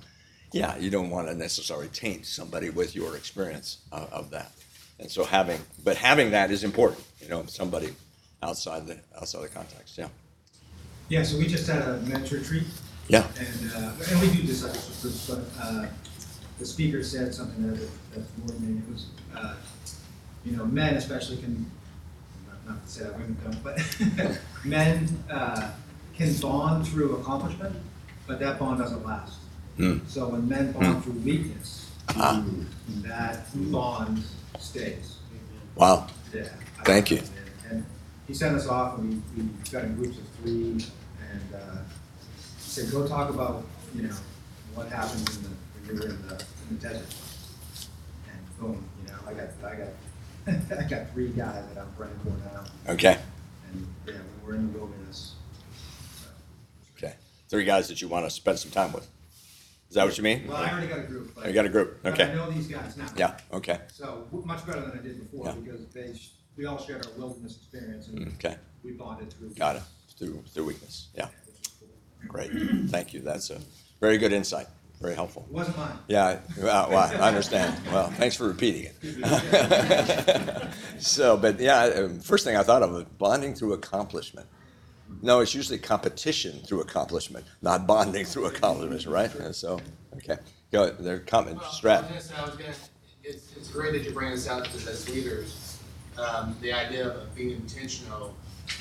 yeah, 0.53 0.77
you 0.77 0.89
don't 0.89 1.09
want 1.09 1.27
to 1.29 1.33
necessarily 1.35 1.87
taint 1.89 2.25
somebody 2.25 2.69
with 2.69 2.95
your 2.95 3.15
experience 3.17 3.79
of, 3.91 4.11
of 4.13 4.31
that. 4.31 4.51
And 4.99 5.09
so 5.09 5.23
having, 5.23 5.59
but 5.83 5.97
having 5.97 6.31
that 6.31 6.51
is 6.51 6.63
important. 6.63 7.03
You 7.21 7.29
know, 7.29 7.45
somebody 7.47 7.95
outside 8.43 8.87
the 8.87 8.99
outside 9.17 9.43
the 9.43 9.49
context. 9.49 9.97
Yeah. 9.97 10.09
Yeah, 11.11 11.23
so 11.23 11.37
we 11.37 11.45
just 11.45 11.67
had 11.67 11.81
a 11.81 11.97
men's 12.07 12.31
retreat, 12.31 12.63
Yeah. 13.09 13.27
and, 13.37 13.71
uh, 13.75 13.91
and 14.09 14.21
we 14.21 14.31
do 14.31 14.43
discipleship 14.43 15.01
groups, 15.01 15.27
but, 15.29 15.43
uh, 15.61 15.85
the 16.57 16.65
speaker 16.65 17.03
said 17.03 17.35
something 17.35 17.67
that, 17.69 17.81
that's 18.15 18.29
more 18.37 18.47
than, 18.47 18.77
it 18.87 18.93
was, 18.93 19.07
uh, 19.35 19.55
you 20.45 20.55
know, 20.55 20.65
men 20.65 20.93
especially 20.95 21.35
can, 21.35 21.69
not- 22.47 22.65
not 22.65 22.85
to 22.85 22.89
say 22.89 23.03
that 23.03 23.11
women 23.19 23.35
don't, 23.43 23.61
but 23.61 23.77
men, 24.63 25.05
uh, 25.29 25.71
can 26.15 26.33
bond 26.35 26.87
through 26.87 27.17
accomplishment, 27.17 27.75
but 28.25 28.39
that 28.39 28.57
bond 28.57 28.79
doesn't 28.79 29.05
last. 29.05 29.33
Hmm. 29.75 29.97
So 30.07 30.29
when 30.29 30.47
men 30.47 30.71
bond 30.71 31.03
through 31.03 31.19
weakness, 31.29 31.87
Ah, 32.15 32.41
that 33.03 33.47
bond 33.69 34.23
stays. 34.59 35.17
wow. 35.75 36.07
Yeah. 36.33 36.43
Thank 36.85 37.11
you. 37.11 37.21
And 37.69 37.85
he 38.27 38.33
sent 38.33 38.55
us 38.55 38.67
off, 38.67 38.97
and 38.99 39.21
we, 39.35 39.43
we 39.43 39.49
got 39.71 39.83
in 39.83 39.95
groups 39.95 40.17
of 40.17 40.23
three, 40.41 40.85
and, 41.31 41.55
uh, 41.55 41.77
said, 42.59 42.91
go 42.91 43.07
talk 43.07 43.29
about, 43.29 43.63
you 43.95 44.03
know, 44.03 44.15
what 44.73 44.87
happens 44.89 45.37
in 45.37 45.43
the, 45.43 45.49
when 45.49 45.85
you're 46.01 46.09
in 46.15 46.27
the, 46.27 46.33
in 46.35 46.77
the 46.77 46.87
desert. 46.87 47.15
And 48.31 48.59
boom, 48.59 48.83
you 49.01 49.11
know, 49.11 49.19
I 49.27 49.33
got, 49.33 49.49
I 49.63 49.75
got, 49.75 49.87
I 50.79 50.83
got 50.89 51.11
three 51.13 51.29
guys 51.29 51.63
that 51.73 51.81
I'm 51.81 51.91
praying 51.97 52.17
for 52.23 52.29
now, 52.29 52.63
Okay. 52.93 53.17
and, 53.71 53.87
yeah, 54.07 54.13
when 54.13 54.23
we're 54.45 54.55
in 54.55 54.71
the 54.73 54.79
wilderness. 54.79 55.35
Okay. 56.97 57.13
Three 57.49 57.65
guys 57.65 57.87
that 57.89 58.01
you 58.01 58.07
want 58.07 58.25
to 58.25 58.29
spend 58.29 58.59
some 58.59 58.71
time 58.71 58.93
with. 58.93 59.07
Is 59.89 59.95
that 59.95 60.05
what 60.05 60.17
you 60.17 60.23
mean? 60.23 60.47
Well, 60.47 60.55
I 60.55 60.71
already 60.71 60.87
got 60.87 60.99
a 60.99 61.03
group, 61.03 61.35
but. 61.35 61.47
You 61.47 61.53
got 61.53 61.65
a 61.65 61.69
group. 61.69 61.99
but 62.01 62.13
Okay. 62.13 62.31
I 62.31 62.35
know 62.35 62.49
these 62.49 62.67
guys 62.67 62.95
now. 62.95 63.07
Yeah. 63.17 63.37
Okay. 63.51 63.77
So, 63.91 64.23
w- 64.31 64.45
much 64.45 64.65
better 64.65 64.79
than 64.79 64.91
I 64.97 65.01
did 65.01 65.19
before, 65.29 65.47
Yeah. 65.47 65.55
because 65.61 65.85
they, 65.87 66.13
sh- 66.17 66.31
we 66.55 66.65
all 66.65 66.77
shared 66.77 67.05
our 67.05 67.11
wilderness 67.17 67.57
experience, 67.57 68.07
and 68.07 68.29
Okay. 68.35 68.55
we 68.83 68.91
bonded 68.93 69.33
through. 69.33 69.49
Got 69.49 69.75
it. 69.77 69.81
Through 70.21 70.43
through 70.53 70.65
weakness. 70.65 71.07
Yeah. 71.15 71.25
which 71.47 71.55
is 71.61 71.69
cool. 71.79 71.89
Great. 72.27 72.51
Thank 72.91 73.11
you. 73.13 73.21
That's 73.21 73.49
a 73.49 73.59
very 73.99 74.19
good 74.19 74.31
insight. 74.31 74.67
Very 75.01 75.15
helpful. 75.15 75.47
It 75.49 75.53
wasn't 75.55 75.77
mine. 75.77 75.97
Yeah, 76.07 76.37
well, 76.61 76.89
well, 76.91 77.11
I 77.19 77.27
understand. 77.27 77.75
Well, 77.87 78.11
thanks 78.11 78.35
for 78.35 78.47
repeating 78.47 78.91
it. 79.01 80.67
so, 80.99 81.37
but 81.37 81.59
yeah, 81.59 81.85
um, 81.85 82.19
first 82.19 82.45
thing 82.45 82.55
I 82.55 82.61
thought 82.61 82.83
of 82.83 82.91
was 82.91 83.05
bonding 83.17 83.55
through 83.55 83.73
accomplishment. 83.73 84.45
No, 85.23 85.39
it's 85.39 85.55
usually 85.55 85.79
competition 85.79 86.59
through 86.59 86.81
accomplishment, 86.81 87.45
not 87.63 87.87
bonding 87.87 88.25
through 88.25 88.45
accomplishment, 88.45 89.07
right? 89.07 89.33
And 89.33 89.55
so, 89.55 89.79
okay, 90.17 90.37
go. 90.71 90.91
There, 90.91 91.17
comment, 91.17 91.57
Well, 91.57 91.65
Strat. 91.71 92.11
I 92.11 92.15
was 92.15 92.31
I 92.31 92.45
was 92.45 92.55
gonna, 92.55 92.75
it's, 93.23 93.55
it's 93.57 93.69
great 93.69 93.93
that 93.93 94.03
you 94.03 94.11
bring 94.11 94.29
this 94.29 94.47
out 94.47 94.65
to 94.65 94.89
as 94.89 95.09
leaders, 95.09 95.79
um, 96.19 96.55
the 96.61 96.71
idea 96.73 97.07
of 97.07 97.33
being 97.35 97.51
intentional 97.51 98.35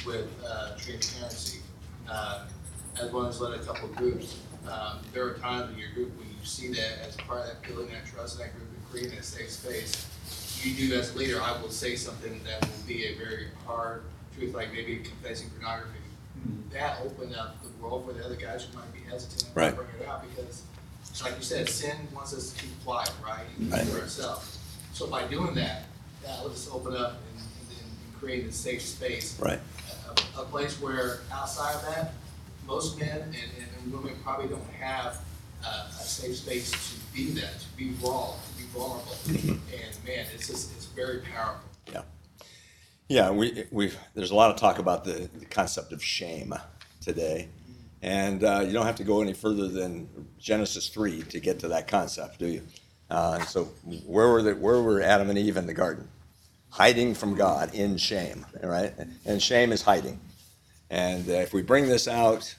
with, 0.07 0.29
uh, 0.47 0.77
transparency. 0.77 1.61
Uh, 2.09 2.45
as 3.01 3.11
well 3.13 3.27
as 3.27 3.41
led 3.41 3.59
a 3.59 3.63
couple 3.63 3.89
of 3.89 3.97
groups. 3.97 4.37
Um, 4.69 4.99
there 5.13 5.25
are 5.25 5.35
times 5.35 5.73
in 5.73 5.79
your 5.79 5.91
group 5.93 6.11
when 6.19 6.27
you 6.29 6.45
see 6.45 6.69
that 6.69 6.99
as 7.07 7.17
part 7.17 7.41
of 7.41 7.47
that 7.47 7.63
building 7.63 7.89
that 7.93 8.05
trust 8.07 8.39
in 8.39 8.47
that 8.47 8.55
group 8.57 8.69
and 8.69 8.91
creating 8.91 9.19
a 9.19 9.23
safe 9.23 9.51
space. 9.51 10.07
You 10.63 10.89
do 10.89 10.95
as 10.99 11.15
a 11.15 11.19
leader, 11.19 11.41
I 11.41 11.61
will 11.63 11.71
say 11.71 11.97
something 11.97 12.41
that 12.45 12.61
will 12.63 12.87
be 12.87 13.07
a 13.07 13.15
very 13.17 13.47
hard 13.67 14.03
truth, 14.37 14.55
like 14.55 14.73
maybe 14.73 14.99
confessing 14.99 15.49
pornography. 15.51 15.99
That 16.73 16.99
opened 17.05 17.35
up 17.35 17.63
the 17.63 17.69
world 17.83 18.07
for 18.07 18.13
the 18.13 18.25
other 18.25 18.37
guys 18.37 18.65
who 18.65 18.77
might 18.77 18.93
be 18.93 19.01
hesitant 19.09 19.41
to 19.41 19.47
Right. 19.55 19.75
bring 19.75 19.89
it 20.01 20.07
out 20.07 20.25
because, 20.35 20.63
like 21.23 21.37
you 21.37 21.43
said, 21.43 21.69
sin 21.69 21.97
wants 22.15 22.35
us 22.35 22.53
to 22.53 22.61
keep 22.61 22.85
quiet, 22.85 23.11
right? 23.25 23.47
Even 23.59 23.71
Right. 23.71 23.87
For 23.87 24.01
ourselves. 24.01 24.59
So 24.93 25.07
by 25.07 25.27
doing 25.29 25.55
that, 25.55 25.85
that 26.25 26.43
will 26.43 26.51
just 26.51 26.71
open 26.73 26.95
up 26.97 27.13
and, 27.13 27.39
and, 27.39 27.79
and 27.79 28.21
create 28.21 28.47
a 28.47 28.53
safe 28.53 28.83
space 28.83 29.39
Right. 29.41 29.61
A, 30.11 30.41
a 30.41 30.45
place 30.45 30.81
where 30.81 31.21
outside 31.33 31.75
of 31.75 31.83
that, 31.87 32.13
most 32.67 32.99
men 32.99 33.21
and, 33.23 33.35
and 33.35 33.93
women 33.93 34.15
probably 34.23 34.49
don't 34.49 34.71
have 34.81 35.21
a, 35.65 35.67
a 35.67 36.03
safe 36.03 36.37
space 36.37 36.71
to 36.71 37.15
be 37.15 37.31
that, 37.33 37.61
to 37.61 37.77
be 37.77 37.93
raw, 38.03 38.33
to 38.33 38.59
be 38.59 38.65
vulnerable. 38.73 39.17
And 39.29 40.05
man, 40.07 40.27
it's 40.35 40.47
just, 40.47 40.73
it's 40.77 40.87
very 40.87 41.21
powerful. 41.21 41.69
Yeah. 41.93 42.03
Yeah, 43.09 43.31
we, 43.31 43.65
we, 43.71 43.93
there's 44.15 44.31
a 44.31 44.37
lot 44.37 44.51
of 44.51 44.57
talk 44.57 44.79
about 44.79 45.05
the, 45.05 45.29
the 45.39 45.47
concept 45.47 45.93
of 45.93 46.03
shame 46.03 46.55
today. 47.01 47.49
And 48.03 48.45
uh, 48.45 48.63
you 48.65 48.73
don't 48.73 48.87
have 48.87 48.97
to 48.97 49.05
go 49.05 49.21
any 49.21 49.35
further 49.35 49.69
than 49.69 50.09
Genesis 50.39 50.89
3 50.89 51.23
to 51.23 51.41
get 51.41 51.59
to 51.61 51.69
that 51.69 51.89
concept, 51.89 52.39
do 52.39 52.47
you? 52.47 52.63
Uh, 53.11 53.41
so, 53.41 53.65
where 54.07 54.29
were, 54.29 54.43
the, 54.43 54.55
where 54.55 54.81
were 54.81 55.03
Adam 55.03 55.29
and 55.29 55.39
Eve 55.39 55.57
in 55.57 55.67
the 55.67 55.75
garden? 55.75 56.09
Hiding 56.71 57.15
from 57.15 57.35
God 57.35 57.75
in 57.75 57.97
shame, 57.97 58.47
right? 58.63 58.95
And 59.25 59.43
shame 59.43 59.73
is 59.73 59.83
hiding. 59.83 60.21
And 60.89 61.29
if 61.29 61.53
we 61.53 61.63
bring 61.63 61.89
this 61.89 62.09
out, 62.09 62.55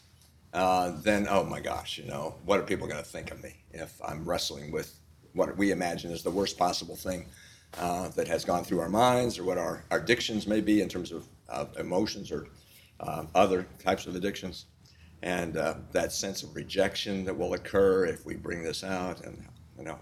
uh, 0.54 0.92
then, 1.02 1.28
oh 1.30 1.44
my 1.44 1.60
gosh, 1.62 1.98
you 1.98 2.06
know, 2.06 2.36
what 2.46 2.60
are 2.60 2.64
people 2.64 2.88
going 2.88 3.02
to 3.02 3.10
think 3.10 3.32
of 3.32 3.42
me 3.42 3.64
if 3.72 3.94
I'm 4.06 4.26
wrestling 4.26 4.72
with 4.72 4.94
what 5.34 5.58
we 5.58 5.72
imagine 5.72 6.12
is 6.12 6.24
the 6.24 6.32
worst 6.32 6.58
possible 6.58 6.96
thing 6.96 7.26
uh, 7.78 8.10
that 8.10 8.28
has 8.28 8.44
gone 8.44 8.66
through 8.66 8.82
our 8.82 8.90
minds 8.90 9.40
or 9.40 9.46
what 9.46 9.58
our, 9.58 9.84
our 9.92 10.00
addictions 10.00 10.46
may 10.46 10.60
be 10.60 10.82
in 10.82 10.90
terms 10.90 11.12
of 11.12 11.26
uh, 11.50 11.66
emotions 11.80 12.32
or 12.32 12.48
uh, 13.00 13.24
other 13.34 13.66
types 13.80 14.08
of 14.08 14.16
addictions? 14.16 14.66
And 15.24 15.56
uh, 15.56 15.76
that 15.94 16.12
sense 16.12 16.44
of 16.44 16.56
rejection 16.56 17.24
that 17.26 17.38
will 17.38 17.54
occur 17.54 18.06
if 18.06 18.26
we 18.26 18.36
bring 18.36 18.64
this 18.64 18.84
out 18.84 19.22
and, 19.22 19.46
you 19.78 19.86
know, 19.86 20.00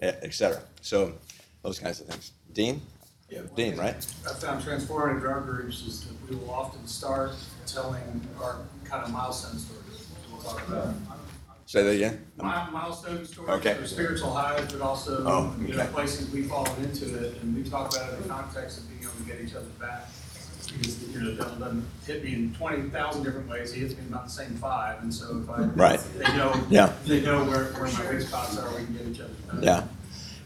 et 0.00 0.32
cetera. 0.32 0.62
So, 0.80 1.12
those 1.62 1.78
kinds 1.78 2.00
of 2.00 2.06
things. 2.06 2.32
Dean? 2.52 2.80
Yeah. 3.30 3.42
Dean, 3.54 3.76
right? 3.76 3.94
I 4.28 4.32
found 4.34 4.62
transformative 4.64 5.20
drug 5.20 5.44
groups 5.46 5.86
is 5.86 6.00
that 6.04 6.14
we 6.28 6.36
will 6.36 6.50
often 6.50 6.84
start 6.86 7.32
telling 7.66 8.26
our 8.42 8.56
kind 8.84 9.04
of 9.04 9.12
milestone 9.12 9.58
stories. 9.58 10.08
We'll 10.32 10.42
talk 10.42 10.66
about 10.66 10.94
Say 11.66 11.84
that 11.84 11.90
again? 11.94 12.26
mi- 12.36 12.42
milestone 12.72 13.24
stories 13.24 13.50
Okay. 13.64 13.72
or 13.74 13.86
spiritual 13.86 14.32
highs, 14.32 14.72
but 14.72 14.80
also, 14.80 15.22
Oh, 15.24 15.54
you 15.60 15.74
know, 15.74 15.82
okay. 15.84 15.92
places 15.92 16.28
we've 16.32 16.48
fallen 16.48 16.72
into 16.82 17.04
it. 17.24 17.40
And 17.42 17.54
we 17.54 17.62
talk 17.62 17.94
about 17.94 18.12
it 18.12 18.16
in 18.16 18.22
the 18.24 18.28
context 18.28 18.78
of 18.78 18.88
being 18.88 19.02
able 19.02 19.12
to 19.12 19.22
get 19.22 19.40
each 19.40 19.54
other 19.54 19.68
back. 19.78 20.08
Because, 20.66 21.00
you 21.08 21.20
know, 21.20 21.30
Dylan 21.30 21.58
doesn't 21.60 21.84
hit 22.06 22.24
me 22.24 22.32
in 22.34 22.54
twenty 22.54 22.88
thousand 22.90 23.22
different 23.24 23.48
ways. 23.48 23.72
He 23.72 23.80
hits 23.80 23.94
me 23.94 24.00
about 24.08 24.24
the 24.26 24.30
same 24.30 24.54
five. 24.56 25.02
And 25.02 25.12
so 25.14 25.40
if 25.42 25.50
I. 25.50 25.60
Right. 25.62 26.00
They 26.18 26.36
know. 26.36 26.60
Yeah. 26.70 26.92
They 27.06 27.20
know 27.22 27.44
where, 27.44 27.64
where 27.74 27.92
my 27.92 28.10
weak 28.12 28.26
spots 28.26 28.56
are, 28.58 28.68
we 28.70 28.84
can 28.84 28.92
get 28.96 29.06
each 29.08 29.20
other 29.20 29.32
back. 29.52 29.62
Yeah, 29.62 29.84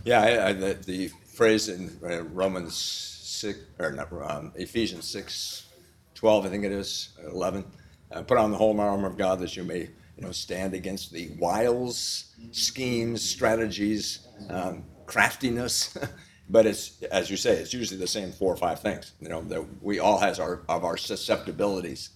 yeah. 0.04 0.20
I, 0.22 0.48
I, 0.48 0.52
the, 0.54 0.74
the 0.84 1.10
phrase 1.34 1.68
in 1.68 1.90
Romans 2.32 2.76
six 2.76 3.58
or 3.78 3.92
not 3.92 4.12
um, 4.12 4.52
Ephesians 4.54 5.06
six, 5.06 5.66
twelve, 6.14 6.46
I 6.46 6.48
think 6.48 6.64
it 6.64 6.72
is 6.72 7.10
eleven. 7.26 7.64
Uh, 8.12 8.22
put 8.22 8.38
on 8.38 8.50
the 8.50 8.56
whole 8.56 8.78
armor 8.80 9.08
of 9.08 9.18
God 9.18 9.40
that 9.40 9.56
you 9.56 9.64
may, 9.64 9.80
you 10.16 10.22
know, 10.22 10.30
stand 10.30 10.72
against 10.74 11.12
the 11.12 11.30
wiles, 11.38 12.32
schemes, 12.52 13.22
strategies, 13.22 14.28
um, 14.50 14.84
craftiness. 15.06 15.96
but 16.48 16.66
it's 16.66 17.02
as 17.04 17.30
you 17.30 17.36
say, 17.36 17.56
it's 17.56 17.74
usually 17.74 17.98
the 17.98 18.06
same 18.06 18.30
four 18.30 18.52
or 18.52 18.56
five 18.56 18.80
things. 18.80 19.12
You 19.20 19.28
know 19.28 19.42
that 19.42 19.64
we 19.82 19.98
all 19.98 20.18
has 20.18 20.38
our 20.38 20.62
of 20.68 20.84
our 20.84 20.96
susceptibilities, 20.96 22.10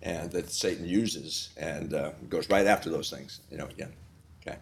and 0.00 0.30
that 0.32 0.50
Satan 0.50 0.86
uses 0.86 1.50
and 1.56 1.92
uh, 1.92 2.12
goes 2.28 2.48
right 2.48 2.66
after 2.66 2.88
those 2.88 3.10
things. 3.10 3.40
You 3.50 3.58
know, 3.58 3.66
again. 3.66 3.92
Okay. 4.40 4.56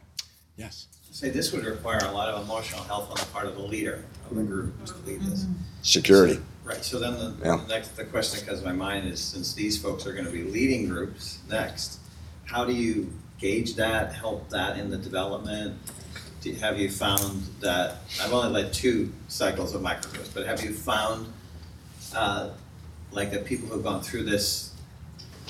Yes. 0.57 0.89
Say 1.11 1.31
this 1.31 1.53
would 1.53 1.65
require 1.65 1.99
a 2.05 2.13
lot 2.13 2.29
of 2.29 2.45
emotional 2.45 2.83
health 2.85 3.11
on 3.11 3.17
the 3.17 3.27
part 3.33 3.47
of 3.47 3.57
the 3.57 3.63
leader 3.63 4.05
of 4.31 4.37
the 4.37 4.43
group 4.43 4.73
who's 4.81 4.93
to 4.93 4.99
lead 5.07 5.21
this. 5.23 5.45
Security. 5.83 6.41
Right, 6.65 6.85
so 6.85 6.99
then 7.01 7.15
the, 7.15 7.35
Yeah. 7.45 7.57
the 7.57 7.67
next, 7.67 7.97
the 7.97 8.05
question 8.05 8.39
that 8.39 8.47
comes 8.47 8.61
to 8.61 8.67
my 8.67 8.73
mind 8.73 9.09
is, 9.09 9.19
since 9.19 9.53
these 9.55 9.77
folks 9.77 10.07
are 10.07 10.13
gonna 10.13 10.31
be 10.31 10.45
leading 10.45 10.89
groups 10.89 11.39
next, 11.49 11.99
how 12.45 12.65
do 12.65 12.73
you 12.73 13.13
gauge 13.39 13.75
that, 13.75 14.13
help 14.13 14.49
that 14.51 14.79
in 14.79 14.91
the 14.91 14.99
development? 14.99 15.77
Do, 16.43 16.53
have 16.55 16.79
you 16.79 16.91
found 16.91 17.43
that, 17.61 17.97
I've 18.23 18.33
only 18.33 18.51
led 18.51 18.73
two 18.73 19.13
cycles 19.29 19.75
of 19.75 19.83
microgroups, 19.83 20.33
but 20.33 20.47
have 20.47 20.63
you 20.63 20.73
found, 20.73 21.27
uh, 22.15 22.51
like 23.11 23.33
that 23.33 23.45
people 23.45 23.69
who've 23.69 23.83
gone 23.83 24.01
through 24.03 24.25
this 24.25 24.71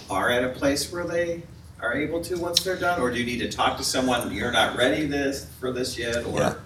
are 0.09 0.31
at 0.31 0.43
a 0.43 0.49
place 0.49 0.91
where 0.91 1.05
they 1.07 1.43
are 1.83 1.95
able 1.95 2.21
to 2.23 2.37
once 2.37 2.63
they're 2.63 2.77
done, 2.77 3.01
or 3.01 3.11
do 3.11 3.19
you 3.19 3.25
need 3.27 3.39
to 3.39 3.49
talk 3.49 3.77
to 3.79 3.85
someone, 3.85 4.33
you're 4.33 4.53
not 4.53 4.77
ready 4.77 5.07
this, 5.07 5.47
for 5.59 5.73
this 5.73 5.99
yet, 5.99 6.25
Yeah. 6.27 6.53
or? 6.53 6.61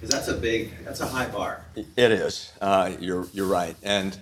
Cause 0.00 0.10
that's 0.10 0.28
a 0.28 0.34
big, 0.34 0.72
that's 0.84 1.00
a 1.00 1.06
high 1.06 1.26
bar. 1.26 1.64
It 1.74 2.12
is. 2.12 2.52
Uh, 2.60 2.92
you're 3.00 3.26
you're 3.32 3.46
right. 3.46 3.74
And 3.82 4.16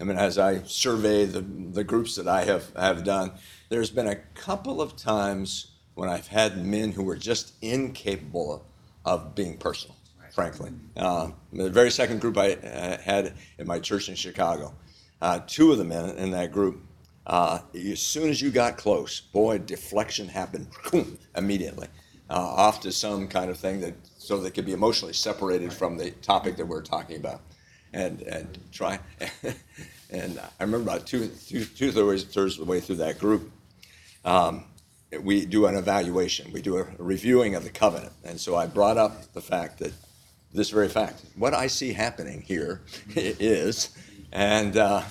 I 0.00 0.04
mean, 0.04 0.16
as 0.16 0.38
I 0.38 0.62
survey 0.62 1.26
the 1.26 1.42
the 1.42 1.84
groups 1.84 2.16
that 2.16 2.26
I 2.26 2.44
have 2.44 2.74
have 2.74 3.04
done, 3.04 3.32
there's 3.68 3.90
been 3.90 4.06
a 4.06 4.16
couple 4.34 4.80
of 4.80 4.96
times 4.96 5.72
when 5.94 6.08
I've 6.08 6.28
had 6.28 6.64
men 6.64 6.92
who 6.92 7.02
were 7.02 7.16
just 7.16 7.52
incapable 7.60 8.64
of, 9.04 9.34
being 9.34 9.58
personal. 9.58 9.94
Frankly, 10.32 10.70
uh, 10.96 11.30
the 11.52 11.68
very 11.68 11.90
second 11.90 12.20
group 12.20 12.38
I 12.38 12.52
uh, 12.54 12.98
had 12.98 13.34
in 13.58 13.66
my 13.66 13.78
church 13.78 14.08
in 14.08 14.14
Chicago, 14.14 14.72
uh, 15.20 15.40
two 15.46 15.70
of 15.72 15.76
the 15.78 15.84
men 15.84 16.16
in 16.16 16.30
that 16.30 16.50
group, 16.52 16.80
uh, 17.30 17.60
as 17.74 18.00
soon 18.00 18.28
as 18.28 18.42
you 18.42 18.50
got 18.50 18.76
close, 18.76 19.20
boy, 19.20 19.56
deflection 19.56 20.26
happened 20.26 20.66
immediately, 21.36 21.86
uh, 22.28 22.34
off 22.34 22.80
to 22.80 22.90
some 22.90 23.28
kind 23.28 23.48
of 23.52 23.56
thing 23.56 23.80
that 23.80 23.94
so 24.18 24.40
they 24.40 24.50
could 24.50 24.66
be 24.66 24.72
emotionally 24.72 25.14
separated 25.14 25.72
from 25.72 25.96
the 25.96 26.10
topic 26.22 26.56
that 26.56 26.66
we're 26.66 26.82
talking 26.82 27.16
about, 27.16 27.40
and 27.92 28.22
and 28.22 28.58
try. 28.72 28.98
and 30.10 30.40
I 30.40 30.64
remember 30.64 30.90
about 30.90 31.06
two 31.06 31.28
two 31.46 31.64
two 31.64 31.92
thirds 31.92 32.24
of 32.34 32.66
the 32.66 32.70
way 32.70 32.80
through 32.80 32.96
that 32.96 33.20
group, 33.20 33.48
um, 34.24 34.64
we 35.22 35.46
do 35.46 35.66
an 35.66 35.76
evaluation. 35.76 36.50
We 36.52 36.60
do 36.62 36.78
a 36.78 36.86
reviewing 36.98 37.54
of 37.54 37.62
the 37.62 37.70
covenant, 37.70 38.12
and 38.24 38.40
so 38.40 38.56
I 38.56 38.66
brought 38.66 38.98
up 38.98 39.32
the 39.34 39.40
fact 39.40 39.78
that 39.78 39.92
this 40.52 40.70
very 40.70 40.88
fact, 40.88 41.22
what 41.36 41.54
I 41.54 41.68
see 41.68 41.92
happening 41.92 42.42
here 42.42 42.80
is, 43.14 43.90
and 44.32 44.76
uh, 44.76 45.02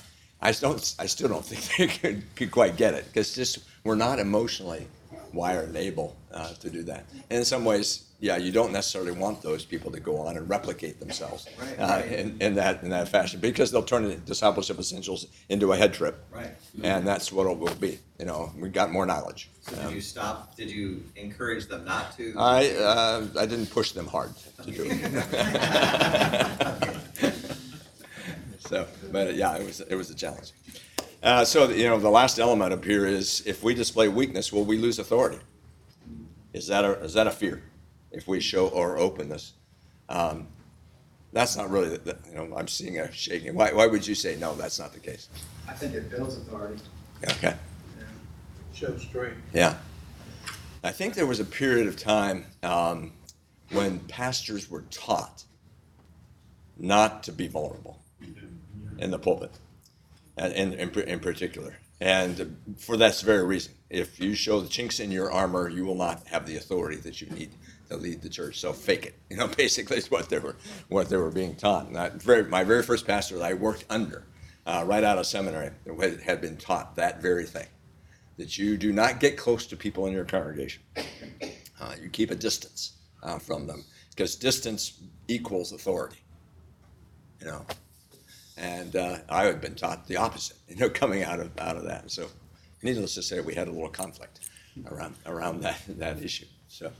I 0.41 0.51
don't, 0.51 0.95
I 0.99 1.05
still 1.05 1.27
don't 1.29 1.45
think 1.51 1.77
they 1.77 1.87
could, 1.97 2.23
could 2.35 2.51
quite 2.51 2.75
get 2.77 2.93
it 2.93 3.05
because 3.07 3.33
just 3.35 3.59
we're 3.83 3.95
not 3.95 4.19
emotionally 4.19 4.87
wired 5.33 5.67
and 5.69 5.77
able 5.77 6.15
uh, 6.33 6.53
to 6.53 6.69
do 6.69 6.83
that. 6.83 7.05
And 7.29 7.39
in 7.39 7.45
some 7.45 7.63
ways, 7.65 8.05
yeah, 8.21 8.35
you 8.37 8.51
don't 8.51 8.71
necessarily 8.73 9.11
want 9.13 9.41
those 9.41 9.63
people 9.63 9.91
to 9.91 9.99
go 9.99 10.17
on 10.17 10.35
and 10.37 10.49
replicate 10.49 10.99
themselves 10.99 11.47
Right, 11.57 11.79
uh, 11.79 11.87
right. 11.87 12.11
in, 12.11 12.35
in 12.41 12.55
that 12.55 12.83
in 12.83 12.89
that 12.89 13.07
fashion 13.07 13.39
because 13.39 13.71
they'll 13.71 13.81
turn 13.83 14.21
discipleship 14.25 14.77
essentials 14.77 15.27
into 15.47 15.71
a 15.71 15.77
head 15.77 15.93
trip, 15.93 16.21
Right. 16.29 16.51
and 16.83 17.07
that's 17.07 17.31
what 17.31 17.47
it 17.47 17.57
will 17.57 17.73
be. 17.75 17.99
You 18.19 18.25
know, 18.25 18.51
we 18.59 18.67
got 18.69 18.91
more 18.91 19.05
knowledge. 19.05 19.49
So 19.61 19.73
did 19.75 19.91
you 19.91 20.01
stop, 20.01 20.55
did 20.57 20.69
you 20.69 21.01
encourage 21.15 21.67
them 21.67 21.85
not 21.85 22.17
to? 22.17 22.33
I 22.37 22.71
uh, 22.75 23.25
I 23.39 23.45
didn't 23.45 23.67
push 23.71 23.93
them 23.93 24.07
hard 24.07 24.31
to 24.63 24.71
do 24.71 24.83
it. 24.89 24.99
so, 28.69 28.85
but 29.11 29.33
yeah, 29.33 29.57
it 29.57 29.65
was 29.65 29.81
it 29.81 29.95
was 29.95 30.11
a 30.11 30.15
challenge. 30.15 30.51
Uh, 31.23 31.43
so 31.43 31.69
you 31.69 31.85
know, 31.85 31.99
the 31.99 32.09
last 32.09 32.37
element 32.37 32.71
up 32.71 32.85
here 32.85 33.07
is 33.07 33.41
if 33.47 33.63
we 33.63 33.73
display 33.73 34.07
weakness, 34.07 34.53
will 34.53 34.63
we 34.63 34.77
lose 34.77 34.99
authority? 34.99 35.39
Is 36.53 36.67
that 36.67 36.85
a 36.85 36.91
is 37.01 37.13
that 37.15 37.25
a 37.25 37.31
fear? 37.31 37.63
If 38.11 38.27
we 38.27 38.39
show 38.39 38.69
our 38.77 38.97
openness, 38.99 39.53
um, 40.07 40.47
that's 41.33 41.57
not 41.57 41.71
really. 41.71 41.97
The, 41.97 42.15
you 42.29 42.35
know, 42.35 42.55
I'm 42.55 42.67
seeing 42.67 42.99
a 42.99 43.11
shaking. 43.11 43.55
Why 43.55 43.73
why 43.73 43.87
would 43.87 44.05
you 44.05 44.13
say 44.13 44.35
no? 44.35 44.53
That's 44.53 44.77
not 44.77 44.93
the 44.93 44.99
case. 44.99 45.29
I 45.67 45.73
think 45.73 45.95
it 45.95 46.11
builds 46.11 46.37
authority. 46.37 46.79
Okay. 47.23 47.55
Show 48.73 48.95
strength. 48.97 49.37
Yeah. 49.51 49.77
I 50.83 50.91
think 50.91 51.15
there 51.15 51.25
was 51.25 51.39
a 51.39 51.45
period 51.45 51.87
of 51.87 51.97
time 51.97 52.45
um, 52.63 53.11
when 53.71 53.99
pastors 54.01 54.69
were 54.69 54.83
taught 54.89 55.43
not 56.77 57.23
to 57.23 57.33
be 57.33 57.47
vulnerable 57.47 57.98
in 58.99 59.11
the 59.11 59.19
pulpit, 59.19 59.51
in, 60.37 60.73
in, 60.73 60.89
in 60.99 61.19
particular. 61.19 61.77
And 62.01 62.57
for 62.77 62.95
that 62.97 63.19
very 63.21 63.45
reason, 63.45 63.73
if 63.89 64.19
you 64.19 64.33
show 64.33 64.61
the 64.61 64.69
chinks 64.69 64.99
in 64.99 65.11
your 65.11 65.31
armor, 65.31 65.67
you 65.67 65.85
will 65.85 65.95
not 65.95 66.25
have 66.27 66.45
the 66.45 66.55
authority 66.55 66.97
that 66.97 67.19
you 67.19 67.27
need 67.29 67.51
to 67.89 67.97
lead 67.97 68.21
the 68.21 68.29
church. 68.29 68.59
So 68.59 68.71
fake 68.71 69.05
it. 69.05 69.15
You 69.29 69.37
know, 69.37 69.47
basically, 69.57 69.97
is 69.97 70.09
what 70.09 70.29
they 70.29 70.39
were 70.39 70.55
what 70.87 71.09
they 71.09 71.17
were 71.17 71.31
being 71.31 71.55
taught. 71.55 71.89
Very, 72.21 72.43
my 72.45 72.63
very 72.63 72.83
first 72.83 73.05
pastor 73.05 73.37
that 73.37 73.43
I 73.43 73.53
worked 73.53 73.85
under, 73.89 74.23
uh, 74.65 74.83
right 74.87 75.03
out 75.03 75.17
of 75.17 75.25
seminary, 75.25 75.71
had 76.23 76.39
been 76.39 76.57
taught 76.57 76.95
that 76.95 77.21
very 77.21 77.45
thing 77.45 77.67
that 78.37 78.57
you 78.57 78.77
do 78.77 78.93
not 78.93 79.19
get 79.19 79.35
close 79.35 79.65
to 79.67 79.75
people 79.75 80.05
in 80.05 80.13
your 80.13 80.23
congregation. 80.23 80.81
Uh, 81.81 81.95
you 82.01 82.09
keep 82.09 82.31
a 82.31 82.35
distance 82.35 82.93
uh, 83.23 83.37
from 83.37 83.67
them 83.67 83.83
because 84.11 84.35
distance 84.35 85.01
equals 85.27 85.73
authority. 85.73 86.19
You 87.41 87.47
know, 87.47 87.65
and 88.59 88.95
uh, 88.95 89.17
I 89.29 89.45
had 89.45 89.61
been 89.61 89.75
taught 89.75 90.07
the 90.07 90.17
opposite. 90.17 90.57
You 90.67 90.75
know, 90.75 90.89
coming 91.01 91.23
out 91.23 91.39
of 91.39 91.57
out 91.59 91.77
of 91.77 91.83
that. 91.85 92.11
So, 92.11 92.27
needless 92.83 93.15
to 93.15 93.23
say, 93.23 93.39
we 93.39 93.55
had 93.55 93.67
a 93.67 93.71
little 93.71 93.89
conflict 93.89 94.41
around 94.91 95.15
around 95.25 95.61
that 95.61 95.81
that 95.97 96.21
issue. 96.21 96.45
So, 96.67 96.91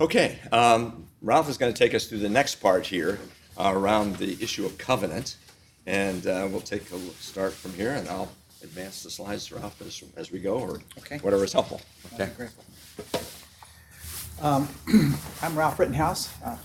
okay, 0.00 0.38
um, 0.52 1.06
Ralph 1.22 1.48
is 1.48 1.58
going 1.58 1.72
to 1.72 1.78
take 1.78 1.94
us 1.94 2.06
through 2.06 2.18
the 2.18 2.28
next 2.28 2.56
part 2.56 2.86
here 2.86 3.18
uh, 3.58 3.72
around 3.74 4.16
the 4.16 4.40
issue 4.42 4.64
of 4.66 4.78
covenant, 4.78 5.36
and 5.86 6.26
uh, 6.26 6.46
we'll 6.50 6.60
take 6.60 6.90
a 6.92 6.96
look- 6.96 7.16
start 7.18 7.52
from 7.52 7.72
here, 7.74 7.92
and 7.92 8.08
I'll 8.08 8.30
advance 8.62 9.02
the 9.02 9.10
slides, 9.10 9.50
Ralph, 9.50 9.80
as, 9.82 10.04
as 10.16 10.30
we 10.30 10.38
go, 10.38 10.58
or 10.60 10.80
Okay. 10.98 11.18
whatever 11.18 11.42
is 11.42 11.52
helpful. 11.52 11.80
Okay. 12.14 12.30
Um, 14.40 14.68
I'm 15.42 15.56
Ralph 15.58 15.78
Rittenhouse, 15.80 16.30
uh, 16.44 16.56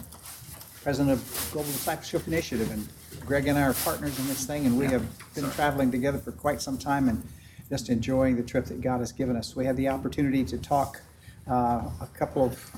President 0.84 1.12
of 1.14 1.50
Global 1.52 1.72
Discipleship 1.72 2.28
Initiative, 2.28 2.72
and 2.72 2.88
Greg 3.28 3.46
and 3.48 3.60
I 3.60 3.64
are 3.64 3.74
partners 3.74 4.18
in 4.18 4.28
this 4.28 4.46
thing, 4.46 4.66
and 4.66 4.78
we 4.78 4.86
have 4.86 5.06
been 5.36 5.52
traveling 5.52 5.92
together 5.92 6.18
for 6.18 6.32
quite 6.32 6.62
some 6.62 6.78
time 6.78 7.10
and 7.10 7.22
just 7.68 7.90
enjoying 7.90 8.38
the 8.38 8.42
trip 8.42 8.64
that 8.68 8.80
God 8.80 9.02
has 9.02 9.12
given 9.12 9.36
us. 9.36 9.54
We 9.54 9.66
had 9.66 9.76
the 9.76 9.90
opportunity 9.90 10.46
to 10.46 10.58
talk 10.58 11.02
uh, 11.46 11.82
a 12.00 12.08
couple 12.14 12.46
of 12.46 12.72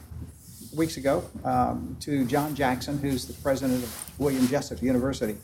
weeks 0.75 0.97
ago 0.97 1.23
um, 1.43 1.95
to 1.99 2.25
John 2.25 2.55
Jackson, 2.55 2.97
who's 2.97 3.27
the 3.27 3.33
president 3.33 3.83
of 3.83 4.19
William 4.19 4.47
Jessup 4.47 4.81
University 4.81 5.37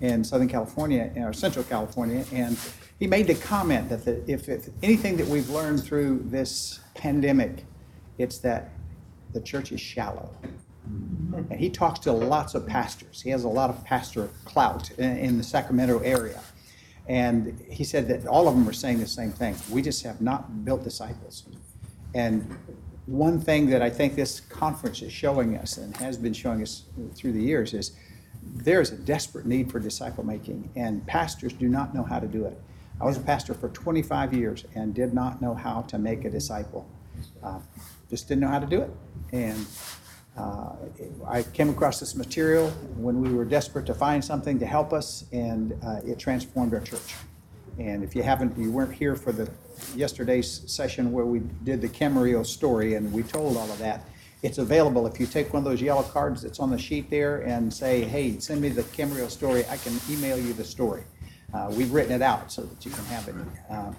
in 0.00 0.24
Southern 0.24 0.48
California, 0.48 1.12
or 1.16 1.32
Central 1.32 1.64
California, 1.64 2.24
and 2.32 2.58
he 2.98 3.06
made 3.06 3.28
the 3.28 3.36
comment 3.36 3.88
that 3.88 4.04
the, 4.04 4.20
if, 4.28 4.48
if 4.48 4.68
anything 4.82 5.16
that 5.18 5.28
we've 5.28 5.48
learned 5.48 5.84
through 5.84 6.24
this 6.24 6.80
pandemic, 6.94 7.64
it's 8.18 8.38
that 8.38 8.70
the 9.32 9.40
church 9.40 9.70
is 9.70 9.80
shallow. 9.80 10.28
And 11.50 11.58
he 11.58 11.70
talks 11.70 12.00
to 12.00 12.12
lots 12.12 12.54
of 12.54 12.66
pastors. 12.66 13.22
He 13.22 13.30
has 13.30 13.44
a 13.44 13.48
lot 13.48 13.70
of 13.70 13.84
pastor 13.84 14.28
clout 14.44 14.90
in, 14.92 15.16
in 15.18 15.38
the 15.38 15.44
Sacramento 15.44 16.00
area. 16.00 16.40
And 17.08 17.60
he 17.68 17.84
said 17.84 18.08
that 18.08 18.26
all 18.26 18.46
of 18.46 18.54
them 18.54 18.68
are 18.68 18.72
saying 18.72 19.00
the 19.00 19.06
same 19.06 19.32
thing. 19.32 19.56
We 19.70 19.82
just 19.82 20.02
have 20.04 20.20
not 20.20 20.64
built 20.64 20.84
disciples. 20.84 21.44
And 22.14 22.56
one 23.06 23.40
thing 23.40 23.68
that 23.70 23.82
I 23.82 23.90
think 23.90 24.14
this 24.14 24.40
conference 24.40 25.02
is 25.02 25.12
showing 25.12 25.56
us 25.56 25.76
and 25.78 25.96
has 25.96 26.16
been 26.16 26.32
showing 26.32 26.62
us 26.62 26.84
through 27.14 27.32
the 27.32 27.42
years 27.42 27.74
is 27.74 27.92
there's 28.42 28.92
a 28.92 28.96
desperate 28.96 29.46
need 29.46 29.70
for 29.70 29.80
disciple 29.80 30.24
making, 30.24 30.70
and 30.76 31.06
pastors 31.06 31.52
do 31.52 31.68
not 31.68 31.94
know 31.94 32.02
how 32.02 32.18
to 32.18 32.26
do 32.26 32.44
it. 32.46 32.58
I 33.00 33.04
was 33.04 33.16
a 33.16 33.20
pastor 33.20 33.54
for 33.54 33.68
25 33.70 34.34
years 34.34 34.64
and 34.74 34.94
did 34.94 35.14
not 35.14 35.40
know 35.40 35.54
how 35.54 35.82
to 35.82 35.98
make 35.98 36.24
a 36.24 36.30
disciple. 36.30 36.88
Uh, 37.42 37.58
just 38.08 38.28
didn't 38.28 38.42
know 38.42 38.48
how 38.48 38.58
to 38.58 38.66
do 38.66 38.82
it. 38.82 38.90
And 39.32 39.66
uh, 40.36 40.72
I 41.26 41.42
came 41.42 41.68
across 41.68 42.00
this 42.00 42.14
material 42.14 42.70
when 42.96 43.20
we 43.20 43.32
were 43.32 43.44
desperate 43.44 43.86
to 43.86 43.94
find 43.94 44.24
something 44.24 44.58
to 44.58 44.66
help 44.66 44.92
us, 44.92 45.24
and 45.32 45.78
uh, 45.84 46.00
it 46.04 46.18
transformed 46.18 46.72
our 46.72 46.80
church. 46.80 47.14
And 47.78 48.04
if 48.04 48.14
you 48.14 48.22
haven't, 48.22 48.56
you 48.58 48.70
weren't 48.70 48.92
here 48.92 49.16
for 49.16 49.32
the 49.32 49.50
yesterday's 49.94 50.62
session 50.70 51.12
where 51.12 51.24
we 51.24 51.40
did 51.64 51.80
the 51.80 51.88
Camarillo 51.88 52.44
story 52.44 52.94
and 52.94 53.10
we 53.12 53.22
told 53.22 53.56
all 53.56 53.70
of 53.70 53.78
that. 53.78 54.04
It's 54.42 54.58
available 54.58 55.06
if 55.06 55.18
you 55.18 55.26
take 55.26 55.52
one 55.52 55.60
of 55.60 55.64
those 55.64 55.80
yellow 55.80 56.02
cards 56.02 56.42
that's 56.42 56.60
on 56.60 56.70
the 56.70 56.78
sheet 56.78 57.10
there 57.10 57.38
and 57.42 57.72
say, 57.72 58.02
"Hey, 58.02 58.38
send 58.38 58.60
me 58.60 58.70
the 58.70 58.82
Camarillo 58.82 59.30
story." 59.30 59.64
I 59.68 59.76
can 59.76 59.98
email 60.10 60.38
you 60.38 60.52
the 60.52 60.64
story. 60.64 61.02
Uh, 61.52 61.70
we've 61.74 61.92
written 61.92 62.12
it 62.12 62.22
out 62.22 62.50
so 62.50 62.62
that 62.62 62.84
you 62.84 62.90
can 62.90 63.04
have 63.06 63.28
it. 63.28 63.34
Uh, 63.70 63.92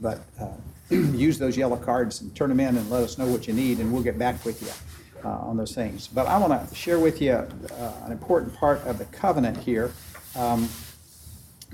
but 0.00 0.20
uh, 0.40 0.48
use 0.94 1.38
those 1.38 1.56
yellow 1.56 1.76
cards 1.76 2.20
and 2.20 2.34
turn 2.34 2.48
them 2.48 2.60
in 2.60 2.76
and 2.76 2.90
let 2.90 3.02
us 3.02 3.18
know 3.18 3.26
what 3.26 3.46
you 3.46 3.54
need, 3.54 3.78
and 3.78 3.92
we'll 3.92 4.02
get 4.02 4.18
back 4.18 4.44
with 4.44 4.60
you 4.62 4.72
uh, 5.24 5.28
on 5.28 5.56
those 5.56 5.74
things. 5.74 6.06
But 6.06 6.26
I 6.26 6.38
want 6.38 6.68
to 6.68 6.74
share 6.74 6.98
with 6.98 7.20
you 7.20 7.32
uh, 7.32 7.46
an 8.04 8.12
important 8.12 8.54
part 8.54 8.80
of 8.86 8.98
the 8.98 9.04
covenant 9.06 9.56
here. 9.56 9.92
Um, 10.36 10.68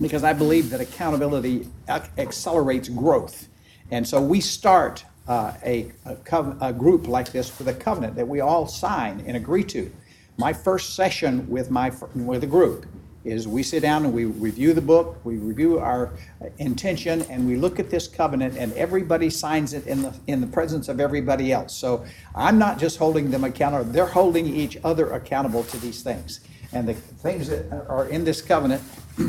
because 0.00 0.24
I 0.24 0.32
believe 0.32 0.70
that 0.70 0.80
accountability 0.80 1.68
ac- 1.88 2.10
accelerates 2.18 2.88
growth. 2.88 3.48
And 3.90 4.06
so 4.06 4.20
we 4.20 4.40
start 4.40 5.04
uh, 5.28 5.54
a, 5.64 5.92
a, 6.04 6.16
a 6.60 6.72
group 6.72 7.08
like 7.08 7.32
this 7.32 7.58
with 7.58 7.68
a 7.68 7.74
covenant 7.74 8.14
that 8.16 8.28
we 8.28 8.40
all 8.40 8.66
sign 8.66 9.24
and 9.26 9.36
agree 9.36 9.64
to. 9.64 9.90
My 10.36 10.52
first 10.52 10.94
session 10.94 11.48
with 11.48 11.70
my 11.70 11.90
with 12.14 12.44
a 12.44 12.46
group 12.46 12.84
is 13.26 13.46
we 13.48 13.62
sit 13.62 13.80
down 13.82 14.04
and 14.04 14.14
we 14.14 14.24
review 14.24 14.72
the 14.72 14.80
book, 14.80 15.18
we 15.24 15.36
review 15.36 15.78
our 15.78 16.10
intention, 16.58 17.22
and 17.30 17.46
we 17.46 17.56
look 17.56 17.78
at 17.80 17.90
this 17.90 18.06
covenant, 18.08 18.56
and 18.56 18.72
everybody 18.74 19.30
signs 19.30 19.72
it 19.72 19.86
in 19.86 20.02
the 20.02 20.14
in 20.26 20.40
the 20.40 20.46
presence 20.46 20.88
of 20.88 21.00
everybody 21.00 21.52
else. 21.52 21.74
So 21.74 22.04
I'm 22.34 22.58
not 22.58 22.78
just 22.78 22.98
holding 22.98 23.30
them 23.30 23.44
accountable; 23.44 23.90
they're 23.92 24.06
holding 24.06 24.46
each 24.46 24.78
other 24.84 25.12
accountable 25.12 25.64
to 25.64 25.76
these 25.78 26.02
things. 26.02 26.40
And 26.72 26.88
the 26.88 26.94
things 26.94 27.48
that 27.48 27.72
are 27.88 28.08
in 28.08 28.24
this 28.24 28.40
covenant. 28.42 28.82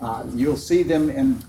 Uh, 0.00 0.22
You'll 0.34 0.56
see 0.56 0.82
them 0.82 1.08
in 1.08 1.42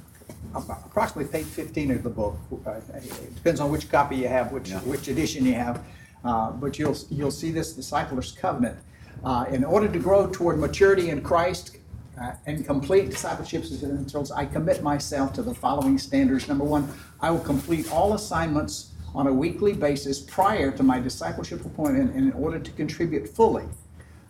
approximately 0.53 1.29
page 1.29 1.47
15 1.47 1.91
of 1.91 2.03
the 2.03 2.09
book. 2.09 2.37
Uh, 2.65 2.79
It 2.93 3.35
depends 3.35 3.59
on 3.59 3.71
which 3.71 3.89
copy 3.91 4.15
you 4.15 4.27
have, 4.29 4.51
which, 4.53 4.71
which 4.85 5.07
edition 5.09 5.45
you 5.45 5.55
have. 5.55 5.83
Uh, 6.23 6.51
But 6.51 6.79
you'll, 6.79 6.95
you'll 7.09 7.31
see 7.31 7.51
this 7.51 7.73
disciples 7.73 8.31
covenant. 8.31 8.77
Uh, 9.25 9.45
In 9.51 9.63
order 9.65 9.87
to 9.89 9.99
grow 9.99 10.27
toward 10.27 10.57
maturity 10.59 11.09
in 11.09 11.21
Christ 11.21 11.77
uh, 12.21 12.31
and 12.45 12.65
complete 12.65 13.09
discipleship 13.09 13.63
essentials, 13.63 14.31
I 14.31 14.45
commit 14.45 14.81
myself 14.83 15.33
to 15.33 15.41
the 15.41 15.53
following 15.53 15.97
standards. 15.97 16.47
Number 16.47 16.63
one, 16.63 16.87
I 17.21 17.31
will 17.31 17.39
complete 17.39 17.91
all 17.91 18.13
assignments 18.13 18.91
on 19.13 19.27
a 19.27 19.33
weekly 19.33 19.73
basis 19.73 20.19
prior 20.19 20.71
to 20.71 20.83
my 20.83 20.99
discipleship 20.99 21.65
appointment 21.65 22.15
in 22.15 22.31
order 22.33 22.59
to 22.59 22.71
contribute 22.71 23.27
fully. 23.29 23.63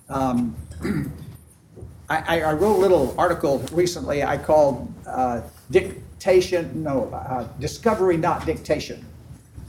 Um, 0.10 0.56
I, 2.10 2.38
I- 2.38 2.42
I 2.42 2.54
wrote 2.54 2.76
a 2.76 2.80
little 2.80 3.16
article 3.18 3.60
recently 3.72 4.24
I 4.24 4.38
called 4.38 4.94
uh, 5.08 5.42
Dictation, 5.72 6.84
no, 6.84 7.06
uh, 7.14 7.48
Discovery, 7.60 8.18
Not 8.18 8.46
Dictation. 8.46 9.04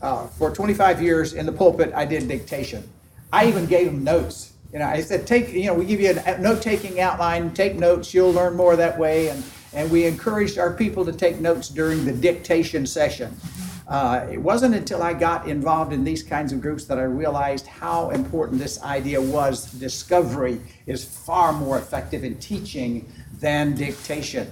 Uh, 0.03 0.27
For 0.27 0.51
25 0.55 1.01
years 1.03 1.33
in 1.33 1.47
the 1.47 1.53
pulpit, 1.53 1.93
I 1.95 2.05
did 2.05 2.29
dictation. 2.29 2.87
I 3.33 3.47
even 3.49 3.65
gave 3.67 3.87
them 3.87 4.05
notes. 4.05 4.53
You 4.77 4.81
know, 4.81 4.89
I 4.89 5.01
said, 5.01 5.27
take, 5.27 5.55
you 5.55 5.65
know, 5.65 5.73
we 5.73 5.87
give 5.87 6.03
you 6.03 6.11
a 6.27 6.39
note-taking 6.39 7.01
outline, 7.01 7.55
take 7.55 7.77
notes, 7.77 8.13
you'll 8.13 8.35
learn 8.35 8.55
more 8.55 8.77
that 8.77 8.99
way. 8.99 9.29
And, 9.29 9.43
and 9.73 9.91
we 9.91 10.05
encouraged 10.05 10.59
our 10.59 10.71
people 10.71 11.03
to 11.07 11.15
take 11.15 11.41
notes 11.41 11.71
during 11.71 12.05
the 12.05 12.13
dictation 12.13 12.85
session. 12.85 13.35
Uh, 13.89 14.27
it 14.31 14.37
wasn't 14.37 14.75
until 14.75 15.03
I 15.03 15.15
got 15.15 15.49
involved 15.49 15.95
in 15.95 16.05
these 16.05 16.23
kinds 16.23 16.53
of 16.53 16.61
groups 16.61 16.85
that 16.85 16.99
I 16.99 17.05
realized 17.05 17.67
how 17.67 18.11
important 18.11 18.61
this 18.61 18.83
idea 18.83 19.19
was. 19.19 19.73
Discovery 19.73 20.61
is 20.85 21.03
far 21.03 21.55
more 21.55 21.79
effective 21.79 22.23
in 22.23 22.37
teaching 22.37 23.11
than 23.41 23.75
dictation. 23.77 24.51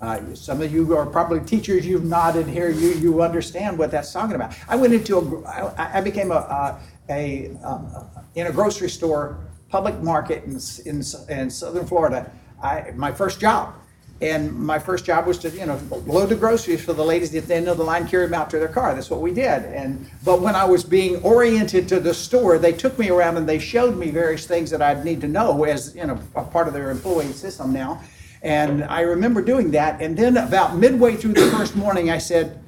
Uh, 0.00 0.34
some 0.34 0.62
of 0.62 0.72
you 0.72 0.96
are 0.96 1.04
probably 1.04 1.40
teachers. 1.40 1.86
You've 1.86 2.04
nodded 2.04 2.46
here. 2.46 2.70
You 2.70 2.92
you 2.94 3.22
understand 3.22 3.78
what 3.78 3.90
that's 3.90 4.10
talking 4.10 4.36
about. 4.36 4.54
I 4.68 4.76
went 4.76 4.94
into 4.94 5.18
a. 5.18 5.44
I, 5.44 5.98
I 5.98 6.00
became 6.00 6.30
a 6.30 6.34
a, 6.34 6.80
a 7.10 7.56
um, 7.62 7.90
in 8.34 8.46
a 8.46 8.52
grocery 8.52 8.90
store, 8.90 9.38
public 9.68 10.00
market 10.00 10.44
in 10.44 10.58
in, 10.86 11.02
in 11.28 11.50
southern 11.50 11.86
Florida. 11.86 12.30
I 12.62 12.92
my 12.94 13.12
first 13.12 13.40
job. 13.40 13.74
And 14.22 14.50
my 14.54 14.78
first 14.78 15.04
job 15.04 15.26
was 15.26 15.36
to, 15.40 15.50
you 15.50 15.66
know, 15.66 15.78
load 16.06 16.30
the 16.30 16.36
groceries 16.36 16.82
for 16.82 16.94
the 16.94 17.04
ladies 17.04 17.34
at 17.34 17.46
the 17.48 17.54
end 17.54 17.68
of 17.68 17.76
the 17.76 17.84
line, 17.84 18.08
carry 18.08 18.24
them 18.24 18.32
out 18.32 18.48
to 18.48 18.58
their 18.58 18.68
car. 18.68 18.94
That's 18.94 19.10
what 19.10 19.20
we 19.20 19.30
did. 19.30 19.64
And 19.66 20.08
but 20.24 20.40
when 20.40 20.54
I 20.54 20.64
was 20.64 20.84
being 20.84 21.16
oriented 21.22 21.86
to 21.88 22.00
the 22.00 22.14
store, 22.14 22.56
they 22.56 22.72
took 22.72 22.98
me 22.98 23.10
around 23.10 23.36
and 23.36 23.46
they 23.46 23.58
showed 23.58 23.98
me 23.98 24.10
various 24.10 24.46
things 24.46 24.70
that 24.70 24.80
I'd 24.80 25.04
need 25.04 25.20
to 25.20 25.28
know 25.28 25.64
as 25.64 25.94
you 25.94 26.06
know 26.06 26.18
a 26.34 26.44
part 26.44 26.66
of 26.66 26.72
their 26.72 26.90
employee 26.90 27.32
system 27.32 27.74
now. 27.74 28.00
And 28.40 28.84
I 28.84 29.02
remember 29.02 29.42
doing 29.42 29.70
that. 29.72 30.00
And 30.00 30.16
then 30.16 30.38
about 30.38 30.76
midway 30.76 31.16
through 31.16 31.34
the 31.34 31.50
first 31.50 31.76
morning, 31.76 32.10
I 32.10 32.16
said, 32.16 32.58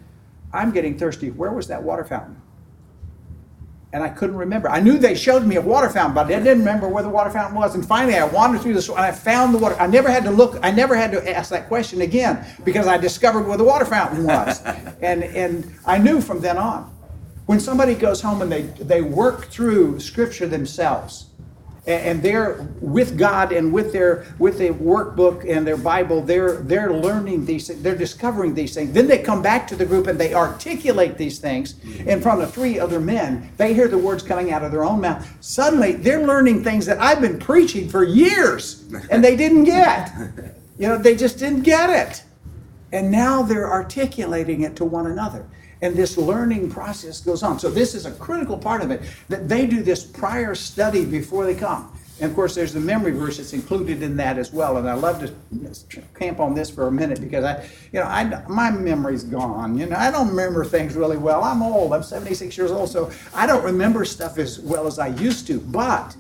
"I'm 0.53 0.71
getting 0.71 0.99
thirsty. 0.99 1.31
Where 1.31 1.53
was 1.53 1.67
that 1.69 1.83
water 1.83 2.05
fountain?" 2.05 2.37
And 3.93 4.03
I 4.03 4.09
couldn't 4.11 4.37
remember. 4.37 4.69
I 4.69 4.81
knew 4.81 4.99
they 4.99 5.15
showed 5.15 5.47
me 5.47 5.57
a 5.57 5.61
water 5.61 5.89
fountain, 5.89 6.15
but 6.15 6.27
I 6.27 6.39
didn't 6.39 6.59
remember 6.59 6.89
where 6.89 7.03
the 7.03 7.09
water 7.09 7.31
fountain 7.31 7.57
was. 7.57 7.75
And 7.75 7.87
finally, 7.87 8.17
I 8.17 8.25
wandered 8.25 8.61
through 8.61 8.75
the 8.75 8.83
store 8.83 8.97
and 8.97 9.07
I 9.07 9.13
found 9.13 9.55
the 9.55 9.59
water. 9.59 9.77
I 9.81 9.87
never 9.87 10.11
had 10.11 10.25
to 10.25 10.31
look. 10.31 10.59
I 10.63 10.71
never 10.71 10.95
had 10.95 11.11
to 11.13 11.37
ask 11.37 11.51
that 11.51 11.69
question 11.69 12.03
again 12.03 12.45
because 12.65 12.87
I 12.87 12.99
discovered 12.99 13.47
where 13.47 13.57
the 13.57 13.65
water 13.65 13.87
fountain 13.87 14.25
was, 14.25 14.63
and 15.03 15.25
and 15.25 15.75
I 15.87 15.99
knew 15.99 16.21
from 16.21 16.41
then 16.41 16.59
on. 16.59 16.95
When 17.47 17.61
somebody 17.61 17.95
goes 17.95 18.21
home 18.21 18.43
and 18.43 18.53
they 18.53 18.63
they 18.63 19.01
work 19.01 19.47
through 19.47 20.01
Scripture 20.01 20.47
themselves, 20.47 21.28
and, 21.89 22.03
and 22.05 22.23
they're 22.23 22.69
with 22.81 23.19
God 23.19 23.51
and 23.51 23.73
with 23.73 23.93
their 23.93 24.27
with 24.39 24.59
the 24.59 24.69
workbook 24.69 25.49
and 25.49 25.67
their 25.67 25.77
Bible, 25.77 26.21
they're 26.21 26.59
they're 26.59 26.93
learning 26.93 27.47
these 27.47 27.67
things, 27.67 27.83
they're 27.83 27.97
discovering 27.97 28.55
these 28.55 28.75
things. 28.75 28.93
Then 28.93 29.07
they 29.07 29.19
come 29.19 29.43
back 29.43 29.67
to 29.69 29.77
the 29.77 29.87
group 29.87 30.07
and 30.07 30.21
they 30.21 30.35
articulate 30.35 31.17
these 31.17 31.39
things 31.39 31.75
mm-hmm. 31.75 32.09
in 32.09 32.21
front 32.21 32.43
of 32.43 32.53
three 32.53 32.79
other 32.79 33.01
men. 33.01 33.51
They 33.57 33.73
hear 33.75 33.89
the 33.89 33.99
words 33.99 34.23
coming 34.23 34.53
out 34.53 34.63
of 34.63 34.71
their 34.71 34.85
own 34.85 35.01
mouth. 35.01 35.27
Suddenly 35.41 35.93
they're 35.93 36.27
learning 36.27 36.63
things 36.63 36.85
that 36.87 37.01
I've 37.01 37.21
been 37.21 37.39
preaching 37.39 37.89
for 37.89 38.05
years 38.05 38.85
and 39.11 39.25
they 39.25 39.35
didn't 39.35 39.65
get. 39.65 40.13
You 40.79 40.87
know, 40.87 40.97
they 40.97 41.17
just 41.17 41.41
didn't 41.41 41.63
get 41.63 41.91
it. 41.91 42.23
And 42.93 43.11
now 43.11 43.43
they're 43.43 43.69
articulating 43.69 44.63
it 44.63 44.77
to 44.77 44.85
one 44.85 45.09
another. 45.09 45.45
And 45.81 45.95
this 45.95 46.17
learning 46.17 46.71
process 46.71 47.21
goes 47.21 47.43
on. 47.43 47.59
So 47.59 47.71
this 47.71 47.95
is 47.95 48.07
a 48.07 48.13
critical 48.13 48.59
part 48.59 48.83
of 48.83 48.91
it, 48.91 49.03
that 49.29 49.49
they 49.49 49.67
do 49.67 49.83
this 49.83 50.05
prior 50.05 50.55
study 50.55 51.05
before 51.05 51.45
they 51.45 51.55
come. 51.55 51.93
And 52.21 52.29
of 52.29 52.35
course, 52.35 52.55
there's 52.55 52.73
the 52.73 52.81
memory 52.81 53.13
verse 53.13 53.37
that's 53.37 53.53
included 53.53 54.03
in 54.03 54.17
that 54.17 54.39
as 54.39 54.53
well. 54.53 54.77
And 54.79 54.91
I 54.91 54.95
love 54.95 55.21
to 55.21 56.03
camp 56.19 56.41
on 56.41 56.53
this 56.53 56.69
for 56.69 56.89
a 56.89 56.93
minute 56.93 57.21
because 57.21 57.45
I, 57.45 57.63
you 57.93 58.01
know, 58.01 58.07
I, 58.07 58.45
my 58.49 58.73
memory's 58.73 59.23
gone. 59.23 59.79
You 59.79 59.87
know, 59.87 59.97
I 59.97 60.11
don't 60.11 60.29
remember 60.29 60.65
things 60.65 60.95
really 60.95 61.17
well. 61.17 61.45
I'm 61.45 61.63
old. 61.63 61.93
I'm 61.93 62.03
76 62.03 62.57
years 62.57 62.73
old, 62.73 62.89
so 62.89 63.13
I 63.33 63.47
don't 63.47 63.63
remember 63.63 64.05
stuff 64.05 64.39
as 64.39 64.59
well 64.59 64.89
as 64.89 64.99
I 64.99 65.09
used 65.09 65.47
to. 65.47 65.61
But 65.61 66.17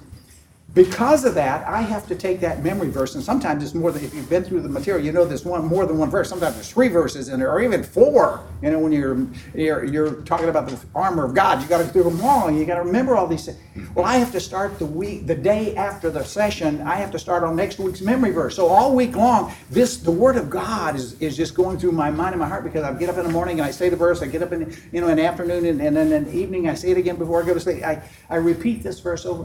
because 0.78 1.24
of 1.24 1.34
that, 1.34 1.66
I 1.66 1.80
have 1.82 2.06
to 2.06 2.14
take 2.14 2.38
that 2.38 2.62
memory 2.62 2.88
verse, 2.88 3.16
and 3.16 3.24
sometimes 3.24 3.64
it's 3.64 3.74
more 3.74 3.90
than 3.90 4.04
if 4.04 4.14
you've 4.14 4.30
been 4.30 4.44
through 4.44 4.60
the 4.60 4.68
material, 4.68 5.04
you 5.04 5.10
know 5.10 5.24
there's 5.24 5.44
one 5.44 5.66
more 5.66 5.86
than 5.86 5.98
one 5.98 6.08
verse. 6.08 6.28
Sometimes 6.28 6.54
there's 6.54 6.70
three 6.70 6.86
verses 6.86 7.30
in 7.30 7.40
there, 7.40 7.50
or 7.50 7.60
even 7.60 7.82
four. 7.82 8.46
You 8.62 8.70
know, 8.70 8.78
when 8.78 8.92
you're 8.92 9.26
you're, 9.56 9.82
you're 9.82 10.14
talking 10.22 10.48
about 10.48 10.68
the 10.68 10.78
armor 10.94 11.24
of 11.24 11.34
God, 11.34 11.60
you 11.60 11.68
got 11.68 11.84
to 11.84 11.92
do 11.92 12.04
them 12.04 12.20
all. 12.20 12.48
You 12.48 12.64
got 12.64 12.76
to 12.76 12.82
remember 12.82 13.16
all 13.16 13.26
these 13.26 13.46
things. 13.46 13.58
Well, 13.92 14.04
I 14.04 14.18
have 14.18 14.30
to 14.30 14.38
start 14.38 14.78
the 14.78 14.86
week, 14.86 15.26
the 15.26 15.34
day 15.34 15.74
after 15.74 16.10
the 16.10 16.22
session. 16.22 16.80
I 16.82 16.94
have 16.94 17.10
to 17.10 17.18
start 17.18 17.42
on 17.42 17.56
next 17.56 17.80
week's 17.80 18.00
memory 18.00 18.30
verse. 18.30 18.54
So 18.54 18.68
all 18.68 18.94
week 18.94 19.16
long, 19.16 19.52
this 19.70 19.96
the 19.96 20.12
Word 20.12 20.36
of 20.36 20.48
God 20.48 20.94
is, 20.94 21.20
is 21.20 21.36
just 21.36 21.56
going 21.56 21.80
through 21.80 21.92
my 21.92 22.12
mind 22.12 22.34
and 22.34 22.40
my 22.40 22.46
heart 22.46 22.62
because 22.62 22.84
I 22.84 22.96
get 22.96 23.08
up 23.08 23.18
in 23.18 23.24
the 23.24 23.32
morning 23.32 23.58
and 23.58 23.66
I 23.66 23.72
say 23.72 23.88
the 23.88 23.96
verse. 23.96 24.22
I 24.22 24.28
get 24.28 24.42
up 24.44 24.52
in 24.52 24.72
you 24.92 25.00
know 25.00 25.08
in 25.08 25.16
the 25.16 25.24
afternoon 25.24 25.66
and, 25.66 25.80
and 25.80 25.96
then 25.96 26.12
in 26.12 26.22
the 26.22 26.36
evening 26.36 26.68
I 26.68 26.74
say 26.74 26.92
it 26.92 26.98
again 26.98 27.16
before 27.16 27.42
I 27.42 27.46
go 27.46 27.54
to 27.54 27.58
sleep. 27.58 27.82
I 27.82 28.00
I 28.30 28.36
repeat 28.36 28.84
this 28.84 29.00
verse 29.00 29.26
over. 29.26 29.44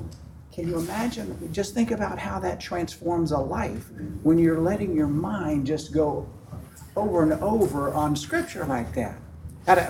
Can 0.54 0.68
you 0.68 0.78
imagine? 0.78 1.51
Just 1.51 1.74
think 1.74 1.89
about 1.89 2.20
how 2.20 2.38
that 2.39 2.60
transforms 2.60 3.32
a 3.32 3.39
life 3.39 3.89
when 4.22 4.38
you're 4.38 4.60
letting 4.60 4.95
your 4.95 5.08
mind 5.08 5.66
just 5.66 5.91
go 5.91 6.30
over 6.95 7.24
and 7.24 7.34
over 7.41 7.91
on 7.91 8.16
scripture 8.16 8.64
like 8.66 8.93
that. 8.93 9.18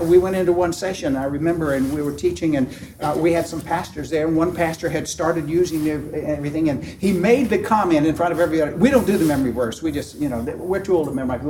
We 0.06 0.20
went 0.20 0.38
into 0.38 0.54
one 0.54 0.72
session, 0.72 1.18
I 1.18 1.26
remember, 1.26 1.74
and 1.74 1.92
we 1.92 2.02
were 2.02 2.14
teaching, 2.14 2.56
and 2.56 2.94
uh, 3.02 3.14
we 3.18 3.34
had 3.34 3.46
some 3.46 3.60
pastors 3.60 4.10
there, 4.10 4.26
and 4.26 4.38
one 4.38 4.56
pastor 4.56 4.88
had 4.88 5.06
started 5.06 5.50
using 5.50 5.90
everything, 5.90 6.70
and 6.70 6.82
he 6.82 7.12
made 7.12 7.50
the 7.50 7.58
comment 7.58 8.06
in 8.06 8.16
front 8.16 8.32
of 8.32 8.40
everybody, 8.40 8.74
we 8.76 8.90
don't 8.90 9.08
do 9.08 9.18
the 9.18 9.26
memory 9.26 9.52
verse, 9.52 9.82
we 9.82 9.92
just, 9.92 10.16
you 10.16 10.30
know, 10.30 10.42
we're 10.42 10.80
too 10.80 10.96
old 10.96 11.08
to 11.08 11.14
memorize. 11.14 11.42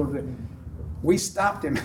We'll 1.04 1.12
do 1.12 1.14
it." 1.14 1.14
we 1.14 1.18
stopped 1.18 1.66
him. 1.66 1.78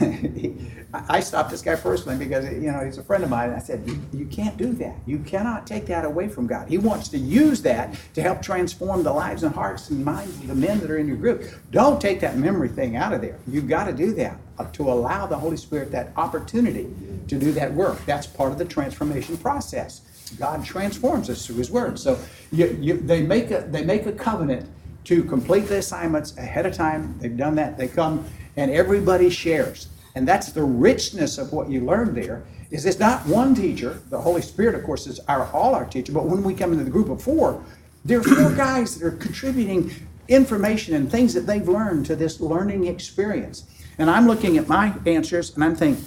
I 1.09 1.21
stopped 1.21 1.51
this 1.51 1.63
guy 1.63 1.77
personally 1.77 2.19
because 2.19 2.45
you 2.47 2.73
know 2.73 2.85
he's 2.85 2.99
a 2.99 3.03
friend 3.03 3.25
of 3.25 3.31
mine. 3.31 3.51
And 3.51 3.57
I 3.57 3.61
said, 3.61 3.87
you, 3.87 4.01
"You 4.13 4.27
can't 4.27 4.57
do 4.57 4.73
that. 4.75 4.97
You 5.07 5.19
cannot 5.19 5.67
take 5.67 5.87
that 5.87 6.05
away 6.05 6.29
from 6.29 6.47
God. 6.47 6.69
He 6.69 6.79
wants 6.79 7.09
to 7.09 7.19
use 7.19 7.63
that 7.63 7.95
to 8.15 8.23
help 8.23 8.43
transform 8.43 9.03
the 9.03 9.13
lives 9.13 9.43
and 9.43 9.55
hearts 9.55 9.91
and 9.91 10.05
minds 10.05 10.35
of 10.37 10.47
the 10.49 10.55
men 10.55 10.81
that 10.81 10.91
are 10.91 10.99
in 10.99 11.07
your 11.07 11.17
group. 11.17 11.45
Don't 11.71 12.01
take 12.01 12.21
that 12.21 12.37
memory 12.39 12.69
thing 12.69 12.97
out 12.97 13.13
of 13.13 13.21
there. 13.21 13.39
You've 13.47 13.69
got 13.69 13.85
to 13.85 13.93
do 13.93 14.13
that 14.15 14.39
uh, 14.59 14.65
to 14.73 14.91
allow 14.91 15.27
the 15.27 15.37
Holy 15.37 15.57
Spirit 15.57 15.91
that 15.93 16.13
opportunity 16.17 16.89
to 17.29 17.39
do 17.39 17.53
that 17.53 17.73
work. 17.73 18.05
That's 18.07 18.27
part 18.27 18.53
of 18.53 18.59
the 18.59 18.65
transformation 18.65 19.37
process. 19.37 20.03
God 20.39 20.65
transforms 20.65 21.31
us 21.31 21.47
through 21.47 21.57
His 21.57 21.71
Word. 21.71 21.99
So 21.99 22.19
you, 22.53 22.79
you, 22.81 22.97
they 22.97 23.23
make 23.23 23.51
a 23.51 23.61
they 23.71 23.85
make 23.85 24.07
a 24.07 24.13
covenant 24.13 24.69
to 25.05 25.25
complete 25.25 25.69
the 25.69 25.79
assignments 25.79 26.37
ahead 26.37 26.67
of 26.67 26.75
time. 26.75 27.17
They've 27.19 27.37
done 27.37 27.55
that. 27.55 27.79
They 27.79 27.89
come 27.89 28.25
and 28.59 28.73
everybody 28.73 29.31
shares. 29.31 29.89
And 30.17 30.27
that's 30.27 30.51
the 30.51 30.65
richness 30.65 31.39
of 31.39 31.53
what 31.53 31.71
you 31.71 31.81
learn 31.81 32.13
there. 32.15 32.43
Is 32.71 32.85
it's 32.85 32.99
not 32.99 33.25
one 33.25 33.55
teacher. 33.55 34.03
The 34.11 34.21
Holy 34.21 34.43
Spirit, 34.43 34.75
of 34.75 34.83
course, 34.83 35.07
is 35.07 35.21
our 35.21 35.51
all 35.53 35.75
our 35.75 35.87
teacher. 35.87 36.13
But 36.13 36.27
when 36.27 36.43
we 36.43 36.53
come 36.55 36.73
into 36.73 36.85
the 36.85 36.91
group 36.91 37.09
of 37.09 37.23
four, 37.23 37.65
there 38.05 38.19
are 38.19 38.25
four 38.25 38.51
guys 38.57 38.99
that 38.99 39.07
are 39.07 39.13
contributing 39.13 39.91
information 40.27 40.95
and 40.95 41.11
things 41.11 41.33
that 41.35 41.43
they've 41.43 41.67
learned 41.67 42.05
to 42.07 42.17
this 42.17 42.41
learning 42.41 42.89
experience. 42.89 43.65
And 43.97 44.11
I'm 44.11 44.27
looking 44.27 44.59
at 44.59 44.69
my 44.69 44.93
answers 45.07 45.55
and 45.55 45.65
I'm 45.65 45.77
thinking, 45.77 46.05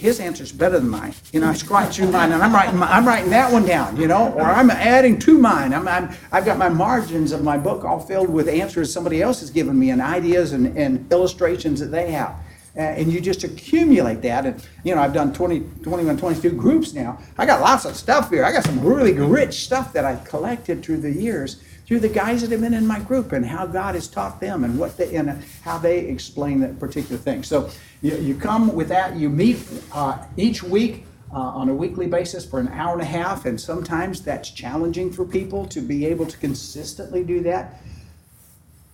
his 0.00 0.18
answer's 0.18 0.50
better 0.50 0.78
than 0.80 0.88
mine. 0.88 1.14
You 1.30 1.40
know, 1.40 1.48
I 1.48 1.52
scratch 1.52 1.96
through 1.96 2.10
mine 2.10 2.32
and 2.32 2.42
I'm 2.42 2.54
writing, 2.54 2.78
my, 2.78 2.90
I'm 2.90 3.06
writing 3.06 3.28
that 3.30 3.52
one 3.52 3.66
down, 3.66 3.98
you 3.98 4.08
know, 4.08 4.32
or 4.32 4.44
I'm 4.44 4.70
adding 4.70 5.18
to 5.20 5.36
mine. 5.36 5.74
I'm, 5.74 5.86
I'm, 5.86 6.10
I've 6.32 6.46
got 6.46 6.56
my 6.56 6.70
margins 6.70 7.32
of 7.32 7.44
my 7.44 7.58
book 7.58 7.84
all 7.84 8.00
filled 8.00 8.30
with 8.30 8.48
answers 8.48 8.90
somebody 8.90 9.20
else 9.20 9.40
has 9.40 9.50
given 9.50 9.78
me 9.78 9.90
and 9.90 10.00
ideas 10.00 10.52
and, 10.52 10.74
and 10.78 11.12
illustrations 11.12 11.80
that 11.80 11.88
they 11.88 12.10
have. 12.12 12.34
And 12.74 13.12
you 13.12 13.20
just 13.20 13.44
accumulate 13.44 14.22
that. 14.22 14.46
And, 14.46 14.66
you 14.84 14.94
know, 14.94 15.02
I've 15.02 15.12
done 15.12 15.34
20, 15.34 15.60
21, 15.82 16.16
22 16.16 16.50
groups 16.52 16.94
now. 16.94 17.18
I 17.36 17.44
got 17.44 17.60
lots 17.60 17.84
of 17.84 17.94
stuff 17.94 18.30
here. 18.30 18.44
I 18.44 18.52
got 18.52 18.64
some 18.64 18.80
really 18.82 19.12
rich 19.12 19.64
stuff 19.64 19.92
that 19.92 20.06
I've 20.06 20.24
collected 20.24 20.82
through 20.82 20.98
the 20.98 21.12
years 21.12 21.62
through 21.90 21.98
the 21.98 22.08
guys 22.08 22.40
that 22.40 22.52
have 22.52 22.60
been 22.60 22.72
in 22.72 22.86
my 22.86 23.00
group 23.00 23.32
and 23.32 23.44
how 23.44 23.66
God 23.66 23.96
has 23.96 24.06
taught 24.06 24.40
them 24.40 24.62
and 24.62 24.78
what 24.78 24.96
they 24.96 25.16
and 25.16 25.42
how 25.64 25.76
they 25.76 25.98
explain 25.98 26.60
that 26.60 26.78
particular 26.78 27.16
thing. 27.16 27.42
So 27.42 27.68
you, 28.00 28.14
you 28.18 28.36
come 28.36 28.72
with 28.72 28.86
that. 28.90 29.16
You 29.16 29.28
meet 29.28 29.58
uh, 29.92 30.24
each 30.36 30.62
week 30.62 31.04
uh, 31.32 31.38
on 31.38 31.68
a 31.68 31.74
weekly 31.74 32.06
basis 32.06 32.46
for 32.46 32.60
an 32.60 32.68
hour 32.68 32.92
and 32.92 33.02
a 33.02 33.04
half, 33.04 33.44
and 33.44 33.60
sometimes 33.60 34.22
that's 34.22 34.50
challenging 34.50 35.10
for 35.10 35.24
people 35.24 35.66
to 35.66 35.80
be 35.80 36.06
able 36.06 36.26
to 36.26 36.38
consistently 36.38 37.24
do 37.24 37.42
that. 37.42 37.82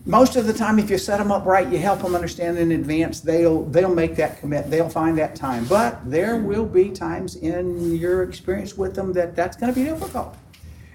Most 0.07 0.36
of 0.36 0.47
the 0.47 0.55
time, 0.55 0.78
if 0.78 0.88
you 0.88 0.97
set 0.97 1.18
them 1.18 1.30
up 1.30 1.44
right, 1.44 1.68
you 1.68 1.76
help 1.76 2.01
them 2.01 2.14
understand 2.14 2.57
in 2.57 2.72
advance, 2.72 3.20
they'll 3.20 3.64
they'll 3.64 3.94
make 3.94 4.16
that 4.16 4.40
commit. 4.40 4.70
They'll 4.70 4.88
find 4.88 5.18
that 5.18 5.36
time. 5.36 5.66
But 5.66 6.11
there 6.11 6.38
will 6.38 6.64
be 6.64 6.88
times 6.88 7.36
in 7.36 7.94
your 7.94 8.22
experience 8.22 8.74
with 8.74 8.94
them 8.94 9.12
that 9.12 9.36
that's 9.36 9.55
going 9.55 9.74
to 9.74 9.78
be 9.78 9.84
difficult. 9.84 10.34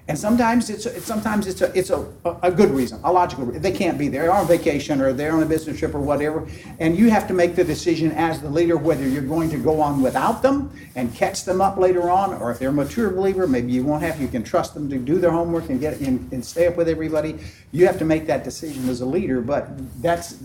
And 0.08 0.18
sometimes 0.18 0.70
it's, 0.70 0.86
it's 0.86 1.06
sometimes 1.06 1.48
it's 1.48 1.62
a, 1.62 1.78
it's 1.78 1.90
a, 1.90 2.06
a 2.42 2.52
good 2.52 2.72
reason, 2.72 3.00
a 3.04 3.12
logical 3.12 3.46
reason. 3.46 3.62
They 3.62 3.72
can't 3.72 3.98
be 3.98 4.08
there. 4.08 4.24
They're 4.24 4.32
on 4.32 4.48
vacation 4.48 5.00
or 5.00 5.14
they're 5.14 5.32
on 5.32 5.44
a 5.44 5.46
business 5.46 5.80
trip 5.80 5.94
or 5.94 6.00
whatever. 6.00 6.48
And 6.80 6.98
you 6.98 7.10
have 7.10 7.28
to 7.28 7.34
make 7.34 7.56
the 7.56 7.64
decision 7.64 8.12
as 8.14 8.42
the 8.42 8.50
leader 8.50 8.78
whether 8.78 9.08
you're 9.08 9.22
going 9.22 9.50
to 9.52 9.58
go 9.58 9.80
on 9.80 10.02
without 10.02 10.42
them 10.42 10.72
and 10.96 11.14
catch 11.14 11.46
them 11.46 11.62
up 11.62 11.78
later 11.78 12.10
on, 12.10 12.34
or 12.34 12.52
if 12.52 12.60
they're 12.60 12.70
a 12.70 12.74
mature 12.74 13.10
believer, 13.10 13.48
maybe 13.48 13.72
you 13.72 13.84
won't 13.84 14.02
have, 14.04 14.20
you 14.20 14.28
can 14.28 14.44
trust 14.44 14.74
them 14.74 14.90
to 14.90 14.98
do 14.98 15.18
their 15.20 15.32
homework 15.32 15.70
and 15.70 15.80
get 15.80 16.00
and, 16.02 16.32
and 16.34 16.44
stay 16.44 16.68
up 16.68 16.78
with 16.78 16.90
everybody. 16.90 17.38
You 17.72 17.86
have 17.88 18.00
to 18.00 18.06
make 18.06 18.26
that 18.28 18.44
decision 18.44 18.90
as 18.90 19.02
a 19.02 19.06
leader, 19.06 19.40
but 19.42 19.70
that's 20.02 20.40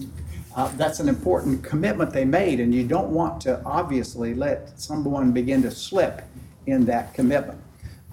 uh, 0.55 0.71
that's 0.77 1.01
an 1.01 1.09
important 1.09 1.63
commitment 1.63 2.13
they 2.13 2.25
made, 2.25 2.61
and 2.61 2.75
you 2.75 2.83
don't 2.83 3.11
want 3.11 3.43
to 3.43 3.63
obviously 3.65 4.35
let 4.35 4.79
someone 4.81 5.33
begin 5.33 5.61
to 5.63 5.71
slip 5.71 6.23
in 6.67 6.87
that 6.87 7.13
commitment. 7.13 7.61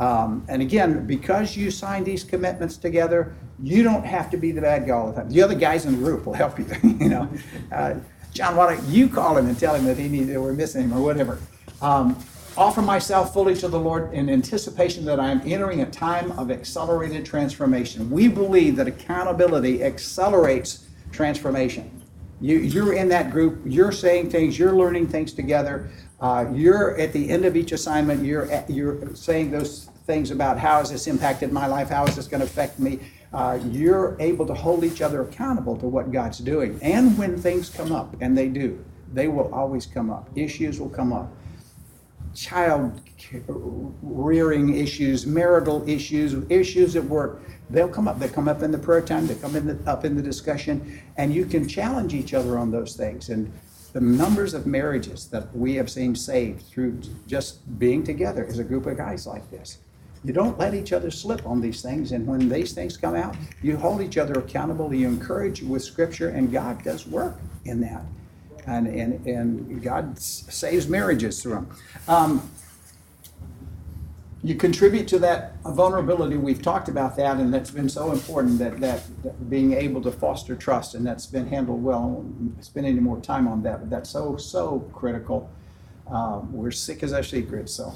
Um, 0.04 0.44
and 0.50 0.62
again, 0.62 1.08
because 1.08 1.56
you 1.56 1.72
signed 1.72 2.06
these 2.06 2.26
commitments 2.26 2.76
together, 2.76 3.34
you 3.62 3.84
don't 3.84 4.06
have 4.06 4.30
to 4.32 4.38
be 4.38 4.52
the 4.52 4.60
bad 4.60 4.86
guy 4.86 4.92
all 4.92 5.10
the 5.10 5.16
time. 5.16 5.30
The 5.30 5.42
other 5.42 5.56
guys 5.56 5.86
in 5.86 5.94
the 5.94 5.98
group 5.98 6.26
will 6.26 6.34
help 6.34 6.60
you. 6.60 6.66
you 6.84 7.08
know, 7.08 7.30
uh, 7.72 7.96
John, 8.34 8.58
why 8.58 8.76
don't 8.76 8.86
you 8.88 9.08
call 9.08 9.38
him 9.38 9.48
and 9.48 9.58
tell 9.58 9.76
him 9.76 9.86
that 9.86 9.98
he 9.98 10.24
that 10.26 10.42
we're 10.42 10.52
missing 10.52 10.84
him 10.84 10.94
or 10.94 11.02
whatever. 11.02 11.40
Um, 11.82 12.22
offer 12.58 12.82
myself 12.82 13.32
fully 13.32 13.56
to 13.56 13.70
the 13.70 13.80
Lord 13.80 14.14
in 14.14 14.30
anticipation 14.30 15.06
that 15.06 15.22
I 15.22 15.32
am 15.32 15.42
entering 15.46 15.80
a 15.82 15.90
time 15.90 16.34
of 16.34 16.52
accelerated 16.52 17.26
transformation. 17.26 18.10
We 18.10 18.28
believe 18.28 18.76
that 18.76 18.88
accountability 18.88 19.86
accelerates 19.86 20.90
transformation. 21.14 22.02
You, 22.42 22.58
you're 22.58 22.92
in 22.92 23.08
that 23.08 23.32
group, 23.32 23.62
you're 23.66 23.94
saying 23.94 24.32
things, 24.32 24.60
you're 24.60 24.76
learning 24.76 25.08
things 25.08 25.32
together. 25.32 25.90
Uh, 26.20 26.48
you're 26.54 26.98
at 27.00 27.14
the 27.14 27.30
end 27.30 27.46
of 27.46 27.56
each 27.56 27.72
assignment, 27.72 28.26
you're, 28.26 28.52
at, 28.52 28.70
you're 28.70 29.16
saying 29.16 29.52
those 29.52 29.90
things 30.06 30.32
about 30.32 30.60
how 30.60 30.80
has 30.80 30.92
this 30.92 31.08
impacted 31.08 31.52
my 31.52 31.68
life, 31.68 31.90
how 31.90 32.06
is 32.06 32.16
this 32.16 32.28
going 32.28 32.42
to 32.42 32.46
affect 32.46 32.80
me. 32.80 33.00
Uh, 33.34 33.60
you're 33.72 34.16
able 34.20 34.46
to 34.46 34.54
hold 34.54 34.84
each 34.84 35.02
other 35.02 35.22
accountable 35.24 35.76
to 35.78 35.88
what 35.88 36.12
God's 36.12 36.38
doing. 36.40 36.78
And 36.82 37.18
when 37.18 37.38
things 37.38 37.70
come 37.70 37.92
up, 37.92 38.16
and 38.22 38.38
they 38.38 38.48
do, 38.48 38.84
they 39.12 39.28
will 39.28 39.54
always 39.54 39.86
come 39.86 40.10
up. 40.10 40.30
Issues 40.36 40.80
will 40.80 40.90
come 40.90 41.14
up. 41.14 41.32
Child 42.36 43.02
rearing 44.02 44.76
issues, 44.76 45.26
marital 45.26 45.88
issues, 45.88 46.36
issues 46.50 46.96
at 46.96 47.04
work, 47.04 47.42
they'll 47.70 47.88
come 47.88 48.08
up. 48.08 48.20
They 48.20 48.28
come 48.28 48.48
up 48.48 48.62
in 48.62 48.72
the 48.72 48.78
prayer 48.78 49.02
time, 49.02 49.28
they 49.28 49.36
come 49.36 49.56
in 49.56 49.68
the, 49.68 49.90
up 49.90 50.04
in 50.06 50.16
the 50.16 50.22
discussion, 50.22 51.02
and 51.18 51.34
you 51.34 51.46
can 51.46 51.68
challenge 51.68 52.14
each 52.14 52.34
other 52.34 52.58
on 52.58 52.72
those 52.72 52.96
things. 52.96 53.30
And 53.30 53.52
the 53.94 54.02
numbers 54.02 54.56
of 54.56 54.66
marriages 54.66 55.28
that 55.28 55.56
we 55.56 55.76
have 55.76 55.90
seen 55.90 56.16
saved 56.16 56.66
through 56.66 57.02
just 57.28 57.80
being 57.80 58.04
together 58.04 58.46
as 58.46 58.60
a 58.60 58.64
group 58.64 58.88
of 58.88 58.98
guys 58.98 59.26
like 59.28 59.50
this. 59.52 59.78
You 60.24 60.32
don't 60.32 60.58
let 60.58 60.74
each 60.74 60.94
other 60.94 61.12
slip 61.12 61.46
on 61.46 61.60
these 61.60 61.82
things, 61.82 62.14
and 62.14 62.26
when 62.26 62.48
these 62.48 62.72
things 62.72 62.96
come 62.96 63.16
out, 63.16 63.36
you 63.62 63.76
hold 63.76 64.02
each 64.02 64.18
other 64.18 64.34
accountable, 64.34 64.94
you 64.94 65.08
encourage 65.08 65.62
with 65.62 65.84
Scripture, 65.84 66.30
and 66.30 66.52
God 66.52 66.82
does 66.84 67.06
work 67.06 67.36
in 67.66 67.82
that. 67.82 68.04
And, 68.66 68.88
and, 68.88 69.26
and 69.28 69.84
God 69.84 70.18
saves 70.18 70.88
marriages 70.88 71.42
through 71.42 71.56
them. 71.56 71.76
Um, 72.08 72.52
you 74.46 74.56
contribute 74.56 75.08
to 75.10 75.20
that 75.20 75.56
vulnerability. 75.64 76.36
We've 76.36 76.62
talked 76.62 76.90
about 76.90 77.16
that, 77.18 77.38
and 77.38 77.54
that's 77.54 77.72
been 77.72 77.90
so 77.90 78.12
important 78.12 78.60
that, 78.60 78.80
that, 78.82 79.04
that 79.24 79.50
being 79.50 79.74
able 79.74 80.02
to 80.02 80.12
foster 80.12 80.56
trust, 80.56 80.96
and 80.96 81.06
that's 81.06 81.26
been 81.26 81.48
handled 81.48 81.84
well. 81.84 82.00
I 82.00 82.06
won't 82.06 82.64
spend 82.64 82.86
any 82.86 83.00
more 83.00 83.20
time 83.20 83.48
on 83.48 83.64
that, 83.64 83.80
but 83.80 83.90
that's 83.90 84.10
so, 84.10 84.36
so 84.38 84.80
critical. 84.94 85.50
Um, 86.08 86.52
we're 86.52 86.72
sick 86.72 87.04
as 87.04 87.14
our 87.14 87.24
secrets. 87.24 87.74
So 87.74 87.94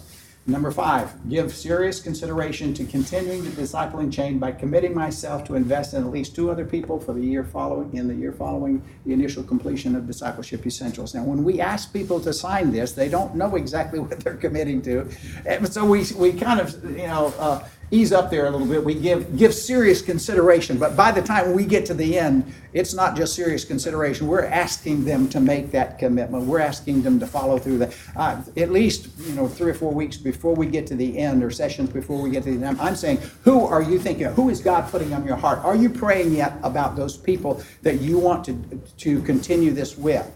Number 0.49 0.71
five, 0.71 1.11
give 1.27 1.53
serious 1.53 1.99
consideration 1.99 2.73
to 2.75 2.85
continuing 2.85 3.43
the 3.43 3.49
discipling 3.49 4.13
chain 4.13 4.39
by 4.39 4.53
committing 4.53 4.95
myself 4.95 5.43
to 5.47 5.55
invest 5.55 5.93
in 5.93 6.05
at 6.05 6.09
least 6.09 6.35
two 6.35 6.49
other 6.49 6.63
people 6.63 7.01
for 7.01 7.11
the 7.11 7.19
year 7.19 7.43
following, 7.43 7.93
in 7.93 8.07
the 8.07 8.15
year 8.15 8.31
following 8.31 8.81
the 9.05 9.11
initial 9.11 9.43
completion 9.43 9.93
of 9.93 10.07
discipleship 10.07 10.65
essentials. 10.65 11.13
Now, 11.13 11.25
when 11.25 11.43
we 11.43 11.59
ask 11.59 11.91
people 11.91 12.21
to 12.21 12.31
sign 12.31 12.71
this, 12.71 12.93
they 12.93 13.09
don't 13.09 13.35
know 13.35 13.57
exactly 13.57 13.99
what 14.07 14.21
they're 14.21 14.37
committing 14.37 14.81
to. 14.83 15.09
And 15.45 15.67
so 15.67 15.83
we, 15.83 16.05
we 16.15 16.31
kind 16.31 16.61
of, 16.61 16.81
you 16.91 17.07
know, 17.07 17.33
uh, 17.37 17.67
ease 17.89 18.11
up 18.11 18.29
there 18.29 18.47
a 18.47 18.49
little 18.49 18.67
bit. 18.67 18.83
We 18.83 18.95
give, 18.95 19.37
give 19.37 19.53
serious 19.53 20.01
consideration, 20.01 20.77
but 20.77 20.97
by 20.97 21.11
the 21.11 21.21
time 21.21 21.53
we 21.53 21.65
get 21.65 21.85
to 21.85 21.93
the 21.93 22.19
end, 22.19 22.53
it's 22.73 22.93
not 22.93 23.15
just 23.15 23.33
serious 23.33 23.63
consideration. 23.63 24.27
We're 24.27 24.45
asking 24.45 25.05
them 25.05 25.29
to 25.29 25.39
make 25.39 25.71
that 25.71 25.97
commitment. 25.97 26.43
We're 26.43 26.59
asking 26.59 27.01
them 27.01 27.19
to 27.19 27.27
follow 27.27 27.57
through 27.57 27.77
that. 27.79 27.95
Uh, 28.15 28.41
at 28.57 28.71
least, 28.71 29.07
you 29.19 29.33
know, 29.33 29.47
three 29.47 29.71
or 29.71 29.73
four 29.73 29.93
weeks 29.93 30.17
before 30.17 30.53
we 30.53 30.67
get 30.67 30.85
to 30.87 30.95
the 30.95 31.17
end, 31.17 31.43
or 31.43 31.49
sessions 31.49 31.89
before 31.89 32.21
we 32.21 32.29
get 32.29 32.43
to 32.43 32.57
the 32.57 32.65
end, 32.65 32.79
I'm 32.81 32.95
saying, 32.95 33.21
who 33.43 33.65
are 33.65 33.81
you 33.81 33.97
thinking 33.99 34.25
of? 34.25 34.33
Who 34.33 34.49
is 34.49 34.59
God 34.59 34.91
putting 34.91 35.13
on 35.13 35.25
your 35.25 35.37
heart? 35.37 35.59
Are 35.59 35.75
you 35.75 35.89
praying 35.89 36.33
yet 36.33 36.57
about 36.63 36.97
those 36.97 37.15
people 37.15 37.63
that 37.83 38.01
you 38.01 38.19
want 38.19 38.43
to, 38.45 38.81
to 38.97 39.21
continue 39.21 39.71
this 39.71 39.97
with? 39.97 40.29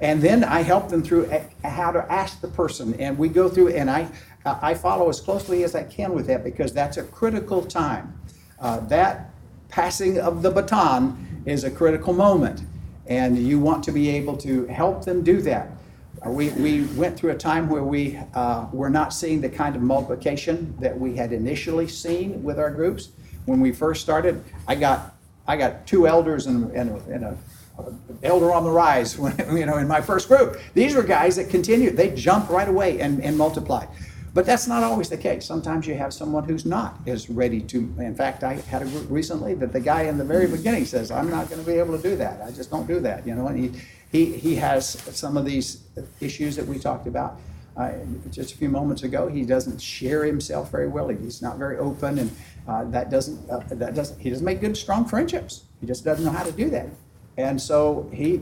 And 0.00 0.22
then 0.22 0.44
I 0.44 0.62
help 0.62 0.88
them 0.88 1.02
through 1.02 1.28
how 1.64 1.90
to 1.90 2.12
ask 2.12 2.40
the 2.40 2.46
person, 2.48 2.94
and 3.00 3.18
we 3.18 3.28
go 3.28 3.48
through, 3.48 3.70
and 3.70 3.90
I, 3.90 4.08
I 4.62 4.74
follow 4.74 5.08
as 5.08 5.20
closely 5.20 5.64
as 5.64 5.74
I 5.74 5.84
can 5.84 6.12
with 6.14 6.26
that 6.28 6.44
because 6.44 6.72
that's 6.72 6.96
a 6.96 7.02
critical 7.02 7.62
time. 7.64 8.18
Uh, 8.60 8.80
that 8.88 9.30
passing 9.68 10.18
of 10.18 10.42
the 10.42 10.50
baton 10.50 11.42
is 11.46 11.64
a 11.64 11.70
critical 11.70 12.12
moment, 12.12 12.62
and 13.06 13.38
you 13.38 13.58
want 13.58 13.82
to 13.84 13.92
be 13.92 14.08
able 14.10 14.36
to 14.38 14.66
help 14.66 15.04
them 15.04 15.22
do 15.22 15.40
that. 15.42 15.70
Uh, 16.24 16.30
We, 16.30 16.50
we 16.50 16.84
went 16.96 17.16
through 17.16 17.30
a 17.30 17.36
time 17.36 17.68
where 17.68 17.84
we 17.84 18.18
uh, 18.34 18.66
were 18.72 18.90
not 18.90 19.12
seeing 19.12 19.40
the 19.40 19.48
kind 19.48 19.76
of 19.76 19.82
multiplication 19.82 20.74
that 20.80 20.98
we 20.98 21.16
had 21.16 21.32
initially 21.32 21.88
seen 21.88 22.42
with 22.42 22.58
our 22.58 22.70
groups. 22.70 23.10
When 23.46 23.60
we 23.60 23.72
first 23.72 24.02
started, 24.02 24.42
I 24.66 24.74
got, 24.74 25.14
I 25.46 25.56
got 25.56 25.86
two 25.86 26.06
elders 26.06 26.46
and, 26.46 26.70
and 26.72 26.90
and 27.08 27.38
elder 28.22 28.52
on 28.52 28.64
the 28.64 28.70
rise, 28.70 29.18
when, 29.18 29.34
you 29.56 29.66
know, 29.66 29.78
in 29.78 29.88
my 29.88 30.00
first 30.00 30.28
group. 30.28 30.60
These 30.74 30.94
were 30.94 31.02
guys 31.02 31.36
that 31.36 31.48
continued. 31.48 31.96
They 31.96 32.10
jumped 32.14 32.50
right 32.50 32.68
away 32.68 33.00
and, 33.00 33.22
and 33.22 33.36
multiplied. 33.36 33.88
But 34.38 34.46
that's 34.46 34.68
not 34.68 34.84
always 34.84 35.08
the 35.08 35.16
case. 35.16 35.44
Sometimes 35.44 35.84
you 35.84 35.94
have 35.94 36.14
someone 36.14 36.44
who's 36.44 36.64
not 36.64 37.00
as 37.08 37.28
ready 37.28 37.60
to. 37.62 37.78
In 37.98 38.14
fact, 38.14 38.44
I 38.44 38.52
had 38.52 38.82
a 38.82 38.84
group 38.84 39.06
recently 39.10 39.54
that 39.54 39.72
the 39.72 39.80
guy 39.80 40.02
in 40.02 40.16
the 40.16 40.22
very 40.22 40.46
beginning 40.46 40.84
says, 40.84 41.10
"I'm 41.10 41.28
not 41.28 41.50
going 41.50 41.60
to 41.60 41.66
be 41.66 41.76
able 41.76 41.96
to 41.96 42.02
do 42.08 42.14
that. 42.14 42.40
I 42.40 42.52
just 42.52 42.70
don't 42.70 42.86
do 42.86 43.00
that." 43.00 43.26
You 43.26 43.34
know, 43.34 43.48
and 43.48 43.58
he 43.58 43.72
he 44.12 44.38
he 44.38 44.54
has 44.54 44.90
some 44.90 45.36
of 45.36 45.44
these 45.44 45.82
issues 46.20 46.54
that 46.54 46.64
we 46.64 46.78
talked 46.78 47.08
about. 47.08 47.40
Uh, 47.76 47.90
just 48.30 48.54
a 48.54 48.56
few 48.56 48.68
moments 48.68 49.02
ago, 49.02 49.26
he 49.26 49.42
doesn't 49.44 49.80
share 49.80 50.24
himself 50.24 50.70
very 50.70 50.86
well. 50.86 51.08
He's 51.08 51.42
not 51.42 51.58
very 51.58 51.76
open, 51.76 52.20
and 52.20 52.30
uh, 52.68 52.84
that 52.92 53.10
doesn't 53.10 53.50
uh, 53.50 53.58
that 53.70 53.96
doesn't 53.96 54.20
he 54.20 54.30
doesn't 54.30 54.44
make 54.44 54.60
good 54.60 54.76
strong 54.76 55.04
friendships. 55.04 55.64
He 55.80 55.86
just 55.88 56.04
doesn't 56.04 56.24
know 56.24 56.30
how 56.30 56.44
to 56.44 56.52
do 56.52 56.70
that, 56.70 56.86
and 57.36 57.60
so 57.60 58.08
he 58.14 58.40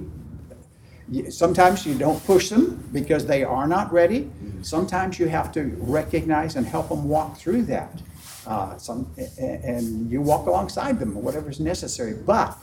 Sometimes 1.31 1.87
you 1.87 1.97
don't 1.97 2.25
push 2.25 2.49
them 2.49 2.89
because 2.93 3.27
they 3.27 3.45
are 3.45 3.69
not 3.69 3.93
ready. 3.93 4.31
Sometimes 4.63 5.19
you 5.19 5.29
have 5.29 5.53
to 5.53 5.77
recognize 5.79 6.57
and 6.57 6.67
help 6.67 6.89
them 6.89 7.09
walk 7.09 7.37
through 7.37 7.63
that. 7.65 8.01
Uh, 8.47 8.77
some, 8.79 9.11
and 9.39 10.11
you 10.11 10.21
walk 10.21 10.47
alongside 10.47 10.99
them, 10.99 11.17
or 11.17 11.49
is 11.49 11.61
necessary. 11.61 12.15
But 12.15 12.57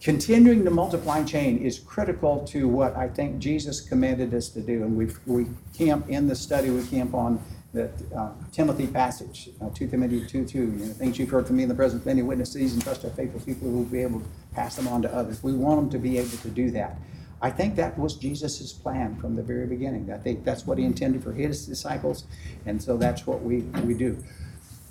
continuing 0.00 0.64
the 0.64 0.70
multiplying 0.70 1.26
chain 1.26 1.58
is 1.58 1.78
critical 1.78 2.44
to 2.46 2.68
what 2.68 2.96
I 2.96 3.08
think 3.08 3.38
Jesus 3.38 3.80
commanded 3.80 4.34
us 4.34 4.48
to 4.50 4.60
do. 4.60 4.82
And 4.82 4.96
we, 4.96 5.08
we 5.26 5.46
camp 5.76 6.08
in 6.08 6.26
the 6.28 6.34
study, 6.34 6.70
we 6.70 6.84
camp 6.86 7.14
on 7.14 7.40
the 7.72 7.90
uh, 8.14 8.30
Timothy 8.52 8.86
passage, 8.86 9.50
uh, 9.60 9.70
2 9.70 9.88
Timothy 9.88 10.24
2 10.26 10.44
2. 10.44 10.58
You 10.58 10.66
know, 10.66 10.92
things 10.92 11.18
you've 11.18 11.30
heard 11.30 11.46
from 11.46 11.56
me 11.56 11.62
in 11.62 11.68
the 11.68 11.74
presence 11.74 12.02
of 12.02 12.06
many 12.06 12.22
witnesses 12.22 12.74
and 12.74 12.82
trust 12.82 13.04
our 13.04 13.10
faithful 13.10 13.40
people 13.40 13.68
who 13.68 13.78
will 13.78 13.84
be 13.84 14.02
able 14.02 14.20
to 14.20 14.26
pass 14.52 14.76
them 14.76 14.88
on 14.88 15.02
to 15.02 15.14
others. 15.14 15.42
We 15.42 15.52
want 15.52 15.80
them 15.80 15.90
to 15.90 15.98
be 15.98 16.18
able 16.18 16.36
to 16.38 16.48
do 16.48 16.70
that. 16.72 16.96
I 17.42 17.50
think 17.50 17.74
that 17.74 17.98
was 17.98 18.14
Jesus' 18.14 18.72
plan 18.72 19.16
from 19.16 19.34
the 19.34 19.42
very 19.42 19.66
beginning. 19.66 20.12
I 20.12 20.18
think 20.18 20.44
that's 20.44 20.64
what 20.64 20.78
he 20.78 20.84
intended 20.84 21.24
for 21.24 21.32
his 21.32 21.66
disciples, 21.66 22.24
and 22.66 22.80
so 22.80 22.96
that's 22.96 23.26
what 23.26 23.42
we, 23.42 23.62
we 23.84 23.94
do. 23.94 24.16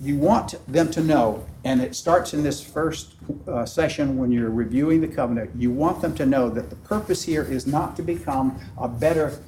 You 0.02 0.18
want 0.18 0.56
them 0.68 0.92
to 0.92 1.02
know, 1.02 1.46
and 1.64 1.80
it 1.82 1.96
starts 1.96 2.34
in 2.34 2.44
this 2.44 2.62
first 2.62 3.14
uh, 3.48 3.66
session 3.66 4.18
when 4.18 4.34
you're 4.34 4.50
reviewing 4.50 5.00
the 5.00 5.08
covenant, 5.08 5.52
you 5.56 5.72
want 5.72 6.02
them 6.02 6.14
to 6.16 6.26
know 6.26 6.50
that 6.50 6.70
the 6.70 6.76
purpose 6.76 7.24
here 7.24 7.44
is 7.44 7.66
not 7.66 7.96
to 7.96 8.02
become 8.02 8.60
a 8.78 8.90
better 8.90 9.40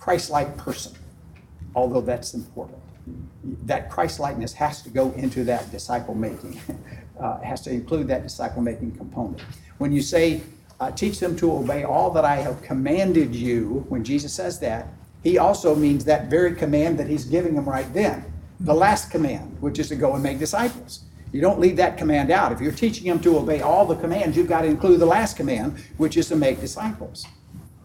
Christ-like 0.00 0.56
person, 0.56 0.94
although 1.74 2.00
that's 2.00 2.32
important. 2.32 2.78
That 3.64 3.90
Christ-likeness 3.90 4.54
has 4.54 4.80
to 4.82 4.88
go 4.88 5.10
into 5.12 5.44
that 5.44 5.70
disciple 5.70 6.14
making, 6.14 6.58
uh, 7.20 7.40
has 7.40 7.60
to 7.62 7.70
include 7.70 8.08
that 8.08 8.22
disciple 8.22 8.62
making 8.62 8.92
component. 8.92 9.40
When 9.76 9.92
you 9.92 10.00
say, 10.00 10.40
uh, 10.82 10.90
teach 10.90 11.20
them 11.20 11.36
to 11.36 11.52
obey 11.52 11.84
all 11.84 12.10
that 12.10 12.24
I 12.24 12.36
have 12.36 12.60
commanded 12.60 13.36
you, 13.36 13.86
when 13.88 14.02
Jesus 14.02 14.32
says 14.32 14.58
that, 14.58 14.88
he 15.22 15.38
also 15.38 15.76
means 15.76 16.04
that 16.06 16.28
very 16.28 16.56
command 16.56 16.98
that 16.98 17.06
he's 17.06 17.24
giving 17.24 17.54
them 17.54 17.68
right 17.68 17.86
then. 17.94 18.24
The 18.58 18.74
last 18.74 19.08
command, 19.08 19.58
which 19.60 19.78
is 19.78 19.88
to 19.90 19.94
go 19.94 20.14
and 20.14 20.22
make 20.24 20.40
disciples. 20.40 21.04
You 21.30 21.40
don't 21.40 21.60
leave 21.60 21.76
that 21.76 21.96
command 21.96 22.32
out. 22.32 22.50
If 22.50 22.60
you're 22.60 22.72
teaching 22.72 23.06
them 23.06 23.20
to 23.20 23.38
obey 23.38 23.60
all 23.60 23.86
the 23.86 23.94
commands, 23.94 24.36
you've 24.36 24.48
got 24.48 24.62
to 24.62 24.66
include 24.66 24.98
the 24.98 25.06
last 25.06 25.36
command, 25.36 25.78
which 25.98 26.16
is 26.16 26.26
to 26.28 26.36
make 26.36 26.60
disciples. 26.60 27.26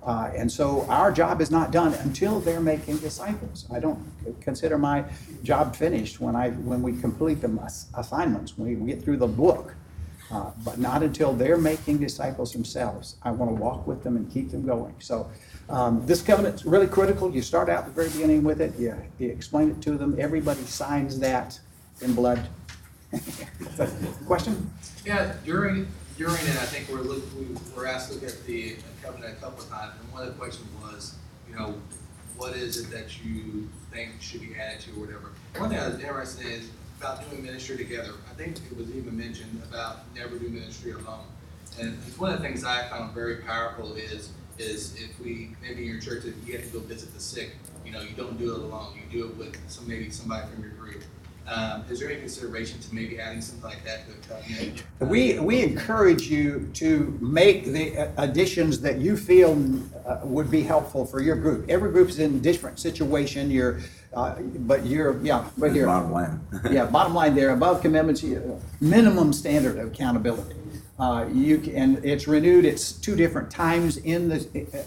Uh, 0.04 0.32
and 0.36 0.52
so 0.52 0.84
our 0.90 1.12
job 1.12 1.40
is 1.40 1.52
not 1.52 1.70
done 1.72 1.94
until 1.96 2.40
they're 2.40 2.60
making 2.60 2.98
disciples. 2.98 3.68
I 3.72 3.80
don't 3.80 4.00
consider 4.42 4.80
my 4.80 5.06
job 5.44 5.76
finished 5.76 6.20
when 6.20 6.36
I 6.36 6.50
when 6.50 6.82
we 6.82 7.00
complete 7.00 7.42
the 7.42 7.52
assignments, 7.96 8.58
when 8.58 8.84
we 8.84 8.92
get 8.92 9.04
through 9.04 9.18
the 9.18 9.28
book. 9.28 9.76
Uh, 10.30 10.52
but 10.66 10.78
not 10.78 11.04
until 11.04 11.32
they're 11.32 11.58
making 11.58 12.00
disciples 12.00 12.52
themselves. 12.52 13.16
I 13.24 13.32
want 13.32 13.50
to 13.50 13.56
walk 13.56 13.88
with 13.88 14.04
them 14.04 14.18
and 14.18 14.30
keep 14.30 14.52
them 14.52 14.66
going. 14.66 14.94
So 15.00 15.32
um, 15.70 16.06
this 16.06 16.22
covenant's 16.22 16.66
really 16.66 16.88
critical. 16.88 17.34
You 17.34 17.42
start 17.42 17.70
out 17.70 17.80
at 17.80 17.86
the 17.86 17.92
very 17.92 18.10
beginning 18.10 18.44
with 18.44 18.60
it. 18.60 18.78
You, 18.78 18.96
you 19.20 19.30
explain 19.30 19.70
it 19.70 19.82
to 19.84 19.92
them. 19.92 20.18
Everybody 20.20 20.62
signs 20.64 21.18
that 21.20 21.58
in 22.02 22.14
blood. 22.14 22.46
Question? 24.26 24.70
Yeah, 25.06 25.34
during, 25.46 25.88
during 26.18 26.36
it, 26.36 26.58
I 26.58 26.66
think 26.66 26.90
we're 26.90 27.04
look, 27.04 27.24
we 27.40 27.48
were 27.74 27.88
asked 27.88 28.10
to 28.10 28.16
look 28.16 28.24
at 28.24 28.46
the 28.46 28.76
covenant 29.02 29.38
a 29.38 29.42
couple 29.42 29.64
of 29.64 29.70
times, 29.70 29.94
and 30.02 30.12
one 30.12 30.24
of 30.24 30.28
the 30.28 30.34
questions 30.34 30.68
was, 30.82 31.16
you 31.50 31.56
know, 31.56 31.76
what 32.36 32.54
is 32.54 32.78
it 32.78 32.92
that 32.92 33.24
you 33.24 33.70
think 33.92 34.22
should 34.22 34.42
be 34.42 34.56
added 34.56 34.80
to 34.82 34.92
or 34.92 35.06
whatever. 35.06 35.32
One 35.58 35.70
thing 35.70 35.80
I 35.80 35.88
was 35.88 36.00
interested 36.00 36.46
in 36.46 36.52
is 36.52 36.70
about 37.00 37.30
doing 37.30 37.44
ministry 37.44 37.78
together. 37.78 38.14
I 38.30 38.34
think 38.34 38.58
it 38.58 38.78
was 38.78 38.90
even 38.90 39.18
mentioned 39.18 39.62
about 39.70 40.00
never 40.16 40.38
do 40.38 40.50
ministry 40.50 40.92
alone. 40.92 41.26
And 41.80 41.98
one 42.18 42.34
of 42.34 42.42
the 42.42 42.48
things 42.48 42.64
I 42.64 42.88
found 42.90 43.14
very 43.14 43.38
powerful 43.38 43.94
is, 43.94 44.30
is 44.58 44.96
if 44.96 45.20
we, 45.20 45.56
maybe 45.62 45.84
in 45.84 45.90
your 45.90 46.02
church, 46.02 46.26
if 46.26 46.36
you 46.48 46.58
have 46.58 46.66
to 46.66 46.72
go 46.72 46.80
visit 46.80 47.14
the 47.14 47.20
sick, 47.20 47.52
you 47.86 47.92
know, 47.92 48.02
you 48.02 48.16
don't 48.16 48.38
do 48.40 48.52
it 48.52 48.60
alone, 48.60 48.94
you 48.96 49.22
do 49.22 49.28
it 49.28 49.38
with 49.38 49.58
some, 49.70 49.88
maybe 49.88 50.10
somebody 50.10 50.48
from 50.52 50.64
your 50.64 50.72
group. 50.72 51.04
Um, 51.48 51.86
is 51.90 52.02
there 52.02 52.10
any 52.10 52.20
consideration 52.20 52.78
to 52.82 52.94
maybe 52.94 53.22
adding 53.22 53.40
something 53.40 53.70
like 53.70 53.86
that 53.86 54.06
to 54.06 54.12
the 54.12 54.28
covenant? 54.28 54.84
We, 55.00 55.40
we 55.40 55.64
encourage 55.64 56.24
you 56.24 56.70
to 56.74 57.18
make 57.22 57.66
the 57.66 58.12
additions 58.22 58.82
that 58.82 58.98
you 58.98 59.16
feel 59.16 59.54
uh, 60.06 60.20
would 60.24 60.52
be 60.52 60.62
helpful 60.62 61.06
for 61.06 61.22
your 61.22 61.38
group. 61.38 61.70
Every 61.70 61.92
group 61.92 62.10
is 62.10 62.20
in 62.20 62.36
a 62.36 62.40
different 62.40 62.80
situation, 62.80 63.50
you're, 63.50 63.80
uh, 64.18 64.34
but 64.42 64.84
you're, 64.86 65.20
yeah, 65.22 65.48
right 65.58 65.72
here. 65.72 65.86
Bottom 65.86 66.12
line. 66.12 66.42
Yeah, 66.72 66.86
bottom 66.88 67.14
line 67.14 67.36
there, 67.36 67.52
above 67.52 67.82
commitments, 67.82 68.24
you- 68.24 68.60
minimum 68.82 69.32
standard 69.32 69.78
of 69.78 69.88
accountability. 69.90 70.56
Uh, 71.00 71.28
You, 71.32 71.64
c- 71.64 71.76
and 71.76 72.04
it's 72.04 72.28
renewed, 72.28 72.66
it's 72.66 72.92
two 72.92 73.16
different 73.16 73.52
times 73.52 73.98
in 73.98 74.28
the, 74.30 74.40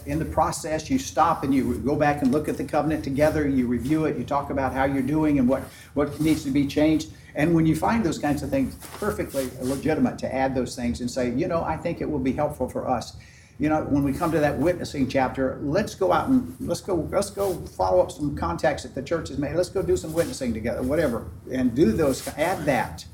in 0.05 0.19
the 0.19 0.25
process. 0.25 0.89
You 0.89 0.99
stop 0.99 1.45
and 1.45 1.55
you 1.55 1.75
go 1.75 1.95
back 1.95 2.21
and 2.21 2.29
look 2.33 2.49
at 2.49 2.57
the 2.57 2.65
covenant 2.65 3.05
together, 3.05 3.47
you 3.47 3.65
review 3.67 4.03
it, 4.03 4.17
you 4.17 4.25
talk 4.25 4.49
about 4.49 4.73
how 4.73 4.83
you're 4.83 5.01
doing 5.01 5.39
and 5.39 5.47
what, 5.47 5.61
what 5.93 6.19
needs 6.19 6.43
to 6.43 6.51
be 6.51 6.67
changed. 6.67 7.11
And 7.33 7.55
when 7.55 7.65
you 7.65 7.77
find 7.77 8.03
those 8.05 8.19
kinds 8.19 8.43
of 8.43 8.49
things, 8.49 8.75
perfectly 8.99 9.49
legitimate 9.61 10.19
to 10.19 10.35
add 10.35 10.53
those 10.53 10.75
things 10.75 10.99
and 10.99 11.09
say, 11.09 11.31
you 11.31 11.47
know, 11.47 11.63
I 11.63 11.77
think 11.77 12.01
it 12.01 12.09
will 12.11 12.19
be 12.19 12.33
helpful 12.33 12.67
for 12.67 12.89
us. 12.89 13.15
You 13.61 13.69
know, 13.69 13.83
when 13.83 14.01
we 14.01 14.11
come 14.11 14.31
to 14.31 14.39
that 14.39 14.57
witnessing 14.57 15.07
chapter, 15.07 15.59
let's 15.61 15.93
go 15.93 16.11
out 16.11 16.29
and, 16.29 16.55
let's 16.59 16.81
go, 16.81 17.07
let's 17.11 17.29
go 17.29 17.53
follow 17.53 18.01
up 18.01 18.11
some 18.11 18.35
contacts 18.35 18.81
that 18.81 18.95
the 18.95 19.03
church 19.03 19.29
has 19.29 19.37
made. 19.37 19.53
Let's 19.55 19.69
go 19.69 19.83
do 19.83 19.95
some 19.95 20.13
witnessing 20.13 20.51
together, 20.51 20.81
whatever, 20.81 21.27
and 21.51 21.75
do 21.75 21.91
those, 21.91 22.27
add 22.29 22.65
that 22.65 23.05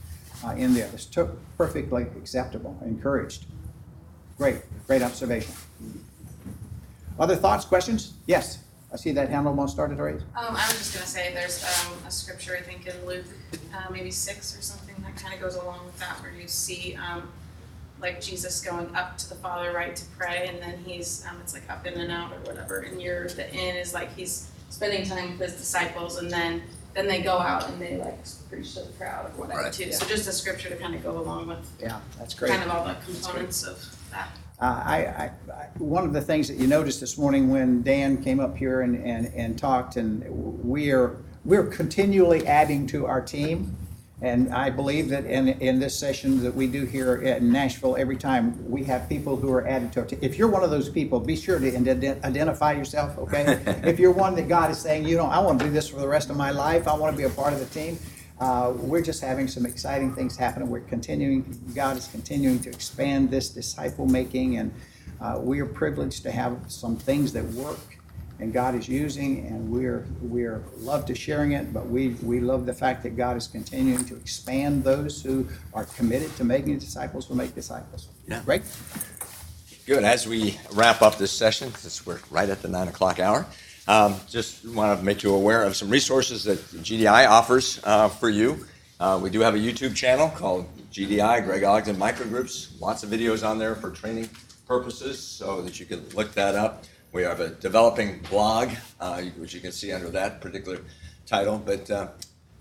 uh, 0.45 0.51
in 0.51 0.73
there. 0.73 0.89
It's 0.93 1.05
to- 1.07 1.35
perfectly 1.57 2.03
acceptable, 2.03 2.79
encouraged. 2.85 3.45
Great, 4.37 4.61
great 4.87 5.01
observation. 5.01 5.53
Other 7.19 7.35
thoughts, 7.35 7.65
questions? 7.65 8.13
Yes, 8.25 8.59
I 8.93 8.95
see 8.95 9.11
that 9.11 9.27
hand 9.27 9.49
almost 9.49 9.73
started 9.73 9.99
already. 9.99 10.19
Um, 10.33 10.55
I 10.55 10.65
was 10.69 10.77
just 10.77 10.93
gonna 10.93 11.05
say, 11.05 11.33
there's, 11.33 11.61
um, 11.61 11.91
a 12.07 12.11
scripture, 12.11 12.55
I 12.57 12.61
think 12.61 12.87
in 12.87 13.05
Luke, 13.05 13.25
uh, 13.75 13.91
maybe 13.91 14.11
six 14.11 14.57
or 14.57 14.61
something 14.61 14.95
that 15.03 15.17
kind 15.17 15.33
of 15.33 15.41
goes 15.41 15.55
along 15.55 15.85
with 15.85 15.99
that, 15.99 16.21
where 16.21 16.31
you 16.31 16.47
see, 16.47 16.95
um, 16.95 17.27
like 18.01 18.21
Jesus 18.21 18.61
going 18.61 18.93
up 18.95 19.17
to 19.17 19.29
the 19.29 19.35
Father, 19.35 19.71
right, 19.73 19.95
to 19.95 20.05
pray, 20.17 20.47
and 20.47 20.61
then 20.61 20.77
he's, 20.85 21.25
um, 21.29 21.37
it's 21.41 21.53
like 21.53 21.69
up 21.69 21.85
in 21.87 21.93
and 21.95 22.11
out 22.11 22.31
or 22.31 22.39
whatever, 22.41 22.79
and 22.79 23.01
you're, 23.01 23.27
the 23.29 23.49
in 23.53 23.75
is 23.75 23.93
like 23.93 24.13
he's 24.15 24.49
spending 24.69 25.05
time 25.05 25.31
with 25.39 25.49
his 25.51 25.53
disciples, 25.59 26.17
and 26.17 26.29
then 26.31 26.61
then 26.93 27.05
they 27.07 27.21
go 27.21 27.37
out 27.37 27.69
and 27.69 27.79
they 27.79 27.95
like 27.97 28.17
preach 28.49 28.73
to 28.73 28.79
the 28.81 28.91
crowd 28.93 29.27
or 29.27 29.29
whatever 29.41 29.61
Right. 29.63 29.73
too. 29.73 29.91
So 29.91 30.03
just 30.07 30.27
a 30.27 30.31
scripture 30.31 30.69
to 30.69 30.75
kind 30.77 30.95
of 30.95 31.03
go 31.03 31.19
along 31.19 31.45
with 31.47 31.59
Yeah, 31.79 31.99
that's 32.17 32.33
great. 32.33 32.49
kind 32.51 32.63
of 32.63 32.71
all 32.75 32.85
the 32.85 32.95
components 33.05 33.61
of 33.61 33.77
that. 34.09 34.29
Uh, 34.59 34.81
I, 34.83 34.97
I, 35.05 35.31
I, 35.53 35.65
one 35.77 36.05
of 36.05 36.13
the 36.13 36.21
things 36.21 36.47
that 36.47 36.57
you 36.57 36.65
noticed 36.65 36.99
this 36.99 37.15
morning 37.15 37.51
when 37.51 37.83
Dan 37.83 38.23
came 38.23 38.39
up 38.39 38.57
here 38.57 38.81
and, 38.81 38.95
and, 39.05 39.27
and 39.35 39.59
talked, 39.59 39.95
and 39.97 40.25
we 40.63 40.91
are, 40.91 41.17
we're 41.45 41.67
continually 41.67 42.47
adding 42.47 42.87
to 42.87 43.05
our 43.05 43.21
team. 43.21 43.77
And 44.21 44.51
I 44.51 44.71
believe 44.71 45.09
that 45.09 45.25
in, 45.25 45.47
in 45.47 45.79
this 45.79 45.97
session 45.97 46.41
that 46.41 46.55
we 46.55 46.65
do 46.65 46.85
here 46.85 47.17
in 47.17 47.51
Nashville, 47.51 47.95
every 47.97 48.17
time, 48.17 48.67
we 48.67 48.83
have 48.85 49.07
people 49.07 49.35
who 49.35 49.51
are 49.51 49.67
added 49.67 49.93
to 49.93 49.99
our 49.99 50.05
team. 50.07 50.17
If 50.23 50.39
you're 50.39 50.47
one 50.47 50.63
of 50.63 50.71
those 50.71 50.89
people, 50.89 51.19
be 51.19 51.35
sure 51.35 51.59
to 51.59 51.71
ident- 51.71 52.23
identify 52.23 52.73
yourself, 52.73 53.15
okay? 53.19 53.61
If 53.83 53.99
you're 53.99 54.11
one 54.11 54.33
that 54.35 54.47
God 54.47 54.71
is 54.71 54.79
saying, 54.79 55.07
you 55.07 55.17
know, 55.17 55.27
I 55.27 55.37
want 55.37 55.59
to 55.59 55.65
do 55.65 55.71
this 55.71 55.87
for 55.87 55.99
the 55.99 56.07
rest 56.07 56.31
of 56.31 56.35
my 56.35 56.49
life, 56.49 56.87
I 56.87 56.95
want 56.95 57.13
to 57.13 57.17
be 57.17 57.25
a 57.25 57.29
part 57.29 57.53
of 57.53 57.59
the 57.59 57.67
team, 57.67 57.99
uh, 58.39 58.73
we're 58.75 59.03
just 59.03 59.21
having 59.21 59.47
some 59.47 59.67
exciting 59.67 60.13
things 60.15 60.35
happen. 60.35 60.67
We're 60.67 60.79
continuing, 60.81 61.71
God 61.75 61.97
is 61.97 62.07
continuing 62.07 62.59
to 62.61 62.69
expand 62.69 63.29
this 63.29 63.49
disciple 63.49 64.07
making, 64.07 64.57
and 64.57 64.73
uh, 65.21 65.39
we 65.39 65.59
are 65.59 65.65
privileged 65.65 66.23
to 66.23 66.31
have 66.31 66.57
some 66.67 66.95
things 66.95 67.33
that 67.33 67.45
work 67.45 67.96
and 68.39 68.53
God 68.53 68.75
is 68.75 68.87
using, 68.87 69.45
and 69.47 69.69
we're 69.69 70.05
we're 70.21 70.63
love 70.77 71.05
to 71.07 71.15
sharing 71.15 71.53
it. 71.53 71.73
But 71.73 71.87
we 71.87 72.09
we 72.23 72.39
love 72.39 72.65
the 72.65 72.73
fact 72.73 73.03
that 73.03 73.17
God 73.17 73.37
is 73.37 73.47
continuing 73.47 74.05
to 74.05 74.15
expand 74.15 74.83
those 74.83 75.21
who 75.21 75.47
are 75.73 75.85
committed 75.85 76.35
to 76.37 76.43
making 76.43 76.79
disciples 76.79 77.29
will 77.29 77.37
make 77.37 77.55
disciples. 77.55 78.07
Yeah. 78.27 78.41
Right? 78.45 78.63
Good. 79.85 80.03
As 80.03 80.27
we 80.27 80.59
wrap 80.73 81.01
up 81.01 81.17
this 81.17 81.31
session, 81.31 81.73
since 81.73 82.05
we're 82.05 82.19
right 82.29 82.49
at 82.49 82.61
the 82.61 82.67
nine 82.67 82.87
o'clock 82.89 83.19
hour, 83.19 83.45
um, 83.87 84.15
just 84.27 84.67
want 84.67 84.99
to 84.99 85.05
make 85.05 85.23
you 85.23 85.33
aware 85.33 85.63
of 85.63 85.75
some 85.75 85.89
resources 85.89 86.43
that 86.43 86.59
GDI 86.59 87.27
offers 87.27 87.79
uh, 87.83 88.09
for 88.09 88.29
you. 88.29 88.65
Uh, 88.99 89.19
we 89.21 89.29
do 89.29 89.39
have 89.39 89.55
a 89.55 89.59
YouTube 89.59 89.95
channel 89.95 90.29
called 90.29 90.65
GDI, 90.91 91.45
Greg 91.45 91.63
Ogden 91.63 91.95
Microgroups. 91.95 92.81
Lots 92.81 93.03
of 93.03 93.09
videos 93.09 93.47
on 93.47 93.59
there 93.59 93.75
for 93.75 93.91
training 93.91 94.29
purposes 94.67 95.19
so 95.19 95.61
that 95.61 95.79
you 95.79 95.85
can 95.85 96.07
look 96.09 96.33
that 96.33 96.55
up. 96.55 96.83
We 97.11 97.23
have 97.23 97.39
a 97.39 97.49
developing 97.49 98.19
blog, 98.29 98.69
uh, 98.99 99.21
which 99.37 99.53
you 99.53 99.61
can 99.61 99.71
see 99.71 99.91
under 99.91 100.09
that 100.09 100.41
particular 100.41 100.79
title. 101.25 101.57
But 101.57 101.89
uh, 101.89 102.07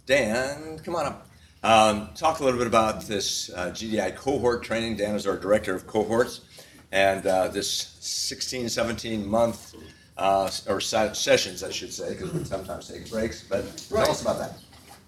Dan, 0.07 0.79
come 0.79 0.95
on 0.97 1.07
up. 1.07 1.27
Um, 1.63 2.11
talk 2.15 2.41
a 2.41 2.45
little 2.45 2.59
bit 2.59 2.69
about 2.69 3.03
this 3.03 3.51
uh, 3.51 3.71
GDI 3.71 4.15
cohort 4.15 4.63
training. 4.63 4.97
Dan 4.97 5.15
is 5.15 5.27
our 5.27 5.37
director 5.37 5.75
of 5.75 5.87
cohorts. 5.87 6.43
And 6.93 7.27
uh, 7.27 7.49
this 7.49 7.97
16, 8.01 8.69
17 8.69 9.27
month, 9.27 9.75
uh, 10.17 10.51
or 10.69 10.81
se- 10.81 11.15
sessions, 11.15 11.65
I 11.65 11.71
should 11.71 11.93
say, 11.93 12.11
because 12.11 12.33
we 12.33 12.45
sometimes 12.45 12.89
take 12.89 13.11
breaks. 13.11 13.43
But 13.43 13.77
tell 13.89 14.11
us 14.11 14.23
about 14.23 14.39
that. 14.39 14.59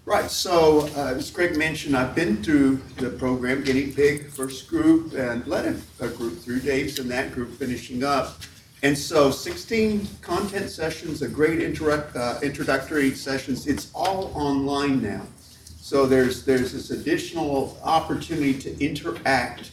Right, 0.05 0.29
so 0.29 0.89
uh, 0.97 1.13
as 1.15 1.29
Greg 1.29 1.55
mentioned, 1.55 1.95
I've 1.95 2.15
been 2.15 2.43
through 2.43 2.81
the 2.97 3.11
program, 3.11 3.63
Guinea 3.63 3.91
Pig, 3.91 4.29
first 4.31 4.67
group, 4.67 5.13
and 5.13 5.45
led 5.45 5.65
a, 5.65 6.05
a 6.05 6.09
group 6.09 6.39
through. 6.39 6.61
Dave's 6.61 6.99
and 6.99 7.09
that 7.11 7.31
group 7.31 7.51
finishing 7.57 8.03
up. 8.03 8.37
And 8.81 8.97
so 8.97 9.29
16 9.29 10.07
content 10.21 10.69
sessions, 10.69 11.21
a 11.21 11.27
great 11.27 11.59
uh, 11.81 12.39
introductory 12.41 13.11
sessions. 13.11 13.67
It's 13.67 13.91
all 13.93 14.31
online 14.33 15.01
now. 15.01 15.21
So 15.53 16.05
there's, 16.05 16.45
there's 16.45 16.71
this 16.71 16.91
additional 16.91 17.77
opportunity 17.83 18.53
to 18.59 18.83
interact 18.83 19.71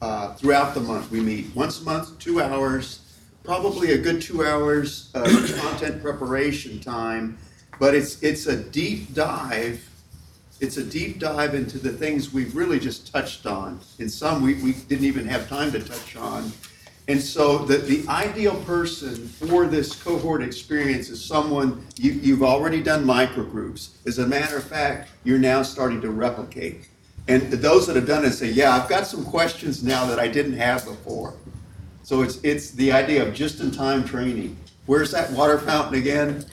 uh, 0.00 0.34
throughout 0.34 0.74
the 0.74 0.80
month. 0.80 1.10
We 1.10 1.20
meet 1.20 1.54
once 1.54 1.80
a 1.80 1.84
month, 1.84 2.18
two 2.18 2.40
hours, 2.40 3.00
probably 3.44 3.92
a 3.92 3.98
good 3.98 4.20
two 4.20 4.44
hours 4.44 5.10
of 5.14 5.26
content 5.60 6.02
preparation 6.02 6.80
time. 6.80 7.38
But 7.78 7.94
it's, 7.94 8.22
it's 8.22 8.46
a 8.46 8.56
deep 8.56 9.14
dive 9.14 9.88
it's 10.60 10.76
a 10.76 10.82
deep 10.82 11.20
dive 11.20 11.54
into 11.54 11.78
the 11.78 11.90
things 11.92 12.32
we've 12.32 12.56
really 12.56 12.80
just 12.80 13.12
touched 13.12 13.46
on. 13.46 13.78
In 14.00 14.08
some, 14.08 14.42
we, 14.42 14.54
we 14.54 14.72
didn't 14.72 15.04
even 15.04 15.26
have 15.26 15.48
time 15.48 15.70
to 15.72 15.80
touch 15.80 16.16
on. 16.16 16.50
And 17.08 17.20
so 17.20 17.58
the, 17.58 17.78
the 17.78 18.06
ideal 18.08 18.54
person 18.64 19.16
for 19.16 19.66
this 19.66 19.94
cohort 20.00 20.42
experience 20.42 21.08
is 21.08 21.24
someone, 21.24 21.86
you, 21.96 22.12
you've 22.12 22.42
already 22.42 22.82
done 22.82 23.02
microgroups. 23.04 24.06
As 24.06 24.18
a 24.18 24.26
matter 24.26 24.58
of 24.58 24.64
fact, 24.64 25.08
you're 25.24 25.38
now 25.38 25.62
starting 25.62 26.02
to 26.02 26.10
replicate. 26.10 26.86
And 27.26 27.50
those 27.50 27.86
that 27.86 27.96
have 27.96 28.06
done 28.06 28.26
it 28.26 28.32
say, 28.32 28.50
yeah, 28.50 28.72
I've 28.72 28.90
got 28.90 29.06
some 29.06 29.24
questions 29.24 29.82
now 29.82 30.04
that 30.06 30.18
I 30.18 30.28
didn't 30.28 30.58
have 30.58 30.84
before. 30.84 31.34
So 32.02 32.22
it's, 32.22 32.42
it's 32.42 32.72
the 32.72 32.92
idea 32.92 33.26
of 33.26 33.34
just-in-time 33.34 34.04
training. 34.04 34.56
Where's 34.84 35.10
that 35.10 35.30
water 35.32 35.58
fountain 35.58 35.98
again? 35.98 36.44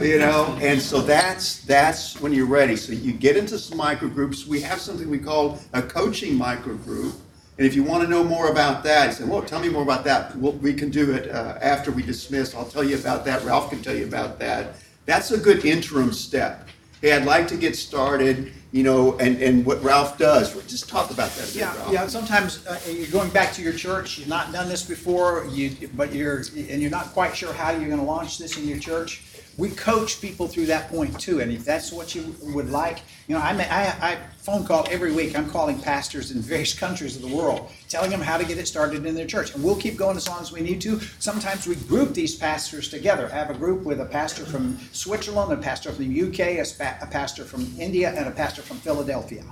You 0.00 0.18
know, 0.18 0.58
and 0.60 0.80
so 0.80 1.00
that's, 1.02 1.62
that's 1.64 2.20
when 2.20 2.32
you're 2.32 2.46
ready. 2.46 2.76
So 2.76 2.92
you 2.92 3.12
get 3.12 3.36
into 3.36 3.58
some 3.58 3.78
microgroups. 3.78 4.46
We 4.46 4.60
have 4.62 4.80
something 4.80 5.10
we 5.10 5.18
call 5.18 5.58
a 5.72 5.82
coaching 5.82 6.38
microgroup. 6.38 7.14
And 7.62 7.68
if 7.68 7.76
you 7.76 7.84
want 7.84 8.02
to 8.02 8.10
know 8.10 8.24
more 8.24 8.48
about 8.50 8.82
that, 8.82 9.06
you 9.06 9.12
say, 9.12 9.24
well, 9.24 9.40
tell 9.40 9.60
me 9.60 9.68
more 9.68 9.84
about 9.84 10.02
that. 10.02 10.34
Well, 10.36 10.54
we 10.54 10.74
can 10.74 10.90
do 10.90 11.12
it 11.12 11.30
uh, 11.30 11.58
after 11.62 11.92
we 11.92 12.02
dismiss. 12.02 12.56
I'll 12.56 12.64
tell 12.64 12.82
you 12.82 12.96
about 12.96 13.24
that. 13.26 13.44
Ralph 13.44 13.70
can 13.70 13.80
tell 13.80 13.94
you 13.94 14.04
about 14.04 14.40
that. 14.40 14.74
That's 15.06 15.30
a 15.30 15.38
good 15.38 15.64
interim 15.64 16.12
step. 16.12 16.68
Hey, 17.00 17.12
I'd 17.12 17.24
like 17.24 17.46
to 17.46 17.56
get 17.56 17.76
started, 17.76 18.50
you 18.72 18.82
know, 18.82 19.16
and, 19.18 19.40
and 19.40 19.64
what 19.64 19.80
Ralph 19.80 20.18
does. 20.18 20.60
Just 20.66 20.88
talk 20.88 21.12
about 21.12 21.30
that 21.36 21.50
a 21.50 21.52
bit, 21.52 21.54
Yeah, 21.54 21.76
Ralph. 21.76 21.92
yeah, 21.92 22.06
sometimes 22.08 22.66
uh, 22.66 22.80
you're 22.90 23.06
going 23.12 23.30
back 23.30 23.52
to 23.52 23.62
your 23.62 23.74
church, 23.74 24.18
you've 24.18 24.26
not 24.26 24.52
done 24.52 24.68
this 24.68 24.82
before, 24.82 25.46
you, 25.52 25.88
but 25.94 26.12
you're, 26.12 26.38
and 26.56 26.82
you're 26.82 26.90
not 26.90 27.12
quite 27.12 27.36
sure 27.36 27.52
how 27.52 27.70
you're 27.70 27.88
gonna 27.90 28.02
launch 28.02 28.38
this 28.38 28.58
in 28.58 28.66
your 28.66 28.80
church. 28.80 29.22
We 29.58 29.70
coach 29.70 30.20
people 30.20 30.48
through 30.48 30.66
that 30.66 30.88
point 30.88 31.18
too, 31.20 31.40
and 31.40 31.52
if 31.52 31.64
that's 31.64 31.92
what 31.92 32.14
you 32.14 32.34
would 32.54 32.70
like, 32.70 33.00
you 33.28 33.34
know, 33.34 33.40
I, 33.40 33.52
ma- 33.52 33.64
I, 33.64 33.94
I 34.00 34.18
phone 34.38 34.64
call 34.64 34.86
every 34.90 35.12
week, 35.12 35.36
I'm 35.38 35.50
calling 35.50 35.78
pastors 35.78 36.30
in 36.30 36.40
various 36.40 36.72
countries 36.78 37.16
of 37.16 37.22
the 37.22 37.34
world, 37.36 37.70
telling 37.88 38.10
them 38.10 38.20
how 38.20 38.38
to 38.38 38.44
get 38.44 38.56
it 38.56 38.66
started 38.66 39.04
in 39.04 39.14
their 39.14 39.26
church, 39.26 39.54
and 39.54 39.62
we'll 39.62 39.76
keep 39.76 39.96
going 39.96 40.16
as 40.16 40.28
long 40.28 40.40
as 40.40 40.52
we 40.52 40.60
need 40.62 40.80
to. 40.82 41.00
Sometimes 41.18 41.66
we 41.66 41.76
group 41.76 42.14
these 42.14 42.34
pastors 42.34 42.88
together, 42.88 43.28
I 43.32 43.36
have 43.36 43.50
a 43.50 43.54
group 43.54 43.82
with 43.82 44.00
a 44.00 44.06
pastor 44.06 44.44
from 44.44 44.78
Switzerland, 44.92 45.52
a 45.52 45.56
pastor 45.56 45.92
from 45.92 46.08
the 46.08 46.22
UK, 46.22 46.58
a, 46.58 46.64
spa- 46.64 46.96
a 47.02 47.06
pastor 47.06 47.44
from 47.44 47.70
India, 47.78 48.10
and 48.16 48.26
a 48.26 48.32
pastor 48.32 48.62
from 48.62 48.78
Philadelphia 48.78 49.44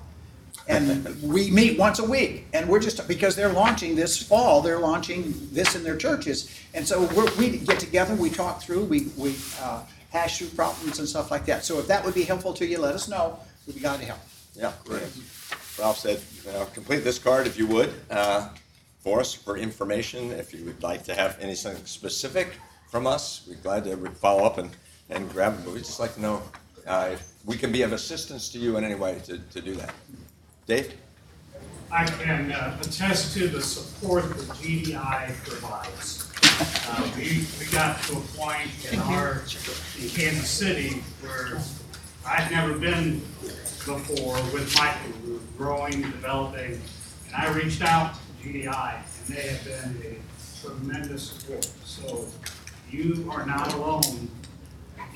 and 0.69 1.23
we 1.23 1.51
meet 1.51 1.79
once 1.79 1.99
a 1.99 2.05
week 2.05 2.47
and 2.53 2.69
we're 2.69 2.81
just 2.81 3.07
because 3.09 3.35
they're 3.35 3.53
launching 3.53 3.97
this 3.97 4.21
fall 4.23 4.61
they're 4.61 4.79
launching 4.79 5.35
this 5.53 5.75
in 5.75 5.83
their 5.83 5.97
churches 5.97 6.61
and 6.75 6.87
so 6.87 7.03
we 7.39 7.59
get 7.59 7.79
together 7.81 8.15
we 8.15 8.31
talk 8.31 8.63
through 8.63 8.85
we, 8.85 9.09
we 9.17 9.35
uh, 9.61 9.83
hash 10.11 10.39
through 10.39 10.49
problems 10.49 10.99
and 10.99 11.09
stuff 11.09 11.31
like 11.31 11.45
that 11.47 11.65
so 11.65 11.79
if 11.79 11.87
that 11.87 12.05
would 12.05 12.15
be 12.15 12.23
helpful 12.23 12.53
to 12.53 12.67
you 12.67 12.79
let 12.79 12.95
us 12.95 13.09
know 13.09 13.39
we'd 13.67 13.75
be 13.75 13.81
glad 13.81 13.99
to 13.99 14.07
help 14.07 14.21
Yeah, 14.55 14.73
great. 14.85 15.09
Ralph 15.79 15.99
said, 15.99 16.21
know, 16.53 16.67
complete 16.75 17.05
this 17.05 17.19
card 17.19 17.47
if 17.47 17.57
you 17.57 17.67
would, 17.69 17.95
uh, 18.11 18.49
for 18.99 19.21
us, 19.21 19.33
for 19.33 19.57
information. 19.57 20.31
If 20.33 20.53
you 20.53 20.65
would 20.65 20.83
like 20.83 21.05
to 21.05 21.15
have 21.15 21.39
anything 21.41 21.77
specific 21.87 22.49
from 22.91 23.07
us, 23.07 23.47
we're 23.49 23.55
glad 23.57 23.85
to 23.85 23.97
follow 24.11 24.45
up 24.45 24.59
and, 24.59 24.71
and 25.09 25.31
grab 25.31 25.55
it. 25.59 25.65
But 25.65 25.75
we'd 25.75 25.85
just 25.85 26.01
like 26.01 26.15
to 26.15 26.21
know 26.21 26.43
uh, 26.87 27.17
we 27.45 27.57
can 27.57 27.73
be 27.73 27.83
of 27.83 27.93
assistance 27.93 28.49
to 28.51 28.59
you 28.59 28.77
in 28.77 28.85
any 28.85 28.95
way 28.95 29.21
to, 29.25 29.39
to 29.39 29.61
do 29.61 29.75
that. 29.77 29.95
Dave? 30.71 30.95
I 31.91 32.05
can 32.05 32.53
uh, 32.53 32.79
attest 32.81 33.35
to 33.35 33.49
the 33.49 33.61
support 33.61 34.23
that 34.23 34.47
GDI 34.59 35.35
provides. 35.45 36.31
Uh, 36.87 37.11
We, 37.17 37.45
we 37.59 37.67
got 37.73 38.01
to 38.05 38.13
a 38.13 38.21
point 38.39 38.71
in 38.93 39.01
our, 39.01 39.43
in 40.01 40.09
Kansas 40.11 40.49
City 40.49 41.03
where 41.23 41.61
I'd 42.25 42.53
never 42.53 42.79
been 42.79 43.19
before 43.85 44.37
with 44.55 44.73
microgroup, 44.77 45.41
growing, 45.59 46.03
developing, 46.03 46.81
and 47.27 47.35
I 47.37 47.49
reached 47.49 47.83
out 47.83 48.15
to 48.15 48.49
GDI, 48.49 48.95
and 48.95 49.37
they 49.37 49.49
have 49.49 49.65
been 49.65 49.97
a 50.07 50.65
tremendous 50.65 51.33
support. 51.33 51.69
So 51.85 52.29
you 52.93 53.29
are 53.29 53.45
not 53.45 53.75
alone 53.75 54.31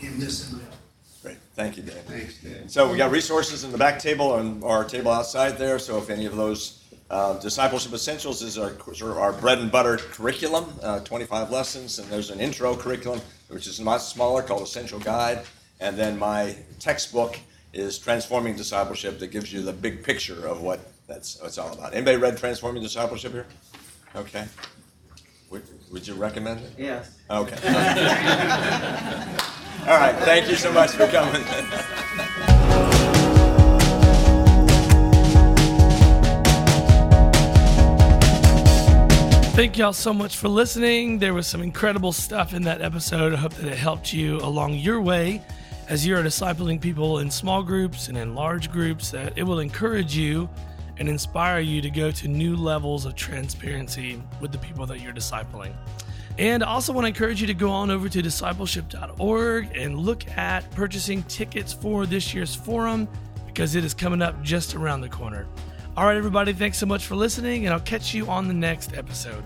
in 0.02 0.18
this 0.18 0.50
endeavor. 0.50 0.83
Great, 1.24 1.38
thank 1.54 1.78
you, 1.78 1.82
Dave. 1.82 2.02
Thanks, 2.02 2.36
Dave. 2.36 2.70
So 2.70 2.92
we 2.92 2.98
got 2.98 3.10
resources 3.10 3.64
in 3.64 3.72
the 3.72 3.78
back 3.78 3.98
table 3.98 4.34
and 4.36 4.62
our 4.62 4.84
table 4.84 5.10
outside 5.10 5.56
there, 5.56 5.78
so 5.78 5.96
if 5.96 6.10
any 6.10 6.26
of 6.26 6.36
those 6.36 6.84
uh, 7.08 7.38
discipleship 7.38 7.94
essentials 7.94 8.42
is 8.42 8.58
our, 8.58 8.72
sort 8.92 9.10
of 9.10 9.16
our 9.16 9.32
bread 9.32 9.58
and 9.58 9.72
butter 9.72 9.96
curriculum, 9.96 10.66
uh, 10.82 11.00
25 11.00 11.50
lessons, 11.50 11.98
and 11.98 12.06
there's 12.10 12.28
an 12.28 12.40
intro 12.40 12.76
curriculum, 12.76 13.22
which 13.48 13.66
is 13.66 13.80
much 13.80 14.02
smaller, 14.02 14.42
called 14.42 14.60
Essential 14.60 14.98
Guide, 14.98 15.40
and 15.80 15.96
then 15.96 16.18
my 16.18 16.54
textbook 16.78 17.38
is 17.72 17.98
Transforming 17.98 18.54
Discipleship 18.54 19.18
that 19.20 19.28
gives 19.28 19.50
you 19.50 19.62
the 19.62 19.72
big 19.72 20.04
picture 20.04 20.46
of 20.46 20.60
what 20.60 20.80
that's 21.06 21.38
what 21.38 21.46
it's 21.46 21.56
all 21.56 21.72
about. 21.72 21.94
Anybody 21.94 22.18
read 22.18 22.36
Transforming 22.36 22.82
Discipleship 22.82 23.32
here? 23.32 23.46
Okay. 24.14 24.44
Would, 25.48 25.62
would 25.90 26.06
you 26.06 26.12
recommend 26.16 26.60
it? 26.60 26.72
Yes. 26.76 27.18
Okay. 27.30 27.56
All 29.86 29.98
right, 29.98 30.16
thank 30.20 30.48
you 30.48 30.56
so 30.56 30.72
much 30.72 30.92
for 30.92 31.06
coming. 31.08 31.44
Thank 39.52 39.76
y'all 39.76 39.92
so 39.92 40.14
much 40.14 40.38
for 40.38 40.48
listening. 40.48 41.18
There 41.18 41.34
was 41.34 41.46
some 41.46 41.60
incredible 41.60 42.12
stuff 42.12 42.54
in 42.54 42.62
that 42.62 42.80
episode. 42.80 43.34
I 43.34 43.36
hope 43.36 43.52
that 43.54 43.70
it 43.70 43.76
helped 43.76 44.10
you 44.10 44.38
along 44.38 44.76
your 44.76 45.02
way 45.02 45.42
as 45.90 46.06
you're 46.06 46.22
discipling 46.22 46.80
people 46.80 47.18
in 47.18 47.30
small 47.30 47.62
groups 47.62 48.08
and 48.08 48.16
in 48.16 48.34
large 48.34 48.72
groups 48.72 49.10
that 49.10 49.34
it 49.36 49.42
will 49.42 49.60
encourage 49.60 50.16
you 50.16 50.48
and 50.96 51.10
inspire 51.10 51.60
you 51.60 51.82
to 51.82 51.90
go 51.90 52.10
to 52.10 52.26
new 52.26 52.56
levels 52.56 53.04
of 53.04 53.16
transparency 53.16 54.22
with 54.40 54.50
the 54.50 54.58
people 54.58 54.86
that 54.86 55.02
you're 55.02 55.12
discipling. 55.12 55.74
And 56.38 56.64
I 56.64 56.66
also 56.66 56.92
want 56.92 57.04
to 57.04 57.08
encourage 57.08 57.40
you 57.40 57.46
to 57.46 57.54
go 57.54 57.70
on 57.70 57.90
over 57.90 58.08
to 58.08 58.22
discipleship.org 58.22 59.76
and 59.76 59.98
look 59.98 60.26
at 60.36 60.68
purchasing 60.72 61.22
tickets 61.24 61.72
for 61.72 62.06
this 62.06 62.34
year's 62.34 62.54
forum 62.54 63.08
because 63.46 63.76
it 63.76 63.84
is 63.84 63.94
coming 63.94 64.20
up 64.20 64.42
just 64.42 64.74
around 64.74 65.00
the 65.00 65.08
corner. 65.08 65.46
All 65.96 66.06
right, 66.06 66.16
everybody, 66.16 66.52
thanks 66.52 66.76
so 66.76 66.86
much 66.86 67.06
for 67.06 67.14
listening, 67.14 67.66
and 67.66 67.72
I'll 67.72 67.80
catch 67.80 68.14
you 68.14 68.26
on 68.26 68.48
the 68.48 68.54
next 68.54 68.94
episode. 68.94 69.44